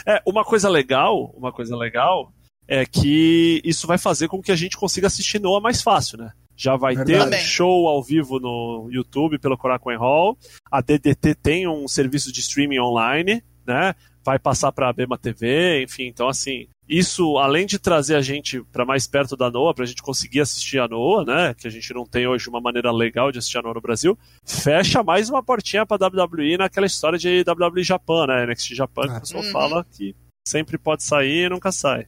É, 0.07 0.19
uma 0.26 0.43
coisa 0.43 0.67
legal, 0.67 1.26
uma 1.38 1.51
coisa 1.51 1.78
legal 1.78 2.34
é 2.74 2.86
que 2.86 3.61
isso 3.65 3.86
vai 3.86 3.97
fazer 3.97 4.30
com 4.30 4.41
que 4.41 4.49
a 4.51 4.55
gente 4.55 4.78
consiga 4.78 5.07
assistir 5.07 5.39
Noah 5.41 5.59
mais 5.61 5.82
fácil, 5.82 6.17
né? 6.17 6.32
Já 6.55 6.78
vai 6.78 6.95
Verdade. 6.95 7.32
ter 7.32 7.36
um 7.38 7.39
show 7.43 7.88
ao 7.88 8.01
vivo 8.01 8.39
no 8.39 8.88
YouTube 8.89 9.38
pelo 9.39 9.57
Korakuen 9.57 9.97
Hall. 9.97 10.38
A 10.72 10.80
DDT 10.80 11.36
tem 11.36 11.67
um 11.67 11.86
serviço 11.88 12.32
de 12.32 12.39
streaming 12.39 12.80
online, 12.80 13.43
né? 13.67 13.93
Vai 14.24 14.39
passar 14.39 14.72
para 14.72 14.88
a 14.88 14.93
Bema 14.93 15.17
TV, 15.17 15.84
enfim. 15.84 16.03
Então, 16.05 16.30
assim, 16.30 16.67
isso, 16.88 17.38
além 17.39 17.65
de 17.65 17.78
trazer 17.80 18.15
a 18.15 18.22
gente 18.22 18.61
para 18.72 18.86
mais 18.86 19.05
perto 19.07 19.36
da 19.36 19.49
Noah, 19.51 19.74
para 19.74 19.84
a 19.84 19.88
gente 19.88 20.01
conseguir 20.01 20.39
assistir 20.39 20.80
a 20.80 20.88
Noah, 20.88 21.26
né? 21.26 21.53
Que 21.55 21.67
a 21.67 21.72
gente 21.72 21.93
não 21.93 22.05
tem 22.05 22.26
hoje 22.28 22.47
uma 22.47 22.61
maneira 22.61 22.91
legal 22.91 23.32
de 23.34 23.39
assistir 23.39 23.57
a 23.57 23.61
Noah 23.63 23.76
no 23.76 23.82
Brasil, 23.82 24.17
fecha 24.45 25.03
mais 25.03 25.30
uma 25.30 25.43
portinha 25.43 25.86
para 25.86 26.07
WWE 26.07 26.57
naquela 26.57 26.86
história 26.86 27.17
de 27.19 27.43
WWE 27.45 27.84
Japan, 27.84 28.28
né? 28.28 28.45
NXT 28.45 28.76
Japan, 28.76 29.07
que 29.09 29.17
o 29.17 29.19
pessoal 29.22 29.43
Uhum. 29.43 29.51
fala 29.51 29.86
que 29.91 30.15
sempre 30.47 30.78
pode 30.78 31.03
sair 31.03 31.47
e 31.47 31.49
nunca 31.49 31.72
sai. 31.72 32.05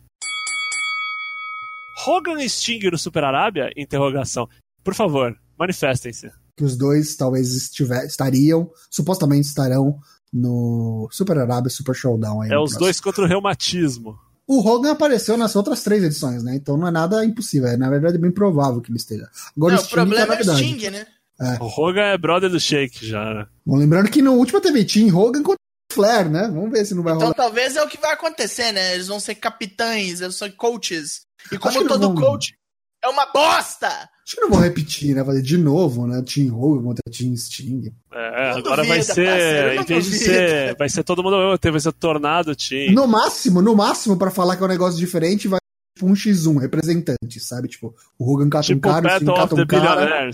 Hogan 2.05 2.41
e 2.41 2.49
Sting 2.49 2.79
no 2.91 2.97
Super 2.97 3.23
Arábia? 3.23 3.71
Interrogação. 3.75 4.47
Por 4.83 4.93
favor, 4.93 5.35
manifestem-se. 5.57 6.29
Que 6.57 6.63
os 6.63 6.75
dois 6.77 7.15
talvez 7.15 7.53
estiver, 7.55 8.05
estariam, 8.05 8.69
supostamente 8.89 9.47
estarão 9.47 9.97
no 10.31 11.07
Super 11.11 11.37
Arábia 11.39 11.69
Super 11.69 11.95
Showdown. 11.95 12.41
Aí 12.41 12.49
É 12.51 12.57
os 12.57 12.71
próximo. 12.71 12.79
dois 12.79 12.99
contra 12.99 13.23
o 13.23 13.27
reumatismo. 13.27 14.17
O 14.45 14.59
Hogan 14.59 14.91
apareceu 14.91 15.37
nas 15.37 15.55
outras 15.55 15.83
três 15.83 16.03
edições, 16.03 16.43
né? 16.43 16.55
Então 16.55 16.75
não 16.75 16.87
é 16.87 16.91
nada 16.91 17.23
impossível. 17.23 17.69
É, 17.69 17.77
na 17.77 17.89
verdade, 17.89 18.17
bem 18.17 18.31
provável 18.31 18.81
que 18.81 18.89
ele 18.91 18.97
esteja. 18.97 19.29
Agora 19.55 19.75
Não, 19.75 19.81
o 19.81 19.85
o 19.85 19.87
que 19.87 19.93
é 19.93 19.95
problema 19.95 20.35
é 20.35 20.41
o. 20.41 20.55
Sting, 20.55 20.89
né? 20.89 21.07
É. 21.39 21.63
O 21.63 21.67
Hogan 21.67 22.01
é 22.01 22.17
brother 22.17 22.49
do 22.49 22.59
Shake 22.59 23.05
já, 23.05 23.33
né? 23.33 23.47
Bom, 23.65 23.77
lembrando 23.77 24.09
que 24.09 24.21
no 24.21 24.33
último 24.33 24.59
teve 24.61 24.83
Team 24.85 25.15
Hogan 25.15 25.41
contra 25.41 25.57
Flair, 25.91 26.29
né? 26.29 26.47
Vamos 26.53 26.71
ver 26.71 26.85
se 26.85 26.93
não 26.93 27.03
vai 27.03 27.13
então, 27.13 27.27
rolar. 27.27 27.33
Então 27.33 27.45
talvez 27.45 27.75
é 27.75 27.83
o 27.83 27.87
que 27.87 27.99
vai 27.99 28.13
acontecer, 28.13 28.71
né? 28.71 28.93
Eles 28.93 29.07
vão 29.07 29.19
ser 29.19 29.35
capitães, 29.35 30.21
eles 30.21 30.35
são 30.35 30.49
coaches. 30.51 31.21
E 31.51 31.57
como 31.57 31.87
todo 31.87 32.13
vão... 32.13 32.15
coach 32.15 32.55
é 33.03 33.07
uma 33.07 33.25
bosta! 33.25 33.87
Acho 34.25 34.35
que 34.35 34.41
não 34.41 34.49
vão 34.49 34.61
repetir, 34.61 35.13
né? 35.13 35.23
Fazer 35.23 35.41
de 35.41 35.57
novo, 35.57 36.07
né? 36.07 36.23
Team 36.23 36.57
Hogan 36.57 36.83
contra 36.83 37.03
Team 37.11 37.35
Sting. 37.35 37.93
É, 38.13 38.51
agora 38.51 38.85
vai 38.85 39.01
ser. 39.03 39.25
Parceiro, 39.25 39.81
em 39.81 39.83
vez 39.83 40.05
de 40.05 40.17
ser. 40.17 40.75
Vai 40.77 40.87
ser 40.87 41.03
todo 41.03 41.21
mundo. 41.21 41.59
Vai 41.61 41.79
ser 41.79 41.91
Tornado 41.91 42.55
Team. 42.55 42.93
No 42.93 43.05
máximo, 43.05 43.61
no 43.61 43.75
máximo, 43.75 44.15
pra 44.15 44.31
falar 44.31 44.55
que 44.55 44.63
é 44.63 44.65
um 44.65 44.69
negócio 44.69 44.97
diferente, 44.97 45.49
vai 45.49 45.59
tipo 45.93 46.07
um 46.07 46.13
X1, 46.13 46.61
representante, 46.61 47.39
sabe? 47.41 47.67
Tipo, 47.67 47.93
o 48.17 48.31
Hogan 48.31 48.49
cata 48.49 48.67
tipo 48.67 48.87
um 48.87 48.91
cara, 48.91 49.07
o 49.07 49.15
Sting 49.17 49.25
cata 49.25 49.55
um 49.55 49.67
cara. 49.67 50.31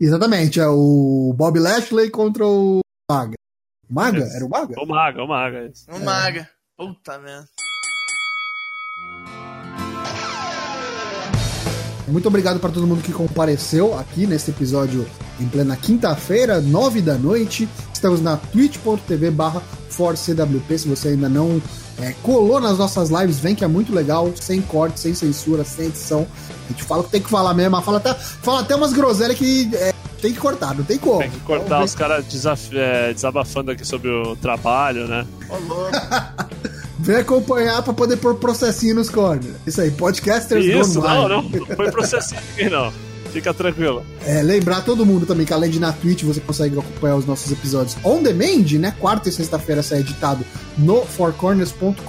Exatamente, 0.00 0.60
é 0.60 0.66
o 0.66 1.32
Bob 1.36 1.58
Lashley 1.58 2.10
contra 2.10 2.44
o 2.44 2.80
Maga. 3.10 3.34
Maga? 3.88 4.24
Era 4.34 4.44
o 4.44 4.48
Maga? 4.48 4.74
O 4.80 4.86
Maga, 4.86 5.22
o 5.22 5.28
Maga. 5.28 5.72
O 5.88 5.94
é. 5.94 5.98
Maga. 6.00 6.50
Puta 6.76 7.18
merda. 7.18 7.48
Muito 12.08 12.26
obrigado 12.28 12.58
para 12.58 12.70
todo 12.70 12.86
mundo 12.86 13.02
que 13.02 13.12
compareceu 13.12 13.98
aqui 13.98 14.26
nesse 14.26 14.50
episódio 14.50 15.06
em 15.38 15.46
plena 15.46 15.76
quinta-feira, 15.76 16.60
nove 16.60 17.02
da 17.02 17.14
noite. 17.14 17.68
Estamos 17.92 18.20
na 18.20 18.36
twitch.tv 18.36 19.30
barra 19.30 19.62
ForceWP. 19.90 20.78
Se 20.78 20.88
você 20.88 21.08
ainda 21.08 21.28
não 21.28 21.60
é, 22.00 22.14
colou 22.22 22.60
nas 22.60 22.78
nossas 22.78 23.10
lives, 23.10 23.38
vem 23.38 23.54
que 23.54 23.64
é 23.64 23.68
muito 23.68 23.94
legal, 23.94 24.32
sem 24.34 24.60
corte, 24.62 25.00
sem 25.00 25.14
censura, 25.14 25.64
sem 25.64 25.86
edição. 25.86 26.26
A 26.66 26.72
gente 26.72 26.82
fala 26.84 27.02
o 27.02 27.04
que 27.04 27.10
tem 27.10 27.22
que 27.22 27.30
falar 27.30 27.52
mesmo, 27.54 27.80
fala 27.82 27.98
até, 27.98 28.14
fala 28.14 28.60
até 28.60 28.74
umas 28.74 28.92
groselhas 28.92 29.36
que 29.36 29.68
é, 29.74 29.92
tem 30.20 30.32
que 30.32 30.38
cortar, 30.38 30.74
não 30.74 30.84
tem 30.84 30.98
como. 30.98 31.18
Tem 31.18 31.30
que 31.30 31.40
cortar 31.40 31.66
então, 31.66 31.84
os 31.84 31.94
caras 31.94 32.24
é, 32.72 33.12
desabafando 33.12 33.70
aqui 33.70 33.84
sobre 33.84 34.08
o 34.10 34.34
trabalho, 34.36 35.06
né? 35.06 35.26
Ô, 35.48 35.56
louco. 35.58 35.92
Vem 36.98 37.16
acompanhar 37.16 37.82
pra 37.82 37.92
poder 37.92 38.16
pôr 38.16 38.34
processinho 38.34 38.96
nos 38.96 39.08
corners. 39.08 39.54
Isso 39.66 39.80
aí, 39.80 39.90
podcasters 39.90 40.64
Isso, 40.64 41.00
não, 41.00 41.28
não, 41.28 41.42
não 41.42 41.66
foi 41.66 41.90
processinho 41.90 42.40
aqui 42.40 42.68
não. 42.68 42.92
Fica 43.32 43.52
tranquilo. 43.52 44.04
É, 44.24 44.42
lembrar 44.42 44.80
todo 44.82 45.04
mundo 45.04 45.26
também 45.26 45.44
que 45.44 45.52
além 45.52 45.70
de 45.70 45.78
na 45.78 45.92
Twitch 45.92 46.22
você 46.22 46.40
consegue 46.40 46.78
acompanhar 46.78 47.16
os 47.16 47.26
nossos 47.26 47.52
episódios 47.52 47.96
on 48.04 48.22
demand, 48.22 48.78
né? 48.80 48.94
Quarta 48.98 49.28
e 49.28 49.32
sexta-feira 49.32 49.82
sai 49.82 50.00
editado 50.00 50.44
no 50.76 51.04
fourcorners.com.br, 51.04 52.02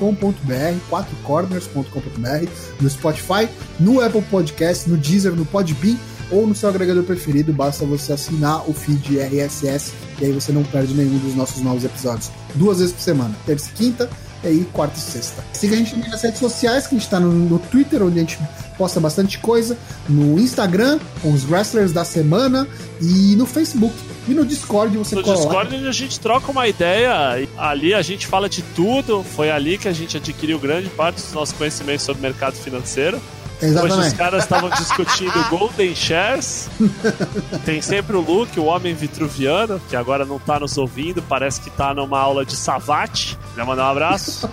quatrocorners.com.br, 0.89 2.49
no 2.81 2.89
Spotify, 2.89 3.49
no 3.79 4.01
Apple 4.01 4.21
Podcast, 4.23 4.89
no 4.89 4.97
Deezer, 4.97 5.33
no 5.33 5.45
Podbean 5.45 5.97
ou 6.31 6.47
no 6.47 6.55
seu 6.55 6.69
agregador 6.69 7.03
preferido. 7.03 7.51
Basta 7.51 7.85
você 7.85 8.13
assinar 8.13 8.67
o 8.69 8.73
feed 8.73 9.19
RSS 9.19 9.91
e 10.21 10.25
aí 10.25 10.31
você 10.31 10.51
não 10.51 10.63
perde 10.63 10.93
nenhum 10.93 11.17
dos 11.17 11.35
nossos 11.35 11.61
novos 11.61 11.83
episódios. 11.83 12.31
Duas 12.55 12.79
vezes 12.79 12.93
por 12.93 13.01
semana, 13.01 13.35
terça 13.45 13.69
e 13.69 13.73
quinta 13.73 14.09
e 14.43 14.47
aí 14.47 14.67
quarta 14.71 14.97
e 14.97 15.01
sexta. 15.01 15.43
Siga 15.53 15.75
a 15.75 15.77
gente 15.77 15.95
nas 15.97 16.21
redes 16.21 16.39
sociais, 16.39 16.87
que 16.87 16.95
a 16.95 16.97
gente 16.97 17.09
tá 17.09 17.19
no, 17.19 17.31
no, 17.31 17.59
Twitter, 17.59 18.01
onde 18.03 18.17
a 18.17 18.21
gente 18.21 18.39
posta 18.77 18.99
bastante 18.99 19.37
coisa, 19.39 19.77
no 20.07 20.39
Instagram, 20.39 20.99
com 21.21 21.33
os 21.33 21.43
wrestlers 21.43 21.91
da 21.91 22.05
semana, 22.05 22.67
e 23.01 23.35
no 23.35 23.45
Facebook. 23.45 23.93
E 24.27 24.33
no 24.33 24.45
Discord 24.45 24.97
você 24.97 25.15
No 25.15 25.23
Discord 25.23 25.75
a 25.87 25.91
gente 25.91 26.19
troca 26.19 26.51
uma 26.51 26.67
ideia, 26.67 27.47
ali 27.57 27.93
a 27.93 28.01
gente 28.01 28.27
fala 28.27 28.47
de 28.47 28.61
tudo, 28.61 29.23
foi 29.23 29.51
ali 29.51 29.77
que 29.77 29.87
a 29.87 29.93
gente 29.93 30.17
adquiriu 30.17 30.59
grande 30.59 30.89
parte 30.89 31.21
dos 31.21 31.33
nossos 31.33 31.53
conhecimentos 31.55 32.05
sobre 32.05 32.21
mercado 32.21 32.55
financeiro. 32.55 33.19
Exatamente. 33.61 33.99
Hoje 33.99 34.07
os 34.07 34.13
caras 34.13 34.43
estavam 34.43 34.69
discutindo 34.69 35.49
Golden 35.49 35.93
Shares. 35.95 36.69
Tem 37.65 37.81
sempre 37.81 38.15
o 38.15 38.21
Luke, 38.21 38.59
o 38.59 38.65
homem 38.65 38.93
vitruviano, 38.93 39.79
que 39.89 39.95
agora 39.95 40.25
não 40.25 40.39
tá 40.39 40.59
nos 40.59 40.77
ouvindo, 40.77 41.21
parece 41.21 41.61
que 41.61 41.69
tá 41.69 41.93
numa 41.93 42.19
aula 42.19 42.45
de 42.45 42.55
Savate. 42.55 43.37
Já 43.55 43.65
mandar 43.65 43.87
um 43.87 43.91
abraço. 43.91 44.49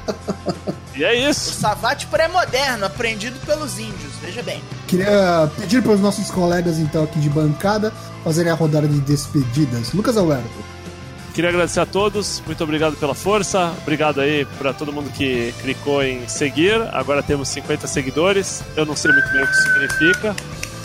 e 0.95 1.05
é 1.05 1.15
isso. 1.29 1.51
O 1.51 1.55
Savate 1.55 2.07
pré-moderno, 2.07 2.87
aprendido 2.87 3.39
pelos 3.47 3.79
índios, 3.79 4.13
veja 4.21 4.43
bem. 4.43 4.61
Queria 4.87 5.51
pedir 5.57 5.83
para 5.83 5.93
os 5.93 6.01
nossos 6.01 6.31
colegas, 6.31 6.79
então, 6.79 7.05
aqui 7.05 7.21
de 7.21 7.31
bancada, 7.31 7.93
fazerem 8.25 8.51
a 8.51 8.55
rodada 8.55 8.89
de 8.89 9.01
despedidas. 9.01 9.93
Lucas 9.93 10.17
Alberto. 10.17 10.76
Queria 11.37 11.51
agradecer 11.51 11.81
a 11.81 11.85
todos, 11.85 12.43
muito 12.47 12.65
obrigado 12.65 12.97
pela 12.97 13.15
força, 13.15 13.71
obrigado 13.83 14.23
aí 14.23 14.47
para 14.59 14.73
todo 14.73 14.91
mundo 14.91 15.11
que 15.11 15.53
clicou 15.61 16.03
em 16.03 16.27
seguir. 16.27 16.81
Agora 16.95 17.23
temos 17.23 17.51
50 17.51 17.87
seguidores, 17.87 18.65
eu 18.75 18.87
não 18.87 18.97
sei 18.97 19.13
muito 19.13 19.31
bem 19.31 19.43
o 19.43 19.47
que 19.47 19.55
significa. 19.55 20.35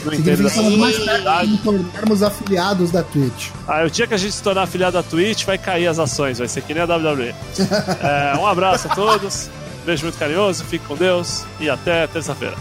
Não 0.03 0.13
entendo 0.13 0.45
essa 0.45 0.61
mais 0.61 0.99
perto 0.99 1.57
tornarmos 1.63 2.21
afiliados 2.21 2.91
da 2.91 3.01
Twitch. 3.01 3.47
Ah, 3.65 3.85
o 3.85 3.89
dia 3.89 4.05
que 4.05 4.13
a 4.13 4.17
gente 4.17 4.33
se 4.33 4.43
tornar 4.43 4.63
afiliado 4.63 4.97
da 4.97 5.03
Twitch, 5.03 5.45
vai 5.45 5.57
cair 5.57 5.87
as 5.87 5.99
ações, 5.99 6.39
vai 6.39 6.49
ser 6.49 6.61
que 6.63 6.73
nem 6.73 6.83
a 6.83 6.85
WWE. 6.85 7.33
é, 8.03 8.37
um 8.37 8.45
abraço 8.45 8.89
a 8.89 8.93
todos, 8.93 9.49
beijo 9.85 10.03
muito 10.03 10.19
carinhoso, 10.19 10.65
fique 10.65 10.85
com 10.85 10.97
Deus 10.97 11.45
e 11.61 11.69
até 11.69 12.05
terça-feira. 12.07 12.57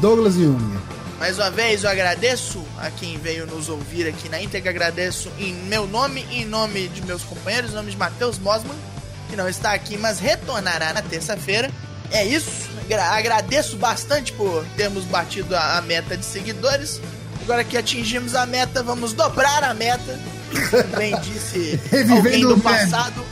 Douglas 0.00 0.34
Jung. 0.34 0.58
Mais 1.22 1.38
uma 1.38 1.52
vez 1.52 1.84
eu 1.84 1.88
agradeço 1.88 2.66
a 2.80 2.90
quem 2.90 3.16
veio 3.16 3.46
nos 3.46 3.68
ouvir 3.68 4.08
aqui 4.08 4.28
na 4.28 4.42
íntegra. 4.42 4.70
Agradeço 4.70 5.30
em 5.38 5.54
meu 5.54 5.86
nome 5.86 6.26
e 6.28 6.42
em 6.42 6.44
nome 6.44 6.88
de 6.88 7.00
meus 7.02 7.22
companheiros, 7.22 7.70
em 7.70 7.74
nome 7.74 7.92
de 7.92 7.96
Matheus 7.96 8.40
Mosman, 8.40 8.76
que 9.30 9.36
não 9.36 9.48
está 9.48 9.72
aqui, 9.72 9.96
mas 9.96 10.18
retornará 10.18 10.92
na 10.92 11.00
terça-feira. 11.00 11.70
É 12.10 12.24
isso. 12.24 12.68
Agradeço 13.12 13.76
bastante 13.76 14.32
por 14.32 14.66
termos 14.76 15.04
batido 15.04 15.54
a, 15.54 15.80
meta 15.82 16.16
de 16.16 16.24
seguidores. 16.24 17.00
Agora 17.42 17.62
que 17.62 17.76
atingimos 17.76 18.34
a 18.34 18.44
meta, 18.44 18.82
vamos 18.82 19.12
dobrar 19.12 19.62
a 19.62 19.72
meta. 19.72 20.18
Como 20.72 20.82
bem 20.98 21.16
disse 21.20 21.78
alguém 22.10 22.40
do 22.40 22.58
passado. 22.58 23.24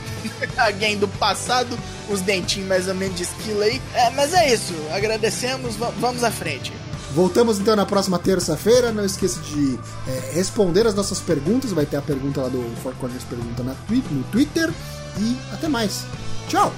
alguém 0.55 0.97
do 0.97 1.09
passado, 1.09 1.77
os 2.09 2.21
dentinhos 2.21 2.69
mais 2.69 2.87
ou 2.87 2.95
menos 2.95 3.17
de 3.17 3.23
esquilo 3.23 3.63
aí. 3.63 3.81
É, 3.93 4.09
mas 4.11 4.33
é 4.33 4.53
isso. 4.53 4.73
Agradecemos, 4.93 5.75
vamos 5.75 6.23
à 6.23 6.31
frente. 6.31 6.71
Voltamos 7.13 7.59
então 7.59 7.75
na 7.75 7.85
próxima 7.85 8.17
terça-feira. 8.17 8.91
Não 8.91 9.05
esqueça 9.05 9.39
de 9.41 9.79
é, 10.07 10.31
responder 10.33 10.87
as 10.87 10.95
nossas 10.95 11.19
perguntas. 11.19 11.71
Vai 11.71 11.85
ter 11.85 11.97
a 11.97 12.01
pergunta 12.01 12.41
lá 12.41 12.49
do 12.49 12.63
Four 12.81 12.93
Corners 12.95 13.23
Pergunta 13.23 13.63
na 13.63 13.75
no 13.89 14.23
Twitter. 14.31 14.71
E 15.19 15.37
até 15.53 15.67
mais. 15.67 16.05
Tchau! 16.47 16.71